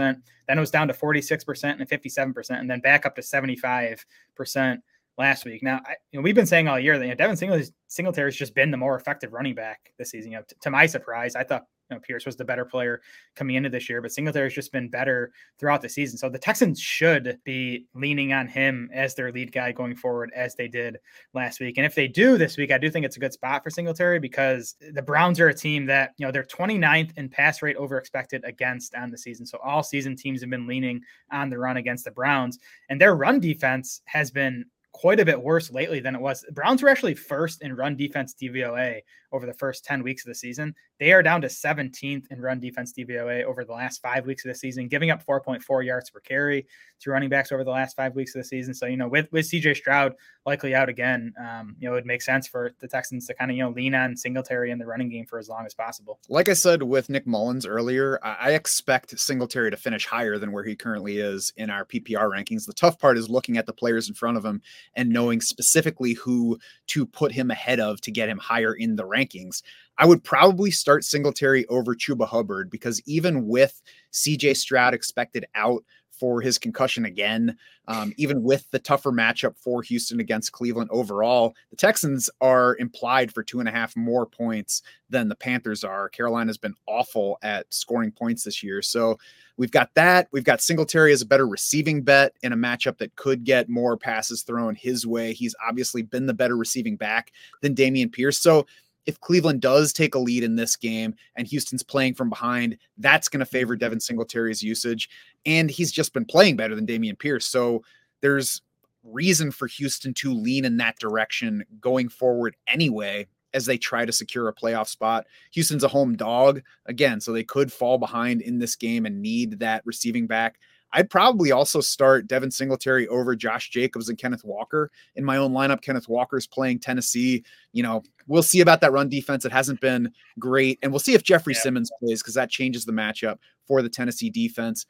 Then 0.48 0.58
it 0.58 0.60
was 0.60 0.70
down 0.70 0.88
to 0.88 0.94
46% 0.94 1.80
and 1.80 1.88
57%, 1.88 2.50
and 2.50 2.68
then 2.68 2.80
back 2.80 3.06
up 3.06 3.14
to 3.16 3.22
75% 3.22 4.78
last 5.18 5.44
week. 5.44 5.62
Now, 5.62 5.80
I, 5.86 5.94
you 6.10 6.18
know, 6.18 6.22
we've 6.22 6.34
been 6.34 6.46
saying 6.46 6.68
all 6.68 6.78
year 6.78 6.98
that 6.98 7.04
you 7.04 7.10
know, 7.10 7.16
Devin 7.16 7.36
Singletary, 7.36 7.70
Singletary's 7.88 8.36
just 8.36 8.54
been 8.54 8.70
the 8.70 8.76
more 8.76 8.96
effective 8.96 9.32
running 9.32 9.54
back 9.54 9.92
this 9.98 10.10
season. 10.10 10.32
You 10.32 10.38
know, 10.38 10.44
t- 10.48 10.56
to 10.60 10.70
my 10.70 10.86
surprise, 10.86 11.36
I 11.36 11.44
thought 11.44 11.64
you 11.90 11.96
know, 11.96 12.00
Pierce 12.00 12.24
was 12.24 12.36
the 12.36 12.44
better 12.44 12.64
player 12.64 13.02
coming 13.36 13.56
into 13.56 13.68
this 13.68 13.88
year, 13.88 14.00
but 14.00 14.12
Singletary's 14.12 14.54
just 14.54 14.72
been 14.72 14.88
better 14.88 15.32
throughout 15.58 15.82
the 15.82 15.88
season. 15.88 16.16
So 16.16 16.28
the 16.28 16.38
Texans 16.38 16.80
should 16.80 17.38
be 17.44 17.86
leaning 17.94 18.32
on 18.32 18.48
him 18.48 18.88
as 18.92 19.14
their 19.14 19.30
lead 19.30 19.52
guy 19.52 19.72
going 19.72 19.94
forward, 19.94 20.30
as 20.34 20.54
they 20.54 20.66
did 20.66 20.96
last 21.34 21.60
week. 21.60 21.76
And 21.76 21.84
if 21.84 21.94
they 21.94 22.08
do 22.08 22.38
this 22.38 22.56
week, 22.56 22.72
I 22.72 22.78
do 22.78 22.90
think 22.90 23.04
it's 23.04 23.16
a 23.16 23.20
good 23.20 23.32
spot 23.32 23.62
for 23.62 23.70
Singletary 23.70 24.18
because 24.18 24.76
the 24.92 25.02
Browns 25.02 25.38
are 25.40 25.48
a 25.48 25.54
team 25.54 25.84
that, 25.86 26.12
you 26.16 26.26
know, 26.26 26.32
they're 26.32 26.42
29th 26.42 27.16
in 27.16 27.28
pass 27.28 27.60
rate 27.60 27.76
over 27.76 27.98
expected 27.98 28.42
against 28.44 28.94
on 28.94 29.10
the 29.10 29.18
season. 29.18 29.44
So 29.44 29.58
all 29.62 29.82
season 29.82 30.16
teams 30.16 30.40
have 30.40 30.50
been 30.50 30.66
leaning 30.66 31.02
on 31.30 31.50
the 31.50 31.58
run 31.58 31.76
against 31.76 32.04
the 32.04 32.10
Browns, 32.10 32.58
and 32.88 33.00
their 33.00 33.14
run 33.14 33.40
defense 33.40 34.00
has 34.06 34.30
been 34.30 34.64
quite 34.94 35.18
a 35.18 35.24
bit 35.24 35.42
worse 35.42 35.72
lately 35.72 35.98
than 35.98 36.14
it 36.14 36.20
was. 36.20 36.46
Browns 36.52 36.80
were 36.80 36.88
actually 36.88 37.16
first 37.16 37.62
in 37.62 37.74
run 37.74 37.96
defense 37.96 38.34
DVOA 38.40 39.00
over 39.32 39.44
the 39.44 39.52
first 39.52 39.84
10 39.84 40.02
weeks 40.04 40.24
of 40.24 40.28
the 40.28 40.34
season. 40.34 40.72
They 41.00 41.12
are 41.12 41.22
down 41.22 41.40
to 41.42 41.48
17th 41.48 42.30
in 42.30 42.40
run 42.40 42.60
defense 42.60 42.92
DVOA 42.92 43.44
over 43.44 43.64
the 43.64 43.72
last 43.72 44.00
five 44.00 44.26
weeks 44.26 44.44
of 44.44 44.50
the 44.50 44.54
season, 44.54 44.88
giving 44.88 45.10
up 45.10 45.24
4.4 45.26 45.84
yards 45.84 46.10
per 46.10 46.20
carry 46.20 46.66
to 47.00 47.10
running 47.10 47.28
backs 47.28 47.52
over 47.52 47.64
the 47.64 47.70
last 47.70 47.96
five 47.96 48.14
weeks 48.14 48.34
of 48.34 48.40
the 48.40 48.48
season. 48.48 48.74
So, 48.74 48.86
you 48.86 48.96
know, 48.96 49.08
with, 49.08 49.30
with 49.32 49.50
CJ 49.50 49.76
Stroud 49.76 50.14
likely 50.46 50.74
out 50.74 50.88
again, 50.88 51.32
um, 51.40 51.76
you 51.78 51.88
know, 51.88 51.96
it 51.96 52.06
makes 52.06 52.24
sense 52.24 52.46
for 52.46 52.72
the 52.80 52.88
Texans 52.88 53.26
to 53.26 53.34
kind 53.34 53.50
of, 53.50 53.56
you 53.56 53.62
know, 53.64 53.70
lean 53.70 53.94
on 53.94 54.16
Singletary 54.16 54.70
in 54.70 54.78
the 54.78 54.86
running 54.86 55.08
game 55.08 55.26
for 55.26 55.38
as 55.38 55.48
long 55.48 55.66
as 55.66 55.74
possible. 55.74 56.18
Like 56.28 56.48
I 56.48 56.54
said 56.54 56.82
with 56.82 57.10
Nick 57.10 57.26
Mullens 57.26 57.66
earlier, 57.66 58.18
I 58.22 58.52
expect 58.52 59.18
Singletary 59.18 59.70
to 59.70 59.76
finish 59.76 60.06
higher 60.06 60.38
than 60.38 60.52
where 60.52 60.64
he 60.64 60.76
currently 60.76 61.18
is 61.18 61.52
in 61.56 61.70
our 61.70 61.84
PPR 61.84 62.30
rankings. 62.30 62.66
The 62.66 62.72
tough 62.72 62.98
part 62.98 63.18
is 63.18 63.28
looking 63.28 63.58
at 63.58 63.66
the 63.66 63.72
players 63.72 64.08
in 64.08 64.14
front 64.14 64.36
of 64.36 64.44
him 64.44 64.62
and 64.94 65.10
knowing 65.10 65.40
specifically 65.40 66.12
who 66.12 66.58
to 66.88 67.04
put 67.04 67.32
him 67.32 67.50
ahead 67.50 67.80
of 67.80 68.00
to 68.02 68.10
get 68.10 68.28
him 68.28 68.38
higher 68.38 68.74
in 68.74 68.96
the 68.96 69.06
rankings. 69.06 69.62
I 69.98 70.06
would 70.06 70.24
probably 70.24 70.70
start 70.70 71.04
Singletary 71.04 71.66
over 71.66 71.94
Chuba 71.94 72.26
Hubbard 72.26 72.70
because 72.70 73.00
even 73.06 73.46
with 73.46 73.80
CJ 74.12 74.56
Stroud 74.56 74.94
expected 74.94 75.46
out 75.54 75.84
for 76.18 76.40
his 76.40 76.58
concussion 76.58 77.04
again, 77.04 77.56
um, 77.88 78.12
even 78.16 78.42
with 78.42 78.70
the 78.70 78.78
tougher 78.78 79.12
matchup 79.12 79.56
for 79.58 79.82
Houston 79.82 80.20
against 80.20 80.52
Cleveland 80.52 80.90
overall, 80.92 81.54
the 81.70 81.76
Texans 81.76 82.30
are 82.40 82.76
implied 82.78 83.32
for 83.32 83.42
two 83.42 83.60
and 83.60 83.68
a 83.68 83.72
half 83.72 83.96
more 83.96 84.24
points 84.24 84.82
than 85.10 85.28
the 85.28 85.34
Panthers 85.34 85.84
are. 85.84 86.08
Carolina's 86.08 86.56
been 86.56 86.74
awful 86.86 87.38
at 87.42 87.72
scoring 87.72 88.10
points 88.12 88.44
this 88.44 88.62
year. 88.62 88.80
So 88.80 89.18
we've 89.56 89.70
got 89.70 89.90
that. 89.94 90.28
We've 90.32 90.44
got 90.44 90.60
Singletary 90.60 91.12
as 91.12 91.22
a 91.22 91.26
better 91.26 91.46
receiving 91.46 92.02
bet 92.02 92.32
in 92.42 92.52
a 92.52 92.56
matchup 92.56 92.98
that 92.98 93.16
could 93.16 93.44
get 93.44 93.68
more 93.68 93.96
passes 93.96 94.42
thrown 94.42 94.74
his 94.74 95.06
way. 95.06 95.32
He's 95.32 95.54
obviously 95.66 96.02
been 96.02 96.26
the 96.26 96.34
better 96.34 96.56
receiving 96.56 96.96
back 96.96 97.32
than 97.60 97.74
Dameon 97.74 98.12
Pierce. 98.12 98.38
So 98.38 98.66
if 99.06 99.20
Cleveland 99.20 99.60
does 99.60 99.92
take 99.92 100.14
a 100.14 100.18
lead 100.18 100.42
in 100.44 100.56
this 100.56 100.76
game 100.76 101.14
and 101.36 101.46
Houston's 101.46 101.82
playing 101.82 102.14
from 102.14 102.30
behind, 102.30 102.78
that's 102.98 103.28
going 103.28 103.40
to 103.40 103.46
mm-hmm. 103.46 103.52
favor 103.52 103.76
Devin 103.76 104.00
Singletary's 104.00 104.62
usage. 104.62 105.08
And 105.46 105.70
he's 105.70 105.92
just 105.92 106.12
been 106.12 106.24
playing 106.24 106.56
better 106.56 106.74
than 106.74 106.86
Dameon 106.86 107.18
Pierce. 107.18 107.46
So 107.46 107.82
there's 108.20 108.62
reason 109.02 109.50
for 109.50 109.66
Houston 109.66 110.14
to 110.14 110.32
lean 110.32 110.64
in 110.64 110.78
that 110.78 110.98
direction 110.98 111.64
going 111.80 112.08
forward 112.08 112.56
anyway 112.66 113.26
as 113.52 113.66
they 113.66 113.78
try 113.78 114.04
to 114.04 114.12
secure 114.12 114.48
a 114.48 114.54
playoff 114.54 114.88
spot. 114.88 115.26
Houston's 115.52 115.84
a 115.84 115.88
home 115.88 116.16
dog 116.16 116.62
again, 116.86 117.20
so 117.20 117.32
they 117.32 117.44
could 117.44 117.72
fall 117.72 117.98
behind 117.98 118.42
in 118.42 118.58
this 118.58 118.74
game 118.74 119.06
and 119.06 119.22
need 119.22 119.60
that 119.60 119.82
receiving 119.84 120.26
back. 120.26 120.58
I'd 120.94 121.10
probably 121.10 121.50
also 121.50 121.80
start 121.80 122.28
Devin 122.28 122.52
Singletary 122.52 123.08
over 123.08 123.34
Josh 123.34 123.70
Jacobs 123.70 124.08
and 124.08 124.16
Kenneth 124.16 124.44
Walker 124.44 124.92
in 125.16 125.24
my 125.24 125.36
own 125.36 125.52
lineup. 125.52 125.82
Kenneth 125.82 126.08
Walker's 126.08 126.46
playing 126.46 126.78
Tennessee. 126.78 127.44
You 127.72 127.82
know, 127.82 128.04
we'll 128.28 128.44
see 128.44 128.60
about 128.60 128.80
that 128.80 128.92
run 128.92 129.08
defense. 129.08 129.44
It 129.44 129.50
hasn't 129.50 129.80
been 129.80 130.12
great. 130.38 130.78
And 130.82 130.92
we'll 130.92 131.00
see 131.00 131.14
if 131.14 131.24
Jeffery 131.24 131.54
yeah. 131.54 131.60
Simmons 131.60 131.90
plays 131.98 132.22
because 132.22 132.34
that 132.34 132.48
changes 132.48 132.84
the 132.84 132.92
matchup 132.92 133.38
for 133.66 133.82
the 133.82 133.88
Tennessee 133.88 134.30
defense. 134.30 134.86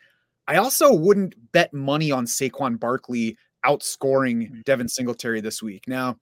I 0.47 0.57
also 0.57 0.93
wouldn't 0.93 1.37
bet 1.53 1.73
money 1.73 2.13
on 2.13 2.27
Saquon 2.27 2.79
Barkley 2.79 3.39
outscoring 3.65 4.49
hmm. 4.49 4.61
Devin 4.67 4.89
Singletary 4.89 5.41
this 5.41 5.63
week. 5.63 5.85
Now, 5.89 6.19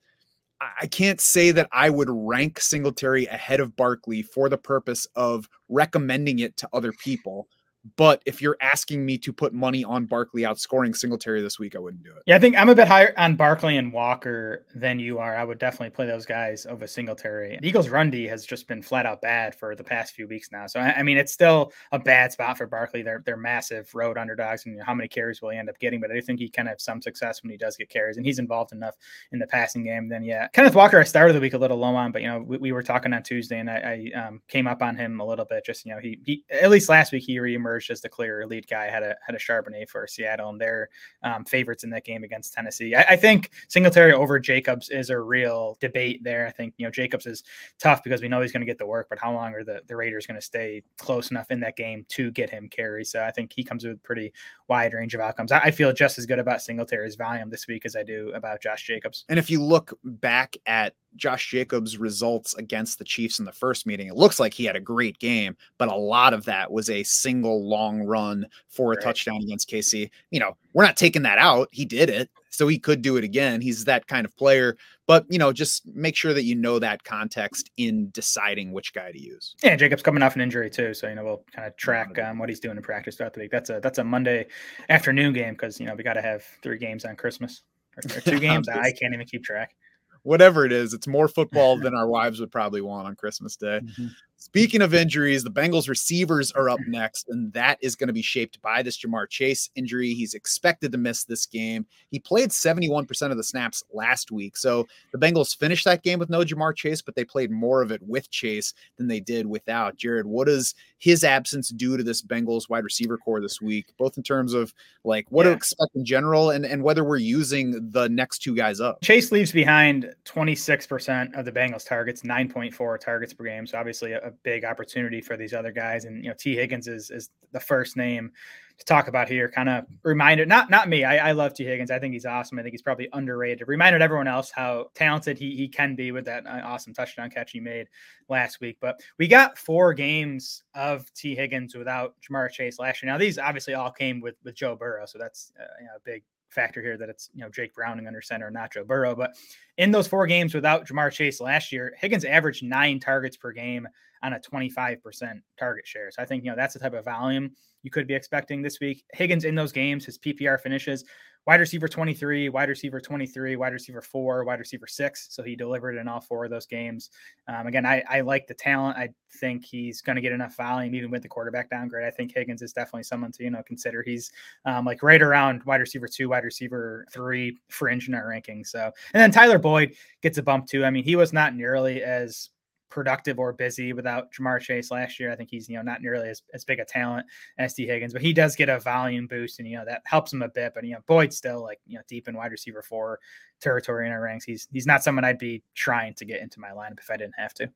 I 0.81 0.87
can't 0.87 1.21
say 1.21 1.51
that 1.51 1.69
I 1.73 1.91
would 1.91 2.09
rank 2.09 2.61
Singletary 2.61 3.27
ahead 3.27 3.59
of 3.59 3.75
Barkley 3.75 4.23
for 4.23 4.49
the 4.49 4.59
purpose 4.59 5.09
of 5.17 5.49
recommending 5.69 6.39
it 6.39 6.57
to 6.59 6.69
other 6.73 6.93
people 6.93 7.49
But 7.97 8.23
if 8.27 8.41
you're 8.41 8.57
asking 8.61 9.05
me 9.05 9.19
to 9.19 9.33
put 9.33 9.53
money 9.53 9.83
on 9.83 10.07
Barkley 10.07 10.43
outscoring 10.43 10.97
Singletary 10.97 11.43
this 11.43 11.59
week, 11.59 11.75
I 11.75 11.81
wouldn't 11.81 12.05
do 12.05 12.11
it. 12.11 12.23
Yeah, 12.27 12.37
I 12.37 12.39
think 12.39 12.57
I'm 12.57 12.69
a 12.69 12.75
bit 12.75 12.87
higher 12.87 13.13
on 13.17 13.35
Barkley 13.35 13.77
and 13.77 13.93
Walker 13.93 14.67
than 14.75 15.01
you 15.01 15.19
are. 15.19 15.37
I 15.37 15.43
would 15.43 15.59
definitely 15.59 15.91
play 15.91 16.07
those 16.07 16.25
guys 16.25 16.65
over 16.67 16.87
Singletary. 16.87 17.59
The 17.61 17.69
Eagles' 17.69 17.89
run 17.89 18.11
D 18.11 18.25
has 18.29 18.47
just 18.47 18.69
been 18.69 18.83
flat 18.83 19.05
out 19.05 19.21
bad 19.21 19.55
for 19.55 19.75
the 19.75 19.83
past 19.83 20.15
few 20.15 20.29
weeks 20.29 20.53
now. 20.53 20.67
So 20.69 20.79
I, 20.79 21.03
mean, 21.03 21.19
it's 21.19 21.33
still 21.33 21.73
a 21.91 21.99
bad 21.99 22.33
spot 22.33 22.57
for 22.57 22.67
Barkley. 22.67 23.03
They're 23.03 23.23
they're 23.27 23.37
massive 23.37 23.93
road 23.95 24.17
underdogs, 24.17 24.65
and 24.67 24.81
how 24.81 24.95
many 24.95 25.09
carries 25.09 25.43
will 25.43 25.51
he 25.51 25.59
end 25.59 25.69
up 25.69 25.79
getting? 25.79 26.01
But 26.01 26.13
I 26.13 26.15
do 26.15 26.23
think 26.23 26.39
he 26.39 26.49
kind 26.49 26.69
of 26.69 26.73
have 26.73 26.81
some 26.81 27.03
success 27.03 27.43
when 27.43 27.51
he 27.51 27.57
does 27.57 27.77
get 27.77 27.89
carries, 27.89 28.17
and 28.17 28.25
he's 28.25 28.39
involved 28.39 28.73
enough 28.73 28.95
in 29.33 29.41
the 29.41 29.47
passing 29.47 29.83
game. 29.83 30.09
Then 30.09 30.23
yeah, 30.23 30.47
Kenneth 30.49 30.77
Walker, 30.77 31.01
I 31.01 31.05
started 31.05 31.33
the 31.33 31.41
week 31.41 31.55
a 31.55 31.59
little 31.59 31.79
low 31.79 31.97
on, 31.97 32.13
but 32.13 32.23
you 32.23 32.29
know, 32.29 32.41
we, 32.41 32.59
we 32.59 32.73
were 32.73 32.83
talking 32.83 33.13
on 33.13 33.25
Tuesday, 33.25 33.59
and 33.59 33.69
I, 33.69 34.11
I 34.15 34.19
um, 34.19 34.41
came 34.47 34.69
up 34.69 34.83
on 34.83 34.95
him 34.95 35.21
a 35.21 35.27
little 35.27 35.45
bit. 35.45 35.65
Just 35.65 35.85
you 35.85 35.93
know, 35.95 36.01
he, 36.01 36.21
he 36.25 36.45
at 36.49 36.71
least 36.71 36.89
last 36.89 37.13
week 37.13 37.25
he 37.25 37.39
reemerged 37.39 37.72
as 37.91 38.01
the 38.01 38.09
clear 38.09 38.47
lead 38.47 38.67
guy. 38.69 38.87
Had 38.87 39.03
a 39.03 39.17
had 39.25 39.35
a 39.35 39.39
Charbonnet 39.39 39.89
for 39.89 40.07
Seattle, 40.07 40.51
and 40.51 40.61
they're 40.61 40.89
um, 41.23 41.45
favorites 41.45 41.85
in 41.85 41.91
that 41.91 42.05
game 42.05 42.25
against 42.25 42.53
Tennessee. 42.53 42.95
I, 42.95 43.03
I, 43.11 43.17
think 43.17 43.51
Singletary 43.69 44.13
over 44.13 44.39
Jacobs 44.39 44.91
is 44.91 45.11
a 45.11 45.19
real 45.19 45.77
debate 45.81 46.23
there. 46.25 46.47
I 46.47 46.51
think 46.51 46.75
you 46.77 46.87
know 46.87 46.91
Jacobs 46.91 47.27
is 47.27 47.43
tough 47.79 48.03
because 48.03 48.23
we 48.23 48.29
know 48.29 48.41
he's 48.41 48.53
going 48.53 48.61
to 48.61 48.67
get 48.67 48.79
the 48.79 48.87
work, 48.87 49.09
but 49.09 49.19
how 49.19 49.33
long 49.33 49.55
are 49.55 49.65
the 49.65 49.81
the 49.87 49.97
Raiders 49.97 50.27
going 50.27 50.39
to 50.39 50.45
stay 50.45 50.83
close 50.99 51.31
enough 51.31 51.51
in 51.51 51.61
that 51.61 51.77
game 51.77 52.05
to 52.11 52.31
get 52.31 52.51
him 52.51 52.69
carry? 52.69 53.05
So 53.05 53.23
I 53.23 53.31
think 53.31 53.53
he 53.55 53.65
comes 53.65 53.85
with 53.85 54.03
pretty 54.03 54.33
wide 54.69 54.95
range 54.95 55.15
of 55.15 55.21
outcomes. 55.21 55.53
I, 55.53 55.59
I 55.59 55.71
feel 55.71 55.93
just 55.93 56.19
as 56.19 56.27
good 56.27 56.39
about 56.39 56.63
Singletary's 56.63 57.17
volume 57.17 57.51
this 57.51 57.67
week 57.67 57.85
as 57.85 57.97
I 57.97 58.03
do 58.03 58.33
about 58.35 58.63
Josh 58.63 58.87
Jacobs. 58.87 59.25
And 59.29 59.39
if 59.39 59.51
you 59.51 59.63
look 59.63 59.99
back 60.05 60.57
at 60.67 60.95
Josh 61.17 61.51
Jacobs' 61.51 61.99
results 61.99 62.55
against 62.55 62.99
the 62.99 63.05
Chiefs 63.05 63.39
in 63.39 63.45
the 63.45 63.53
first 63.53 63.87
meeting, 63.87 64.09
it 64.09 64.17
looks 64.17 64.41
like 64.41 64.55
he 64.55 64.65
had 64.65 64.77
a 64.77 64.81
great 64.81 65.19
game, 65.19 65.57
but 65.79 65.89
a 65.89 65.95
lot 65.95 66.33
of 66.33 66.45
that 66.45 66.71
was 66.71 66.89
a 66.89 67.03
single 67.03 67.62
long 67.63 68.03
run 68.03 68.47
for 68.69 68.93
a 68.93 68.97
right. 68.97 69.05
touchdown 69.05 69.41
against 69.43 69.69
KC. 69.69 70.11
You 70.31 70.41
know, 70.41 70.57
we're 70.73 70.85
not 70.85 70.97
taking 70.97 71.23
that 71.23 71.39
out. 71.39 71.69
He 71.73 71.85
did 71.85 72.11
it, 72.11 72.31
so 72.51 72.69
he 72.69 72.79
could 72.79 73.03
do 73.03 73.17
it 73.17 73.25
again. 73.25 73.61
He's 73.61 73.85
that 73.85 74.07
kind 74.07 74.25
of 74.25 74.37
player, 74.37 74.77
but 75.07 75.27
you 75.29 75.39
know, 75.39 75.53
just 75.53 75.87
make 75.95 76.17
sure 76.17 76.35
that 76.35 76.45
you 76.45 76.55
know 76.55 76.79
that 76.79 77.05
context 77.05 77.71
in 77.77 78.11
deciding 78.11 78.73
which 78.73 78.93
guy 78.93 79.13
to 79.13 79.21
use. 79.21 79.55
Yeah, 79.63 79.77
Jacobs 79.77 80.03
coming 80.03 80.23
off 80.23 80.35
an 80.35 80.41
injury 80.41 80.71
too, 80.71 80.95
so 80.95 81.09
you 81.09 81.15
know 81.15 81.25
we'll 81.25 81.45
kind 81.55 81.67
of 81.67 81.77
track 81.77 82.19
um, 82.19 82.39
what 82.39 82.49
he's 82.49 82.61
doing 82.61 82.77
in 82.77 82.83
practice 82.83 83.17
throughout 83.17 83.35
the 83.35 83.41
week. 83.41 83.51
That's 83.51 83.71
a 83.71 83.81
that's 83.81 83.99
a 83.99 84.05
Monday 84.05 84.47
afternoon 84.89 85.33
game 85.33 85.55
because 85.55 85.81
you 85.81 85.87
know 85.87 85.95
we 85.95 86.03
got 86.03 86.15
to 86.15 86.23
have 86.23 86.45
three 86.63 86.79
games 86.79 87.05
on 87.05 87.17
Christmas 87.17 87.63
or, 87.97 88.17
or 88.17 88.21
two 88.23 88.41
games. 88.41 88.69
I 88.69 88.93
can't 88.93 89.15
even 89.15 89.27
keep 89.27 89.45
track 89.45 89.75
whatever 90.23 90.65
it 90.65 90.73
is, 90.73 90.95
it's 90.95 91.07
more 91.07 91.29
football 91.29 91.77
than 91.81 91.95
our 91.95 92.09
wives 92.09 92.41
would 92.41 92.51
probably 92.51 92.81
want 92.81 93.07
on 93.07 93.17
Christmas 93.17 93.57
Day. 93.57 93.81
Mm-hmm. 93.83 94.07
Speaking 94.45 94.83
of 94.83 94.93
injuries, 94.93 95.45
the 95.45 95.53
Bengals 95.53 95.89
receivers 95.89 96.51
are 96.51 96.69
up 96.69 96.81
next, 96.89 97.29
and 97.29 97.53
that 97.53 97.79
is 97.81 97.95
going 97.95 98.09
to 98.09 98.13
be 98.13 98.23
shaped 98.23 98.61
by 98.61 98.83
this 98.83 98.99
Ja'Marr 98.99 99.29
Chase 99.31 99.71
injury. 99.77 100.15
He's 100.15 100.35
expected 100.35 100.91
to 100.91 100.99
miss 100.99 101.23
this 101.23 101.47
game. 101.47 101.87
He 102.11 102.19
played 102.19 102.51
71% 102.51 103.31
of 103.31 103.37
the 103.37 103.45
snaps 103.45 103.85
last 103.93 104.33
week. 104.33 104.57
So 104.57 104.89
the 105.13 105.19
Bengals 105.19 105.57
finished 105.57 105.85
that 105.85 106.03
game 106.03 106.19
with 106.19 106.29
no 106.29 106.41
Ja'Marr 106.41 106.75
Chase, 106.75 107.01
but 107.01 107.15
they 107.15 107.25
played 107.25 107.53
more 107.53 107.83
of 107.83 107.93
it 107.93 108.03
with 108.03 108.31
Chase 108.31 108.75
than 108.99 109.07
they 109.07 109.21
did 109.21 109.47
without. 109.47 109.97
Jared, 109.97 110.27
what 110.27 110.49
does 110.49 110.75
his 110.99 111.23
absence 111.23 111.69
do 111.69 111.97
to 111.97 112.03
this 112.03 112.21
Bengals 112.21 112.69
wide 112.69 112.83
receiver 112.83 113.19
corps 113.19 113.41
this 113.41 113.63
week, 113.63 113.87
both 113.97 114.17
in 114.17 114.25
terms 114.25 114.55
of 114.55 114.75
like 115.05 115.27
what 115.31 115.47
yeah. 115.47 115.51
to 115.51 115.57
expect 115.57 115.95
in 115.95 116.05
general 116.05 116.51
and, 116.51 116.67
and 116.67 116.83
whether 116.83 117.05
we're 117.05 117.17
using 117.17 117.91
the 117.93 118.09
next 118.09 118.41
two 118.41 118.57
guys 118.57 118.81
up? 118.81 119.01
Chase 119.03 119.31
leaves 119.31 119.53
behind 119.53 120.13
26% 120.25 121.39
of 121.39 121.45
the 121.45 121.53
Bengals 121.53 121.87
targets, 121.87 122.23
9.4 122.23 122.99
targets 122.99 123.33
per 123.33 123.45
game. 123.45 123.69
So 123.69 123.79
obviously 123.79 124.13
a 124.13 124.32
big 124.43 124.65
opportunity 124.65 125.21
for 125.21 125.37
these 125.37 125.55
other 125.55 125.73
guys. 125.73 126.05
And 126.05 126.23
you 126.25 126.31
know, 126.31 126.37
Tee 126.39 126.57
Higgins 126.57 126.89
is 126.89 127.11
is 127.11 127.31
the 127.53 127.61
first 127.61 127.97
name 127.97 128.33
to 128.79 128.85
talk 128.85 129.09
about 129.09 129.29
here. 129.29 129.49
Kind 129.49 129.69
of 129.69 129.85
reminded 130.03 130.49
not 130.49 130.71
not 130.71 130.89
me. 130.89 131.05
I, 131.05 131.29
I 131.29 131.33
love 131.33 131.55
Tee 131.55 131.65
Higgins. 131.65 131.91
I 131.91 131.99
think 131.99 132.13
he's 132.15 132.27
awesome. 132.27 132.59
I 132.59 132.63
think 132.63 132.73
he's 132.73 132.83
probably 132.83 133.09
underrated. 133.13 133.69
Reminded 133.69 134.03
everyone 134.03 134.29
else 134.29 134.51
how 134.51 134.91
talented 134.95 135.39
he 135.39 135.57
he 135.57 135.69
can 135.69 135.95
be 135.95 136.13
with 136.13 136.25
that 136.25 136.47
uh, 136.47 136.61
awesome 136.65 136.95
touchdown 136.95 137.31
catch 137.31 137.53
he 137.53 137.61
made 137.61 137.89
last 138.29 138.61
week. 138.61 138.79
But 138.81 139.01
we 139.19 139.29
got 139.29 139.59
four 139.59 139.95
games 139.95 140.65
of 140.75 141.13
Tee 141.15 141.35
Higgins 141.35 141.75
without 141.75 142.15
Ja'Marr 142.21 142.51
Chase 142.51 142.79
last 142.79 143.03
year. 143.03 143.13
Now 143.13 143.19
these 143.19 143.39
obviously 143.39 143.75
all 143.75 143.91
came 143.91 144.21
with 144.21 144.37
with 144.45 144.55
Joe 144.55 144.77
Burrow, 144.77 145.07
so 145.07 145.19
that's 145.19 145.53
uh, 145.61 145.65
you 145.81 145.87
know, 145.87 145.97
a 145.97 146.01
big 146.05 146.23
factor 146.53 146.83
here 146.83 146.97
that 146.99 147.09
it's 147.09 147.31
you 147.35 147.43
know 147.43 147.49
Jake 147.49 147.75
Browning 147.75 148.07
under 148.07 148.23
center, 148.23 148.51
not 148.51 148.73
Joe 148.73 148.85
Burrow. 148.85 149.15
But 149.15 149.35
in 149.79 149.91
those 149.91 150.07
four 150.07 150.27
games 150.27 150.55
without 150.55 150.87
Ja'Marr 150.87 151.13
Chase 151.13 151.41
last 151.41 151.73
year, 151.73 151.95
Higgins 151.99 152.25
averaged 152.25 152.63
nine 152.63 153.01
targets 153.01 153.37
per 153.37 153.53
game 153.53 153.89
on 154.23 154.35
a 154.35 154.39
25% 154.39 155.41
target 155.59 155.87
share. 155.87 156.11
So 156.11 156.23
I 156.23 156.27
think, 156.27 156.45
you 156.45 156.51
know, 156.51 156.57
that's 156.57 156.75
the 156.75 156.81
type 156.81 156.95
of 156.95 157.05
volume 157.05 157.51
you 157.83 157.91
could 157.91 158.07
be 158.07 158.15
expecting 158.15 158.63
this 158.63 158.79
week. 158.81 159.05
Higgins 159.13 159.45
in 159.45 159.55
those 159.55 159.73
games, 159.73 160.05
his 160.05 160.19
PPR 160.19 160.61
finishes 160.61 161.05
wide 161.47 161.61
receiver 161.61 161.89
23, 161.89 162.49
wide 162.49 162.69
receiver 162.69 163.01
23, 163.01 163.57
wide 163.57 163.73
receiver 163.73 164.01
four, 164.01 164.45
wide 164.45 164.61
receiver 164.61 164.87
six. 164.87 165.27
So 165.31 165.43
he 165.43 165.57
delivered 165.57 165.97
in 165.97 166.07
all 166.07 166.21
four 166.21 166.45
of 166.45 166.51
those 166.51 166.67
games. 166.67 167.11
Um, 167.49 167.67
again, 167.67 167.85
I, 167.85 168.03
I 168.09 168.21
like 168.21 168.47
the 168.47 168.55
talent. 168.55 168.97
I 168.97 169.09
think 169.39 169.65
he's 169.65 170.01
going 170.01 170.17
to 170.17 170.23
get 170.23 170.33
enough 170.33 170.57
volume 170.57 170.95
even 170.95 171.11
with 171.11 171.23
the 171.23 171.29
quarterback 171.29 171.71
downgrade. 171.71 172.07
I 172.07 172.11
think 172.11 172.33
Higgins 172.33 172.63
is 172.63 172.73
definitely 172.73 173.03
someone 173.05 173.33
to, 173.33 173.45
you 173.45 173.51
know, 173.51 173.63
consider. 173.67 174.03
He's 174.03 174.31
um, 174.65 174.85
like 174.85 175.03
right 175.03 175.23
around 175.23 175.65
wide 175.65 175.81
receiver 175.81 176.07
two, 176.07 176.29
wide 176.29 176.45
receiver 176.45 177.07
three 177.11 177.59
fringe 177.69 178.09
in 178.09 178.15
our 178.15 178.29
ranking. 178.29 178.65
So, 178.65 178.93
and 179.15 179.21
then 179.21 179.31
Tyler 179.33 179.59
Boyd 179.63 179.95
gets 180.23 180.39
a 180.39 180.43
bump 180.43 180.67
too. 180.67 180.85
I 180.85 180.91
mean, 180.91 181.05
he 181.05 181.17
was 181.17 181.33
not 181.33 181.55
nearly 181.55 182.03
as 182.03 182.51
productive 182.91 183.39
or 183.39 183.55
busy 183.55 183.95
without 183.95 184.31
Ja'Marr 184.33 184.61
Chase 184.61 184.91
last 184.91 185.19
year. 185.19 185.33
I 185.33 185.37
think 185.37 185.49
he's, 185.49 185.67
you 185.67 185.77
know, 185.77 185.83
not 185.83 186.03
nearly 186.03 186.29
as, 186.29 186.43
as 186.53 186.63
big 186.63 186.79
a 186.79 186.85
talent 186.85 187.25
as 187.57 187.73
Tee 187.73 187.87
Higgins, 187.87 188.13
but 188.13 188.21
he 188.21 188.35
does 188.35 188.55
get 188.55 188.69
a 188.69 188.79
volume 188.79 189.27
boost 189.27 189.59
and, 189.59 189.67
you 189.67 189.79
know, 189.79 189.85
that 189.87 190.03
helps 190.05 190.31
him 190.31 190.43
a 190.43 190.49
bit. 190.49 190.73
But, 190.75 190.85
you 190.85 190.93
know, 190.93 191.01
Boyd's 191.07 191.39
still 191.39 191.63
like, 191.63 191.81
you 191.87 191.97
know, 191.97 192.03
deep 192.07 192.29
in 192.29 192.37
wide 192.37 192.53
receiver 192.53 192.83
four 192.83 193.19
territory 193.63 194.07
in 194.07 194.13
our 194.13 194.21
ranks. 194.21 194.45
He's, 194.45 194.69
he's 194.71 194.87
not 194.87 195.03
someone 195.03 195.25
I'd 195.25 195.39
be 195.39 195.63
trying 195.75 196.13
to 196.15 196.27
get 196.27 196.43
into 196.43 196.61
my 196.61 196.71
lineup 196.71 196.99
if 196.99 197.11
I 197.11 197.17
didn't 197.17 197.39
have 197.39 197.55
to. 197.55 197.71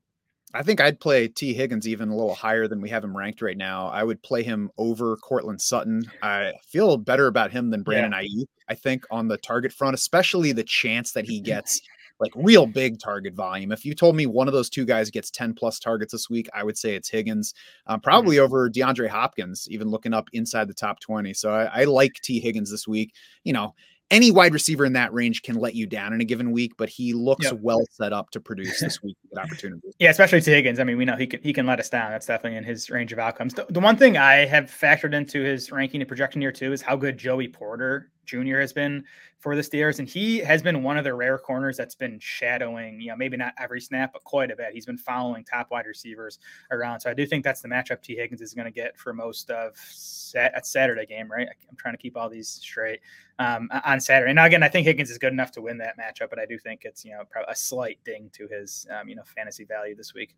I 0.56 0.62
think 0.62 0.80
I'd 0.80 1.00
play 1.00 1.28
Tee 1.28 1.52
Higgins 1.52 1.86
even 1.86 2.08
a 2.08 2.16
little 2.16 2.34
higher 2.34 2.66
than 2.66 2.80
we 2.80 2.88
have 2.88 3.04
him 3.04 3.14
ranked 3.14 3.42
right 3.42 3.56
now. 3.56 3.88
I 3.88 4.02
would 4.02 4.22
play 4.22 4.42
him 4.42 4.70
over 4.78 5.16
Courtland 5.18 5.60
Sutton. 5.60 6.10
I 6.22 6.54
feel 6.66 6.96
better 6.96 7.26
about 7.26 7.50
him 7.50 7.68
than 7.68 7.82
Brandon 7.82 8.12
yeah. 8.24 8.44
I 8.68 8.74
think, 8.74 9.04
on 9.10 9.28
the 9.28 9.36
target 9.36 9.70
front, 9.70 9.94
especially 9.94 10.52
the 10.52 10.64
chance 10.64 11.12
that 11.12 11.26
he 11.26 11.40
gets 11.42 11.82
like 12.20 12.32
real 12.34 12.66
big 12.66 12.98
target 12.98 13.34
volume. 13.34 13.70
If 13.70 13.84
you 13.84 13.94
told 13.94 14.16
me 14.16 14.24
one 14.24 14.48
of 14.48 14.54
those 14.54 14.70
two 14.70 14.86
guys 14.86 15.10
gets 15.10 15.30
10 15.30 15.52
plus 15.52 15.78
targets 15.78 16.12
this 16.12 16.30
week, 16.30 16.48
I 16.54 16.64
would 16.64 16.78
say 16.78 16.94
it's 16.94 17.10
Higgins, 17.10 17.52
um, 17.86 18.00
probably 18.00 18.36
mm-hmm. 18.36 18.44
over 18.44 18.70
DeAndre 18.70 19.08
Hopkins, 19.08 19.68
even 19.70 19.90
looking 19.90 20.14
up 20.14 20.30
inside 20.32 20.68
the 20.68 20.74
top 20.74 21.00
20. 21.00 21.34
So 21.34 21.50
I, 21.50 21.82
I 21.82 21.84
like 21.84 22.14
Tee 22.22 22.40
Higgins 22.40 22.70
this 22.70 22.88
week. 22.88 23.12
You 23.44 23.52
know, 23.52 23.74
any 24.10 24.30
wide 24.30 24.52
receiver 24.52 24.84
in 24.84 24.92
that 24.92 25.12
range 25.12 25.42
can 25.42 25.56
let 25.56 25.74
you 25.74 25.86
down 25.86 26.12
in 26.12 26.20
a 26.20 26.24
given 26.24 26.52
week, 26.52 26.72
but 26.76 26.88
he 26.88 27.12
looks 27.12 27.46
yep. 27.46 27.58
well 27.60 27.84
set 27.90 28.12
up 28.12 28.30
to 28.30 28.40
produce 28.40 28.80
this 28.80 29.02
week 29.02 29.16
with 29.30 29.38
opportunities. 29.38 29.94
Yeah, 29.98 30.10
especially 30.10 30.40
to 30.42 30.50
Higgins. 30.50 30.78
I 30.78 30.84
mean, 30.84 30.98
we 30.98 31.04
know 31.04 31.16
he 31.16 31.26
can 31.26 31.40
he 31.42 31.52
can 31.52 31.66
let 31.66 31.80
us 31.80 31.88
down. 31.88 32.10
That's 32.10 32.26
definitely 32.26 32.58
in 32.58 32.64
his 32.64 32.90
range 32.90 33.12
of 33.12 33.18
outcomes. 33.18 33.54
The, 33.54 33.66
the 33.70 33.80
one 33.80 33.96
thing 33.96 34.16
I 34.16 34.44
have 34.44 34.64
factored 34.66 35.14
into 35.14 35.42
his 35.42 35.72
ranking 35.72 36.00
and 36.00 36.08
projection 36.08 36.40
here 36.40 36.52
too 36.52 36.72
is 36.72 36.82
how 36.82 36.96
good 36.96 37.16
Joey 37.16 37.48
Porter 37.48 38.10
Jr. 38.26 38.58
has 38.58 38.72
been 38.72 39.04
for 39.38 39.54
the 39.54 39.62
Steelers, 39.62 39.98
and 39.98 40.08
he 40.08 40.38
has 40.38 40.62
been 40.62 40.82
one 40.82 40.98
of 40.98 41.04
the 41.04 41.14
rare 41.14 41.38
corners 41.38 41.76
that's 41.76 41.94
been 41.94 42.18
shadowing, 42.18 43.00
you 43.00 43.08
know, 43.08 43.16
maybe 43.16 43.36
not 43.36 43.54
every 43.58 43.80
snap, 43.80 44.12
but 44.12 44.24
quite 44.24 44.50
a 44.50 44.56
bit. 44.56 44.72
He's 44.72 44.86
been 44.86 44.98
following 44.98 45.44
top 45.44 45.70
wide 45.70 45.86
receivers 45.86 46.38
around. 46.70 47.00
So 47.00 47.10
I 47.10 47.14
do 47.14 47.26
think 47.26 47.44
that's 47.44 47.60
the 47.60 47.68
matchup 47.68 48.02
Tee 48.02 48.16
Higgins 48.16 48.40
is 48.40 48.54
going 48.54 48.64
to 48.64 48.70
get 48.70 48.98
for 48.98 49.12
most 49.12 49.50
of 49.50 49.76
sat- 49.76 50.66
Saturday 50.66 51.06
game, 51.06 51.30
right? 51.30 51.48
I'm 51.68 51.76
trying 51.76 51.94
to 51.94 51.98
keep 51.98 52.16
all 52.16 52.28
these 52.28 52.48
straight 52.48 53.00
um, 53.38 53.68
on 53.84 54.00
Saturday. 54.00 54.32
Now, 54.32 54.46
again, 54.46 54.62
I 54.62 54.68
think 54.68 54.86
Higgins 54.86 55.10
is 55.10 55.18
good 55.18 55.32
enough 55.32 55.52
to 55.52 55.62
win 55.62 55.78
that 55.78 55.96
matchup, 55.98 56.30
but 56.30 56.38
I 56.38 56.46
do 56.46 56.58
think 56.58 56.82
it's, 56.84 57.04
you 57.04 57.12
know, 57.12 57.22
a 57.48 57.54
slight 57.54 57.98
ding 58.04 58.30
to 58.32 58.48
his, 58.48 58.86
um, 58.98 59.08
you 59.08 59.16
know, 59.16 59.22
fantasy 59.24 59.64
value 59.64 59.94
this 59.94 60.14
week 60.14 60.34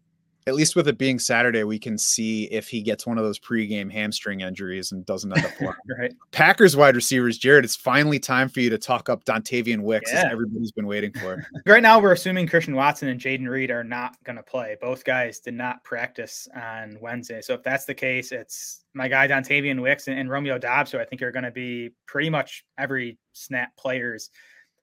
at 0.49 0.55
least 0.55 0.75
with 0.75 0.89
it 0.89 0.97
being 0.97 1.19
Saturday, 1.19 1.63
we 1.63 1.79
can 1.79 1.99
see 1.99 2.45
if 2.45 2.69
he 2.69 2.81
gets 2.81 3.07
one 3.07 3.19
of 3.19 3.25
those 3.25 3.39
pregame 3.39 3.93
hamstring 3.93 4.41
injuries 4.41 4.93
and 4.93 5.05
doesn't 5.05 5.31
end 5.37 5.45
up 5.45 5.53
playing. 5.59 5.75
right. 5.99 6.15
Packers 6.33 6.75
wide 6.75 6.97
receivers, 6.97 7.37
Jared, 7.37 7.65
it's 7.65 7.77
finally 7.77 8.19
time 8.19 8.49
for 8.49 8.61
you 8.61 8.71
to 8.71 8.79
talk 8.79 9.09
up 9.11 9.25
Dontayvion 9.25 9.83
Wicks 9.83 10.11
yeah. 10.11 10.21
as 10.21 10.25
everybody's 10.33 10.73
been 10.73 10.87
waiting 10.87 11.13
for. 11.13 11.47
right 11.67 11.83
now, 11.83 12.01
we're 12.01 12.13
assuming 12.13 12.49
Christian 12.49 12.75
Watson 12.75 13.09
and 13.09 13.21
Jayden 13.21 13.47
Reed 13.47 13.71
are 13.71 13.85
not 13.85 14.17
going 14.25 14.37
to 14.37 14.43
play. 14.43 14.77
Both 14.81 15.05
guys 15.05 15.39
did 15.41 15.55
not 15.55 15.85
practice 15.85 16.49
on 16.57 16.97
Wednesday. 17.01 17.43
So 17.43 17.53
if 17.53 17.63
that's 17.63 17.85
the 17.85 17.95
case, 17.95 18.33
it's 18.33 18.85
my 18.95 19.07
guy 19.07 19.29
Dontayvion 19.29 19.83
Wicks 19.83 20.09
and, 20.09 20.19
and 20.19 20.31
Romeo 20.31 20.57
Doubs, 20.57 20.91
who 20.91 20.99
I 20.99 21.05
think 21.05 21.21
are 21.21 21.31
going 21.33 21.45
to 21.45 21.51
be 21.51 21.91
pretty 22.07 22.31
much 22.31 22.65
every 22.79 23.19
snap 23.35 23.77
players 23.77 24.31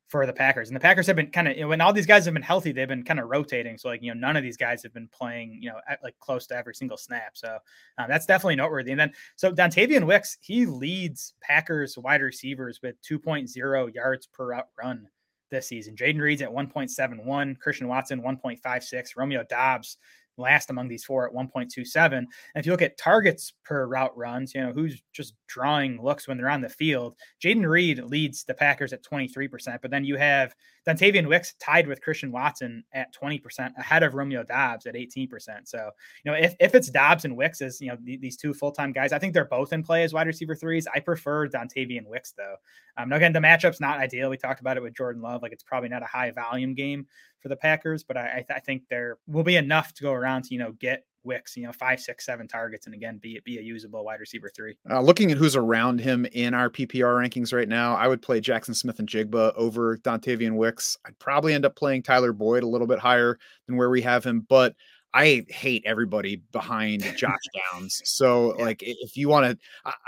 for 0.07 0.25
the 0.25 0.33
Packers. 0.33 0.69
And 0.69 0.75
the 0.75 0.79
Packers 0.81 1.07
have 1.07 1.15
been 1.15 1.31
kind 1.31 1.47
of, 1.47 1.55
you 1.55 1.63
know, 1.63 1.69
when 1.69 1.81
all 1.81 1.91
these 1.91 2.05
guys 2.05 2.25
have 2.25 2.33
been 2.33 2.43
healthy, 2.43 2.71
they've 2.71 2.87
been 2.87 3.03
kind 3.03 3.19
of 3.19 3.27
rotating. 3.27 3.77
So, 3.77 3.89
like, 3.89 4.03
you 4.03 4.13
know, 4.13 4.19
none 4.19 4.37
of 4.37 4.43
these 4.43 4.57
guys 4.57 4.83
have 4.83 4.93
been 4.93 5.09
playing, 5.11 5.57
you 5.61 5.69
know, 5.69 5.79
at, 5.89 6.03
like 6.03 6.17
close 6.19 6.45
to 6.47 6.55
every 6.55 6.75
single 6.75 6.97
snap. 6.97 7.31
So 7.33 7.57
um, 7.97 8.05
that's 8.07 8.25
definitely 8.25 8.57
noteworthy. 8.57 8.91
And 8.91 8.99
then, 8.99 9.13
so 9.35 9.51
Dontayvion 9.51 10.05
Wicks, 10.05 10.37
he 10.41 10.65
leads 10.67 11.33
Packers 11.41 11.97
wide 11.97 12.21
receivers 12.21 12.79
with 12.83 12.95
2.0 13.01 13.95
yards 13.95 14.27
per 14.27 14.53
out 14.53 14.67
run 14.77 15.07
this 15.49 15.67
season. 15.67 15.95
Jayden 15.95 16.19
Reed's 16.19 16.41
at 16.41 16.49
1.71, 16.49 17.59
Christian 17.59 17.87
Watson 17.87 18.21
1.56, 18.21 19.09
Romeo 19.15 19.43
Doubs 19.49 19.97
last 20.37 20.69
among 20.69 20.87
these 20.87 21.03
four 21.03 21.27
at 21.27 21.33
1.27. 21.33 22.13
And 22.13 22.27
if 22.55 22.65
you 22.65 22.71
look 22.71 22.81
at 22.81 22.97
targets 22.97 23.53
per 23.63 23.87
route 23.87 24.15
runs, 24.17 24.53
you 24.53 24.61
know, 24.61 24.71
who's 24.71 25.01
just 25.13 25.33
drawing 25.47 26.01
looks 26.01 26.27
when 26.27 26.37
they're 26.37 26.49
on 26.49 26.61
the 26.61 26.69
field, 26.69 27.15
Jayden 27.43 27.67
Reed 27.67 28.03
leads 28.03 28.43
the 28.43 28.53
Packers 28.53 28.93
at 28.93 29.03
23%. 29.03 29.81
But 29.81 29.91
then 29.91 30.03
you 30.03 30.17
have 30.17 30.53
Dontayvion 30.87 31.27
Wicks 31.27 31.55
tied 31.59 31.87
with 31.87 32.01
Christian 32.01 32.31
Watson 32.31 32.83
at 32.93 33.13
20%, 33.13 33.71
ahead 33.77 34.03
of 34.03 34.13
Romeo 34.13 34.43
Doubs 34.43 34.85
at 34.85 34.95
18%. 34.95 35.29
So, 35.65 35.89
you 36.23 36.31
know, 36.31 36.37
if, 36.37 36.55
if 36.59 36.75
it's 36.75 36.89
Doubs 36.89 37.25
and 37.25 37.35
Wicks 37.35 37.61
as, 37.61 37.81
you 37.81 37.87
know, 37.87 37.97
th- 38.05 38.19
these 38.19 38.37
two 38.37 38.53
full 38.53 38.71
time 38.71 38.91
guys, 38.91 39.11
I 39.11 39.19
think 39.19 39.33
they're 39.33 39.45
both 39.45 39.73
in 39.73 39.83
play 39.83 40.03
as 40.03 40.13
wide 40.13 40.27
receiver 40.27 40.55
threes. 40.55 40.87
I 40.93 40.99
prefer 40.99 41.47
Dontayvion 41.47 42.05
Wicks, 42.07 42.33
though. 42.37 42.55
Um, 42.97 43.11
again, 43.11 43.33
the 43.33 43.39
matchup's 43.39 43.81
not 43.81 43.99
ideal. 43.99 44.29
We 44.29 44.37
talked 44.37 44.61
about 44.61 44.77
it 44.77 44.83
with 44.83 44.95
Jordan 44.95 45.21
Love. 45.21 45.41
Like, 45.41 45.51
it's 45.51 45.63
probably 45.63 45.89
not 45.89 46.03
a 46.03 46.07
high 46.07 46.31
volume 46.31 46.73
game 46.73 47.07
for 47.45 47.49
the 47.49 47.55
Packers, 47.55 48.03
but 48.03 48.17
I, 48.17 48.27
I, 48.27 48.33
th- 48.37 48.49
I 48.55 48.59
think 48.59 48.85
there 48.89 49.19
will 49.27 49.43
be 49.43 49.55
enough 49.55 49.93
to 49.93 50.01
go 50.01 50.11
around 50.11 50.45
to, 50.45 50.53
you 50.55 50.59
know, 50.59 50.71
get 50.71 51.05
Wicks, 51.23 51.55
you 51.55 51.63
know, 51.63 51.71
five, 51.71 51.99
six, 51.99 52.25
seven 52.25 52.47
targets, 52.47 52.87
and 52.87 52.95
again, 52.95 53.19
be 53.21 53.39
be 53.45 53.59
a 53.59 53.61
usable 53.61 54.03
wide 54.03 54.19
receiver 54.19 54.49
three. 54.55 54.77
Uh, 54.89 54.99
looking 55.01 55.31
at 55.31 55.37
who's 55.37 55.55
around 55.55 55.99
him 55.99 56.25
in 56.33 56.55
our 56.55 56.71
PPR 56.71 57.19
rankings 57.19 57.53
right 57.53 57.69
now, 57.69 57.95
I 57.95 58.07
would 58.07 58.23
play 58.23 58.41
Jaxon 58.41 58.75
Smith-Njigba 58.75 59.53
over 59.55 59.97
Dontayvion 59.97 60.55
Wicks. 60.55 60.97
I'd 61.05 61.17
probably 61.19 61.53
end 61.53 61.65
up 61.65 61.75
playing 61.75 62.01
Tyler 62.01 62.33
Boyd 62.33 62.63
a 62.63 62.67
little 62.67 62.87
bit 62.87 62.97
higher 62.97 63.37
than 63.67 63.77
where 63.77 63.91
we 63.91 64.01
have 64.01 64.23
him, 64.23 64.45
but 64.49 64.75
I 65.15 65.45
hate 65.47 65.81
everybody 65.85 66.41
behind 66.51 67.01
Josh 67.15 67.39
Downs. 67.73 68.01
So 68.03 68.53
yeah. 68.57 68.65
like 68.65 68.83
if 68.83 69.15
you 69.15 69.29
want 69.29 69.45
to 69.45 69.57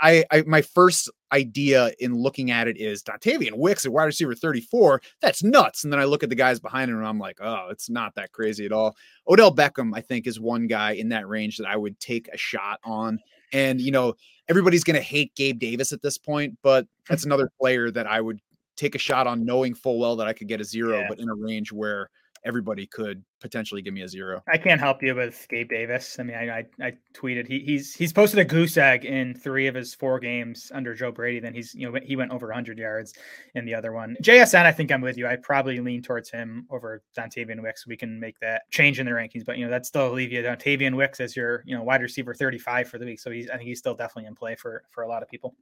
I, 0.02 0.22
I 0.30 0.42
my 0.42 0.60
first 0.60 1.10
idea 1.32 1.92
in 1.98 2.14
looking 2.14 2.50
at 2.50 2.68
it 2.68 2.76
is 2.76 3.02
Dontayvion 3.02 3.54
Wicks 3.54 3.86
at 3.86 3.92
wide 3.92 4.04
receiver 4.04 4.34
34. 4.34 5.00
That's 5.22 5.42
nuts. 5.42 5.82
And 5.82 5.90
then 5.90 5.98
I 5.98 6.04
look 6.04 6.22
at 6.22 6.28
the 6.28 6.34
guys 6.34 6.60
behind 6.60 6.90
him 6.90 6.98
and 6.98 7.06
I'm 7.06 7.18
like, 7.18 7.38
oh, 7.40 7.68
it's 7.70 7.88
not 7.88 8.14
that 8.16 8.32
crazy 8.32 8.66
at 8.66 8.72
all. 8.72 8.96
Odell 9.26 9.54
Beckham, 9.54 9.92
I 9.94 10.02
think, 10.02 10.26
is 10.26 10.38
one 10.38 10.66
guy 10.66 10.92
in 10.92 11.08
that 11.08 11.26
range 11.26 11.56
that 11.56 11.66
I 11.66 11.76
would 11.76 11.98
take 12.00 12.28
a 12.28 12.36
shot 12.36 12.78
on. 12.84 13.18
And 13.54 13.80
you 13.80 13.90
know, 13.90 14.12
everybody's 14.46 14.84
gonna 14.84 15.00
hate 15.00 15.34
Gabe 15.34 15.58
Davis 15.58 15.90
at 15.94 16.02
this 16.02 16.18
point, 16.18 16.58
but 16.62 16.86
that's 17.08 17.24
another 17.26 17.50
player 17.58 17.90
that 17.90 18.06
I 18.06 18.20
would 18.20 18.40
take 18.76 18.94
a 18.94 18.98
shot 18.98 19.26
on 19.26 19.42
knowing 19.42 19.74
full 19.74 19.98
well 19.98 20.16
that 20.16 20.28
I 20.28 20.34
could 20.34 20.48
get 20.48 20.60
a 20.60 20.64
zero, 20.64 20.98
yeah. 20.98 21.06
but 21.08 21.18
in 21.18 21.30
a 21.30 21.34
range 21.34 21.72
where 21.72 22.10
everybody 22.44 22.86
could 22.86 23.22
potentially 23.40 23.82
give 23.82 23.94
me 23.94 24.02
a 24.02 24.08
zero. 24.08 24.42
I 24.48 24.58
can't 24.58 24.80
help 24.80 25.02
you 25.02 25.14
with 25.14 25.46
Gabe 25.48 25.68
Davis. 25.68 26.18
I 26.18 26.22
mean, 26.22 26.36
I, 26.36 26.58
I, 26.58 26.66
I 26.80 26.92
tweeted 27.14 27.46
he, 27.46 27.60
he's 27.60 27.94
he's 27.94 28.12
posted 28.12 28.40
a 28.40 28.44
goose 28.44 28.76
egg 28.76 29.04
in 29.04 29.34
three 29.34 29.66
of 29.66 29.74
his 29.74 29.94
four 29.94 30.18
games 30.18 30.72
under 30.74 30.94
Joe 30.94 31.12
Brady. 31.12 31.40
Then 31.40 31.54
he's 31.54 31.74
you 31.74 31.90
know 31.90 31.98
he 32.02 32.16
went 32.16 32.32
over 32.32 32.46
100 32.48 32.78
yards 32.78 33.14
in 33.54 33.64
the 33.64 33.74
other 33.74 33.92
one. 33.92 34.16
JSN, 34.22 34.64
I 34.64 34.72
think 34.72 34.90
I'm 34.90 35.00
with 35.00 35.16
you. 35.16 35.26
I 35.26 35.36
probably 35.36 35.80
lean 35.80 36.02
towards 36.02 36.30
him 36.30 36.66
over 36.70 37.02
Dontayvion 37.16 37.62
Wicks. 37.62 37.86
We 37.86 37.96
can 37.96 38.18
make 38.18 38.38
that 38.40 38.62
change 38.70 38.98
in 38.98 39.06
the 39.06 39.12
rankings, 39.12 39.44
but 39.44 39.58
you 39.58 39.64
know 39.64 39.70
that 39.70 39.86
still 39.86 40.10
leave 40.10 40.32
you 40.32 40.42
Dontayvion 40.42 40.96
Wicks 40.96 41.20
as 41.20 41.36
your 41.36 41.62
you 41.66 41.76
know 41.76 41.82
wide 41.82 42.02
receiver 42.02 42.34
35 42.34 42.88
for 42.88 42.98
the 42.98 43.04
week. 43.04 43.20
So 43.20 43.30
he's 43.30 43.48
I 43.48 43.56
think 43.56 43.68
he's 43.68 43.78
still 43.78 43.94
definitely 43.94 44.26
in 44.26 44.34
play 44.34 44.56
for 44.56 44.82
for 44.90 45.02
a 45.02 45.08
lot 45.08 45.22
of 45.22 45.28
people. 45.28 45.54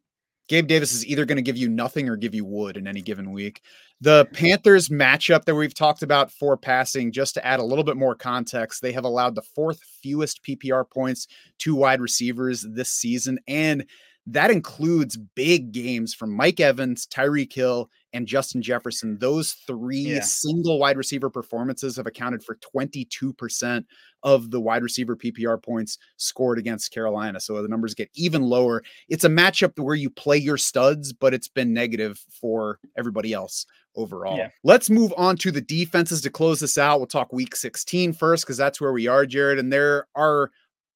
Gabe 0.48 0.66
Davis 0.66 0.92
is 0.92 1.04
either 1.06 1.24
going 1.24 1.36
to 1.36 1.42
give 1.42 1.56
you 1.56 1.68
nothing 1.68 2.08
or 2.08 2.16
give 2.16 2.34
you 2.34 2.44
wood 2.44 2.76
in 2.76 2.86
any 2.86 3.02
given 3.02 3.32
week. 3.32 3.62
The 4.00 4.24
mm-hmm. 4.24 4.34
Panthers 4.34 4.88
matchup 4.88 5.44
that 5.44 5.54
we've 5.54 5.74
talked 5.74 6.02
about 6.02 6.30
for 6.30 6.56
passing, 6.56 7.12
just 7.12 7.34
to 7.34 7.46
add 7.46 7.60
a 7.60 7.64
little 7.64 7.84
bit 7.84 7.96
more 7.96 8.14
context, 8.14 8.82
they 8.82 8.92
have 8.92 9.04
allowed 9.04 9.34
the 9.34 9.42
fourth 9.42 9.80
fewest 10.02 10.44
PPR 10.44 10.88
points 10.88 11.26
to 11.60 11.74
wide 11.74 12.00
receivers 12.00 12.66
this 12.68 12.92
season. 12.92 13.38
And 13.48 13.86
that 14.28 14.50
includes 14.50 15.16
big 15.16 15.70
games 15.72 16.12
from 16.12 16.34
Mike 16.34 16.58
Evans, 16.58 17.06
Tyreek 17.06 17.52
Hill, 17.52 17.88
and 18.12 18.26
Justin 18.26 18.60
Jefferson. 18.60 19.18
Those 19.18 19.52
three 19.52 19.98
yeah. 19.98 20.20
single 20.20 20.80
wide 20.80 20.96
receiver 20.96 21.30
performances 21.30 21.96
have 21.96 22.06
accounted 22.06 22.42
for 22.42 22.58
22% 22.74 23.84
of 24.26 24.50
the 24.50 24.60
wide 24.60 24.82
receiver 24.82 25.16
PPR 25.16 25.62
points 25.62 25.98
scored 26.16 26.58
against 26.58 26.92
Carolina. 26.92 27.40
So 27.40 27.62
the 27.62 27.68
numbers 27.68 27.94
get 27.94 28.10
even 28.14 28.42
lower. 28.42 28.82
It's 29.08 29.22
a 29.22 29.28
matchup 29.28 29.78
where 29.78 29.94
you 29.94 30.10
play 30.10 30.36
your 30.36 30.58
studs, 30.58 31.12
but 31.12 31.32
it's 31.32 31.46
been 31.46 31.72
negative 31.72 32.22
for 32.28 32.80
everybody 32.98 33.32
else 33.32 33.66
overall. 33.94 34.36
Yeah. 34.36 34.48
Let's 34.64 34.90
move 34.90 35.14
on 35.16 35.36
to 35.38 35.52
the 35.52 35.60
defenses 35.60 36.20
to 36.22 36.30
close 36.30 36.58
this 36.58 36.76
out. 36.76 36.98
We'll 36.98 37.06
talk 37.06 37.32
week 37.32 37.54
16 37.54 38.12
first 38.14 38.44
because 38.44 38.56
that's 38.56 38.80
where 38.80 38.92
we 38.92 39.06
are, 39.06 39.26
Jared. 39.26 39.60
And 39.60 39.72
there 39.72 40.08
are 40.16 40.50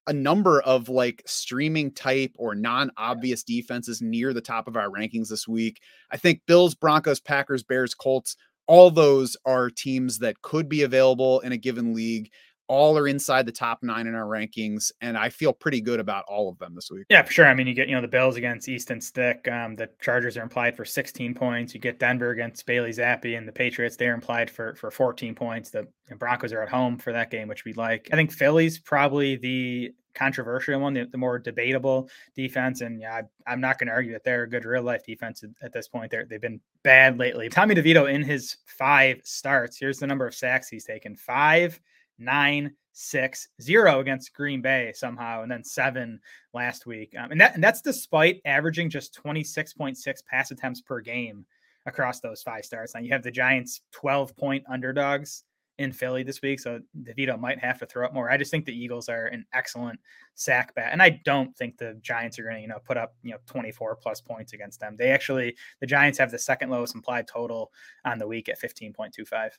a 0.07 0.13
number 0.13 0.61
of 0.63 0.89
like 0.89 1.23
streaming 1.25 1.89
type 1.91 2.33
or 2.37 2.53
non-obvious 2.53 3.43
defenses 3.43 4.01
near 4.01 4.33
the 4.33 4.41
top 4.41 4.67
of 4.67 4.75
our 4.75 4.89
rankings 4.89 5.29
this 5.29 5.47
week. 5.47 5.79
I 6.11 6.17
think 6.17 6.41
Bills, 6.47 6.75
Broncos, 6.75 7.21
Packers, 7.21 7.63
Bears, 7.63 7.93
Colts, 7.93 8.35
all 8.67 8.91
those 8.91 9.37
are 9.45 9.69
teams 9.69 10.19
that 10.19 10.41
could 10.41 10.67
be 10.67 10.83
available 10.83 11.39
in 11.41 11.53
a 11.53 11.57
given 11.57 11.93
league 11.93 12.29
all 12.71 12.97
are 12.97 13.09
inside 13.09 13.45
the 13.45 13.51
top 13.51 13.83
nine 13.83 14.07
in 14.07 14.15
our 14.15 14.23
rankings, 14.23 14.93
and 15.01 15.17
I 15.17 15.27
feel 15.27 15.51
pretty 15.51 15.81
good 15.81 15.99
about 15.99 16.23
all 16.29 16.47
of 16.47 16.57
them 16.57 16.73
this 16.73 16.89
week. 16.89 17.05
Yeah, 17.09 17.21
for 17.21 17.33
sure. 17.33 17.45
I 17.45 17.53
mean, 17.53 17.67
you 17.67 17.73
get 17.73 17.89
you 17.89 17.95
know 17.95 18.01
the 18.01 18.07
Bills 18.07 18.37
against 18.37 18.69
Easton 18.69 19.01
Stick. 19.01 19.45
Um, 19.51 19.75
the 19.75 19.89
Chargers 19.99 20.37
are 20.37 20.41
implied 20.41 20.77
for 20.77 20.85
16 20.85 21.33
points. 21.33 21.73
You 21.73 21.81
get 21.81 21.99
Denver 21.99 22.29
against 22.29 22.65
Bailey 22.65 22.91
Zappe, 22.91 23.37
and 23.37 23.45
the 23.45 23.51
Patriots 23.51 23.97
they're 23.97 24.13
implied 24.13 24.49
for 24.49 24.73
for 24.75 24.89
14 24.89 25.35
points. 25.35 25.69
The 25.69 25.85
Broncos 26.17 26.53
are 26.53 26.63
at 26.63 26.69
home 26.69 26.97
for 26.97 27.11
that 27.11 27.29
game, 27.29 27.49
which 27.49 27.65
we 27.65 27.73
like. 27.73 28.07
I 28.13 28.15
think 28.15 28.31
Philly's 28.31 28.79
probably 28.79 29.35
the 29.35 29.93
controversial 30.15 30.79
one, 30.79 30.93
the, 30.93 31.07
the 31.11 31.17
more 31.17 31.39
debatable 31.39 32.09
defense. 32.37 32.79
And 32.79 33.01
yeah, 33.01 33.21
I, 33.47 33.51
am 33.51 33.59
not 33.59 33.79
going 33.79 33.87
to 33.87 33.93
argue 33.93 34.13
that 34.13 34.23
they're 34.23 34.43
a 34.43 34.49
good 34.49 34.63
real 34.63 34.83
life 34.83 35.05
defense 35.05 35.43
at, 35.43 35.49
at 35.61 35.73
this 35.73 35.89
point. 35.89 36.09
They're, 36.09 36.25
they've 36.25 36.39
been 36.39 36.61
bad 36.83 37.19
lately. 37.19 37.49
Tommy 37.49 37.75
DeVito 37.75 38.09
in 38.09 38.23
his 38.23 38.57
five 38.65 39.19
starts. 39.25 39.77
Here's 39.77 39.99
the 39.99 40.07
number 40.07 40.25
of 40.25 40.33
sacks 40.33 40.69
he's 40.69 40.85
taken: 40.85 41.17
five 41.17 41.77
nine, 42.21 42.71
six, 42.93 43.47
zero 43.61 43.99
against 43.99 44.33
Green 44.33 44.61
Bay 44.61 44.91
somehow, 44.95 45.43
and 45.43 45.51
then 45.51 45.63
seven 45.63 46.19
last 46.53 46.85
week. 46.85 47.13
Um, 47.17 47.31
and 47.31 47.41
that 47.41 47.55
and 47.55 47.63
that's 47.63 47.81
despite 47.81 48.41
averaging 48.45 48.89
just 48.89 49.19
26.6 49.23 50.25
pass 50.25 50.51
attempts 50.51 50.81
per 50.81 51.01
game 51.01 51.45
across 51.85 52.19
those 52.19 52.43
five 52.43 52.65
starts. 52.65 52.93
Now 52.93 53.01
you 53.01 53.11
have 53.11 53.23
the 53.23 53.31
Giants 53.31 53.81
12 53.91 54.35
point 54.37 54.63
underdogs 54.69 55.43
in 55.77 55.91
Philly 55.91 56.21
this 56.21 56.41
week, 56.43 56.59
so 56.59 56.79
DeVito 57.01 57.39
might 57.39 57.57
have 57.57 57.79
to 57.79 57.87
throw 57.87 58.05
up 58.05 58.13
more. 58.13 58.29
I 58.29 58.37
just 58.37 58.51
think 58.51 58.65
the 58.65 58.77
Eagles 58.77 59.09
are 59.09 59.27
an 59.27 59.45
excellent 59.53 59.99
sack 60.35 60.75
bat, 60.75 60.89
and 60.91 61.01
I 61.01 61.21
don't 61.25 61.55
think 61.57 61.77
the 61.77 61.97
Giants 62.01 62.37
are 62.37 62.43
going 62.43 62.55
to 62.57 62.61
you 62.61 62.67
know 62.67 62.79
put 62.85 62.97
up 62.97 63.15
you 63.23 63.31
know 63.31 63.37
24 63.47 63.95
plus 63.95 64.21
points 64.21 64.53
against 64.53 64.79
them. 64.79 64.95
They 64.97 65.09
actually 65.09 65.55
the 65.79 65.87
Giants 65.87 66.19
have 66.19 66.29
the 66.29 66.39
second 66.39 66.69
lowest 66.69 66.93
implied 66.93 67.27
total 67.27 67.71
on 68.05 68.19
the 68.19 68.27
week 68.27 68.47
at 68.49 68.61
15.25. 68.61 69.51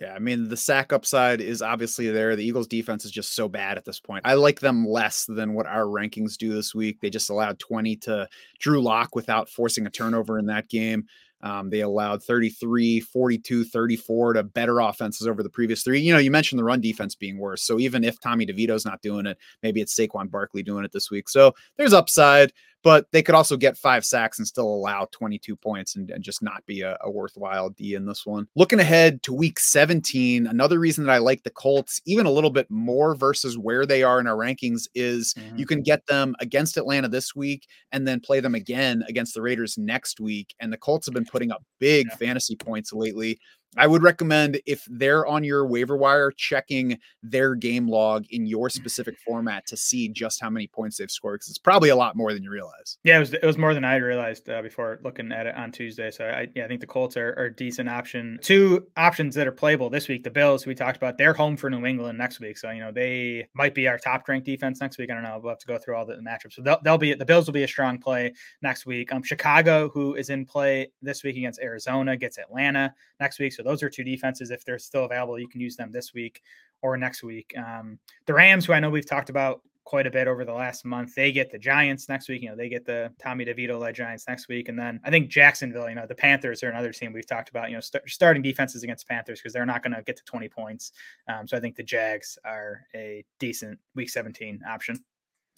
Yeah, 0.00 0.14
I 0.14 0.18
mean 0.20 0.48
the 0.48 0.56
sack 0.56 0.92
upside 0.92 1.40
is 1.40 1.62
obviously 1.62 2.08
there. 2.10 2.36
The 2.36 2.44
Eagles 2.44 2.68
defense 2.68 3.04
is 3.04 3.10
just 3.10 3.34
so 3.34 3.48
bad 3.48 3.76
at 3.76 3.84
this 3.84 3.98
point. 3.98 4.22
I 4.24 4.34
like 4.34 4.60
them 4.60 4.86
less 4.86 5.24
than 5.26 5.52
what 5.52 5.66
our 5.66 5.84
rankings 5.84 6.36
do 6.36 6.52
this 6.52 6.74
week. 6.74 7.00
They 7.00 7.10
just 7.10 7.30
allowed 7.30 7.58
20 7.58 7.96
to 7.96 8.28
Drew 8.60 8.80
Lock 8.80 9.16
without 9.16 9.48
forcing 9.48 9.86
a 9.86 9.90
turnover 9.90 10.38
in 10.38 10.46
that 10.46 10.68
game. 10.68 11.06
Um, 11.42 11.70
they 11.70 11.80
allowed 11.80 12.22
33, 12.22 13.00
42, 13.00 13.64
34 13.64 14.34
to 14.34 14.42
better 14.42 14.78
offenses 14.80 15.26
over 15.26 15.42
the 15.42 15.48
previous 15.48 15.82
three. 15.82 15.98
You 16.00 16.12
know, 16.12 16.18
you 16.18 16.30
mentioned 16.30 16.58
the 16.58 16.64
run 16.64 16.82
defense 16.82 17.14
being 17.14 17.38
worse. 17.38 17.62
So 17.62 17.78
even 17.78 18.04
if 18.04 18.20
Tommy 18.20 18.44
DeVito's 18.44 18.84
not 18.84 19.00
doing 19.00 19.26
it, 19.26 19.38
maybe 19.62 19.80
it's 19.80 19.94
Saquon 19.94 20.30
Barkley 20.30 20.62
doing 20.62 20.84
it 20.84 20.92
this 20.92 21.10
week. 21.10 21.28
So 21.28 21.54
there's 21.78 21.94
upside 21.94 22.52
but 22.82 23.06
they 23.12 23.22
could 23.22 23.34
also 23.34 23.56
get 23.56 23.76
five 23.76 24.04
sacks 24.04 24.38
and 24.38 24.46
still 24.46 24.66
allow 24.66 25.06
22 25.12 25.56
points 25.56 25.96
and, 25.96 26.10
and 26.10 26.22
just 26.22 26.42
not 26.42 26.64
be 26.66 26.80
a, 26.80 26.96
a, 27.02 27.10
worthwhile 27.10 27.70
D 27.70 27.94
in 27.94 28.06
this 28.06 28.24
one. 28.24 28.46
Looking 28.56 28.80
ahead 28.80 29.22
to 29.24 29.34
week 29.34 29.58
17, 29.58 30.46
another 30.46 30.78
reason 30.78 31.04
that 31.04 31.12
I 31.12 31.18
like 31.18 31.42
the 31.42 31.50
Colts 31.50 32.00
even 32.06 32.26
a 32.26 32.30
little 32.30 32.50
bit 32.50 32.70
more 32.70 33.14
versus 33.14 33.58
where 33.58 33.84
they 33.84 34.02
are 34.02 34.20
in 34.20 34.26
our 34.26 34.36
rankings 34.36 34.88
is 34.94 35.34
mm-hmm. 35.34 35.58
you 35.58 35.66
can 35.66 35.82
get 35.82 36.06
them 36.06 36.34
against 36.40 36.76
Atlanta 36.76 37.08
this 37.08 37.34
week 37.34 37.66
and 37.92 38.06
then 38.06 38.20
play 38.20 38.40
them 38.40 38.54
again 38.54 39.04
against 39.08 39.34
the 39.34 39.42
Raiders 39.42 39.76
next 39.76 40.20
week. 40.20 40.54
And 40.60 40.72
the 40.72 40.78
Colts 40.78 41.06
have 41.06 41.14
been 41.14 41.26
putting 41.26 41.50
up 41.50 41.62
big 41.78 42.06
yeah. 42.10 42.16
fantasy 42.16 42.56
points 42.56 42.92
lately. 42.92 43.38
I 43.76 43.86
would 43.86 44.02
recommend 44.02 44.60
if 44.66 44.84
they're 44.90 45.26
on 45.26 45.44
your 45.44 45.66
waiver 45.66 45.96
wire, 45.96 46.32
checking 46.32 46.98
their 47.22 47.54
game 47.54 47.88
log 47.88 48.26
in 48.30 48.46
your 48.46 48.68
specific 48.68 49.18
format 49.18 49.66
to 49.66 49.76
see 49.76 50.08
just 50.08 50.40
how 50.40 50.50
many 50.50 50.66
points 50.66 50.96
they've 50.96 51.10
scored 51.10 51.40
because 51.40 51.50
it's 51.50 51.58
probably 51.58 51.90
a 51.90 51.96
lot 51.96 52.16
more 52.16 52.32
than 52.32 52.42
you 52.42 52.50
realize. 52.50 52.98
Yeah, 53.04 53.16
it 53.16 53.20
was 53.20 53.34
it 53.34 53.44
was 53.44 53.58
more 53.58 53.74
than 53.74 53.84
I 53.84 53.96
realized 53.96 54.48
uh, 54.50 54.60
before 54.62 55.00
looking 55.04 55.30
at 55.32 55.46
it 55.46 55.54
on 55.54 55.70
Tuesday. 55.70 56.10
So 56.10 56.26
I 56.26 56.48
yeah, 56.54 56.64
I 56.64 56.68
think 56.68 56.80
the 56.80 56.86
Colts 56.86 57.16
are, 57.16 57.34
are 57.38 57.44
a 57.46 57.54
decent 57.54 57.88
option. 57.88 58.38
Two 58.42 58.86
options 58.96 59.34
that 59.36 59.46
are 59.46 59.52
playable 59.52 59.88
this 59.88 60.08
week. 60.08 60.24
The 60.24 60.30
Bills 60.30 60.66
we 60.66 60.74
talked 60.74 60.96
about, 60.96 61.16
they're 61.16 61.34
home 61.34 61.56
for 61.56 61.70
New 61.70 61.86
England 61.86 62.18
next 62.18 62.40
week, 62.40 62.58
so 62.58 62.70
you 62.70 62.80
know 62.80 62.90
they 62.90 63.46
might 63.54 63.74
be 63.74 63.86
our 63.86 63.98
top 63.98 64.28
ranked 64.28 64.46
defense 64.46 64.80
next 64.80 64.98
week. 64.98 65.10
I 65.10 65.14
don't 65.14 65.22
know. 65.22 65.38
We'll 65.40 65.52
have 65.52 65.58
to 65.60 65.66
go 65.66 65.78
through 65.78 65.96
all 65.96 66.06
the 66.06 66.14
matchups. 66.14 66.54
So 66.54 66.62
they'll, 66.62 66.80
they'll 66.82 66.98
be 66.98 67.14
the 67.14 67.24
Bills 67.24 67.46
will 67.46 67.52
be 67.52 67.62
a 67.62 67.68
strong 67.68 67.98
play 67.98 68.32
next 68.62 68.86
week. 68.86 69.12
Um, 69.12 69.22
Chicago, 69.22 69.90
who 69.94 70.14
is 70.14 70.30
in 70.30 70.44
play 70.44 70.90
this 71.02 71.22
week 71.22 71.36
against 71.36 71.60
Arizona, 71.60 72.16
gets 72.16 72.38
Atlanta 72.38 72.92
next 73.20 73.38
week. 73.38 73.52
So 73.52 73.59
those 73.62 73.82
are 73.82 73.90
two 73.90 74.04
defenses. 74.04 74.50
If 74.50 74.64
they're 74.64 74.78
still 74.78 75.04
available, 75.04 75.38
you 75.38 75.48
can 75.48 75.60
use 75.60 75.76
them 75.76 75.90
this 75.90 76.14
week 76.14 76.42
or 76.82 76.96
next 76.96 77.22
week. 77.22 77.52
Um, 77.56 77.98
the 78.26 78.34
Rams, 78.34 78.66
who 78.66 78.72
I 78.72 78.80
know 78.80 78.90
we've 78.90 79.06
talked 79.06 79.30
about 79.30 79.62
quite 79.84 80.06
a 80.06 80.10
bit 80.10 80.28
over 80.28 80.44
the 80.44 80.52
last 80.52 80.84
month. 80.84 81.14
They 81.16 81.32
get 81.32 81.50
the 81.50 81.58
Giants 81.58 82.08
next 82.08 82.28
week. 82.28 82.42
You 82.42 82.50
know, 82.50 82.56
they 82.56 82.68
get 82.68 82.86
the 82.86 83.12
Tommy 83.20 83.44
DeVito 83.44 83.76
led 83.80 83.96
Giants 83.96 84.24
next 84.28 84.46
week. 84.48 84.68
And 84.68 84.78
then 84.78 85.00
I 85.04 85.10
think 85.10 85.28
Jacksonville, 85.28 85.88
you 85.88 85.96
know, 85.96 86.06
the 86.06 86.14
Panthers 86.14 86.62
are 86.62 86.70
another 86.70 86.92
team 86.92 87.12
we've 87.12 87.26
talked 87.26 87.48
about, 87.50 87.70
you 87.70 87.74
know, 87.74 87.80
st- 87.80 88.08
starting 88.08 88.40
defenses 88.40 88.84
against 88.84 89.08
Panthers 89.08 89.40
because 89.40 89.52
they're 89.52 89.66
not 89.66 89.82
going 89.82 89.94
to 89.94 90.02
get 90.02 90.16
to 90.16 90.24
20 90.24 90.48
points. 90.48 90.92
Um, 91.28 91.48
so 91.48 91.56
I 91.56 91.60
think 91.60 91.74
the 91.74 91.82
Jags 91.82 92.38
are 92.44 92.86
a 92.94 93.24
decent 93.40 93.78
week 93.96 94.10
17 94.10 94.60
option. 94.68 95.02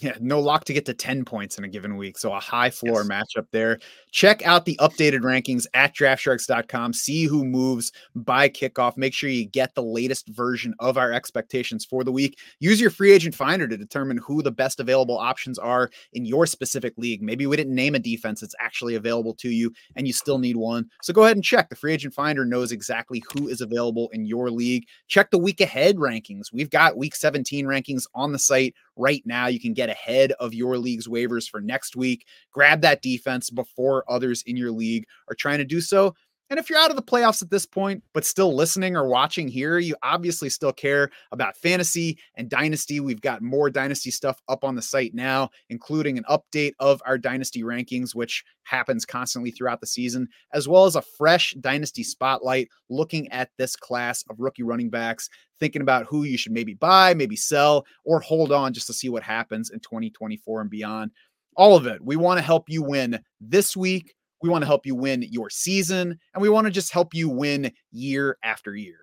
Yeah, 0.02 0.16
no 0.20 0.40
lock 0.40 0.64
to 0.64 0.72
get 0.72 0.84
to 0.86 0.94
10 0.94 1.24
points 1.24 1.58
in 1.58 1.62
a 1.62 1.68
given 1.68 1.96
week. 1.96 2.18
So 2.18 2.32
a 2.32 2.40
high 2.40 2.70
floor 2.70 3.04
yes. 3.04 3.08
matchup 3.08 3.46
there. 3.52 3.78
Check 4.10 4.44
out 4.44 4.64
the 4.64 4.76
updated 4.80 5.20
rankings 5.20 5.64
at 5.74 5.94
draftsharks.com. 5.94 6.92
See 6.92 7.26
who 7.26 7.44
moves 7.44 7.92
by 8.16 8.48
kickoff. 8.48 8.96
Make 8.96 9.14
sure 9.14 9.30
you 9.30 9.44
get 9.44 9.76
the 9.76 9.82
latest 9.82 10.26
version 10.26 10.74
of 10.80 10.98
our 10.98 11.12
expectations 11.12 11.84
for 11.84 12.02
the 12.02 12.10
week. 12.10 12.40
Use 12.58 12.80
your 12.80 12.90
free 12.90 13.12
agent 13.12 13.36
finder 13.36 13.68
to 13.68 13.76
determine 13.76 14.16
who 14.16 14.42
the 14.42 14.50
best 14.50 14.80
available 14.80 15.16
options 15.16 15.56
are 15.56 15.88
in 16.14 16.24
your 16.24 16.46
specific 16.46 16.94
league. 16.96 17.22
Maybe 17.22 17.46
we 17.46 17.56
didn't 17.56 17.76
name 17.76 17.94
a 17.94 18.00
defense 18.00 18.40
that's 18.40 18.56
actually 18.58 18.96
available 18.96 19.34
to 19.34 19.50
you 19.50 19.72
and 19.94 20.04
you 20.04 20.12
still 20.12 20.38
need 20.40 20.56
one. 20.56 20.90
So 21.02 21.12
go 21.12 21.22
ahead 21.22 21.36
and 21.36 21.44
check. 21.44 21.68
The 21.68 21.76
free 21.76 21.92
agent 21.92 22.12
finder 22.12 22.44
knows 22.44 22.72
exactly 22.72 23.22
who 23.32 23.46
is 23.46 23.60
available 23.60 24.10
in 24.12 24.26
your 24.26 24.50
league. 24.50 24.84
Check 25.06 25.30
the 25.30 25.38
week 25.38 25.60
ahead 25.60 25.94
rankings. 25.94 26.52
We've 26.52 26.70
got 26.70 26.96
week 26.96 27.14
17 27.14 27.66
rankings 27.66 28.06
on 28.16 28.32
the 28.32 28.38
site 28.40 28.74
right 28.96 29.22
now. 29.24 29.46
You 29.46 29.60
can 29.60 29.74
get 29.74 29.88
ahead 29.88 30.32
of 30.32 30.54
your 30.54 30.78
league's 30.78 31.08
waivers 31.08 31.48
for 31.48 31.60
next 31.60 31.96
week. 31.96 32.26
Grab 32.52 32.80
that 32.82 33.02
defense 33.02 33.50
before 33.50 34.04
others 34.08 34.42
in 34.46 34.56
your 34.56 34.70
league 34.70 35.04
are 35.28 35.34
trying 35.34 35.58
to 35.58 35.64
do 35.64 35.80
so. 35.80 36.14
And 36.52 36.58
if 36.58 36.68
you're 36.68 36.78
out 36.78 36.90
of 36.90 36.96
the 36.96 37.02
playoffs 37.02 37.40
at 37.40 37.48
this 37.48 37.64
point, 37.64 38.04
but 38.12 38.26
still 38.26 38.54
listening 38.54 38.94
or 38.94 39.08
watching 39.08 39.48
here, 39.48 39.78
you 39.78 39.96
obviously 40.02 40.50
still 40.50 40.70
care 40.70 41.08
about 41.32 41.56
fantasy 41.56 42.18
and 42.34 42.50
dynasty. 42.50 43.00
We've 43.00 43.22
got 43.22 43.40
more 43.40 43.70
dynasty 43.70 44.10
stuff 44.10 44.38
up 44.48 44.62
on 44.62 44.74
the 44.74 44.82
site 44.82 45.14
now, 45.14 45.48
including 45.70 46.18
an 46.18 46.24
update 46.28 46.74
of 46.78 47.00
our 47.06 47.16
dynasty 47.16 47.62
rankings, 47.62 48.14
which 48.14 48.44
happens 48.64 49.06
constantly 49.06 49.50
throughout 49.50 49.80
the 49.80 49.86
season, 49.86 50.28
as 50.52 50.68
well 50.68 50.84
as 50.84 50.94
a 50.94 51.00
fresh 51.00 51.54
dynasty 51.62 52.02
spotlight 52.02 52.68
looking 52.90 53.32
at 53.32 53.48
this 53.56 53.74
class 53.74 54.22
of 54.28 54.38
rookie 54.38 54.62
running 54.62 54.90
backs, 54.90 55.30
thinking 55.58 55.80
about 55.80 56.04
who 56.04 56.24
you 56.24 56.36
should 56.36 56.52
maybe 56.52 56.74
buy, 56.74 57.14
maybe 57.14 57.34
sell, 57.34 57.86
or 58.04 58.20
hold 58.20 58.52
on 58.52 58.74
just 58.74 58.88
to 58.88 58.92
see 58.92 59.08
what 59.08 59.22
happens 59.22 59.70
in 59.70 59.80
2024 59.80 60.60
and 60.60 60.68
beyond. 60.68 61.12
All 61.56 61.76
of 61.76 61.86
it. 61.86 62.04
We 62.04 62.16
want 62.16 62.36
to 62.36 62.44
help 62.44 62.68
you 62.68 62.82
win 62.82 63.18
this 63.40 63.74
week 63.74 64.14
we 64.42 64.48
want 64.48 64.62
to 64.62 64.66
help 64.66 64.86
you 64.86 64.94
win 64.94 65.22
your 65.22 65.50
season, 65.50 66.18
and 66.34 66.42
we 66.42 66.48
want 66.48 66.66
to 66.66 66.70
just 66.70 66.92
help 66.92 67.14
you 67.14 67.28
win 67.28 67.72
year 67.90 68.36
after 68.42 68.74
year. 68.74 68.98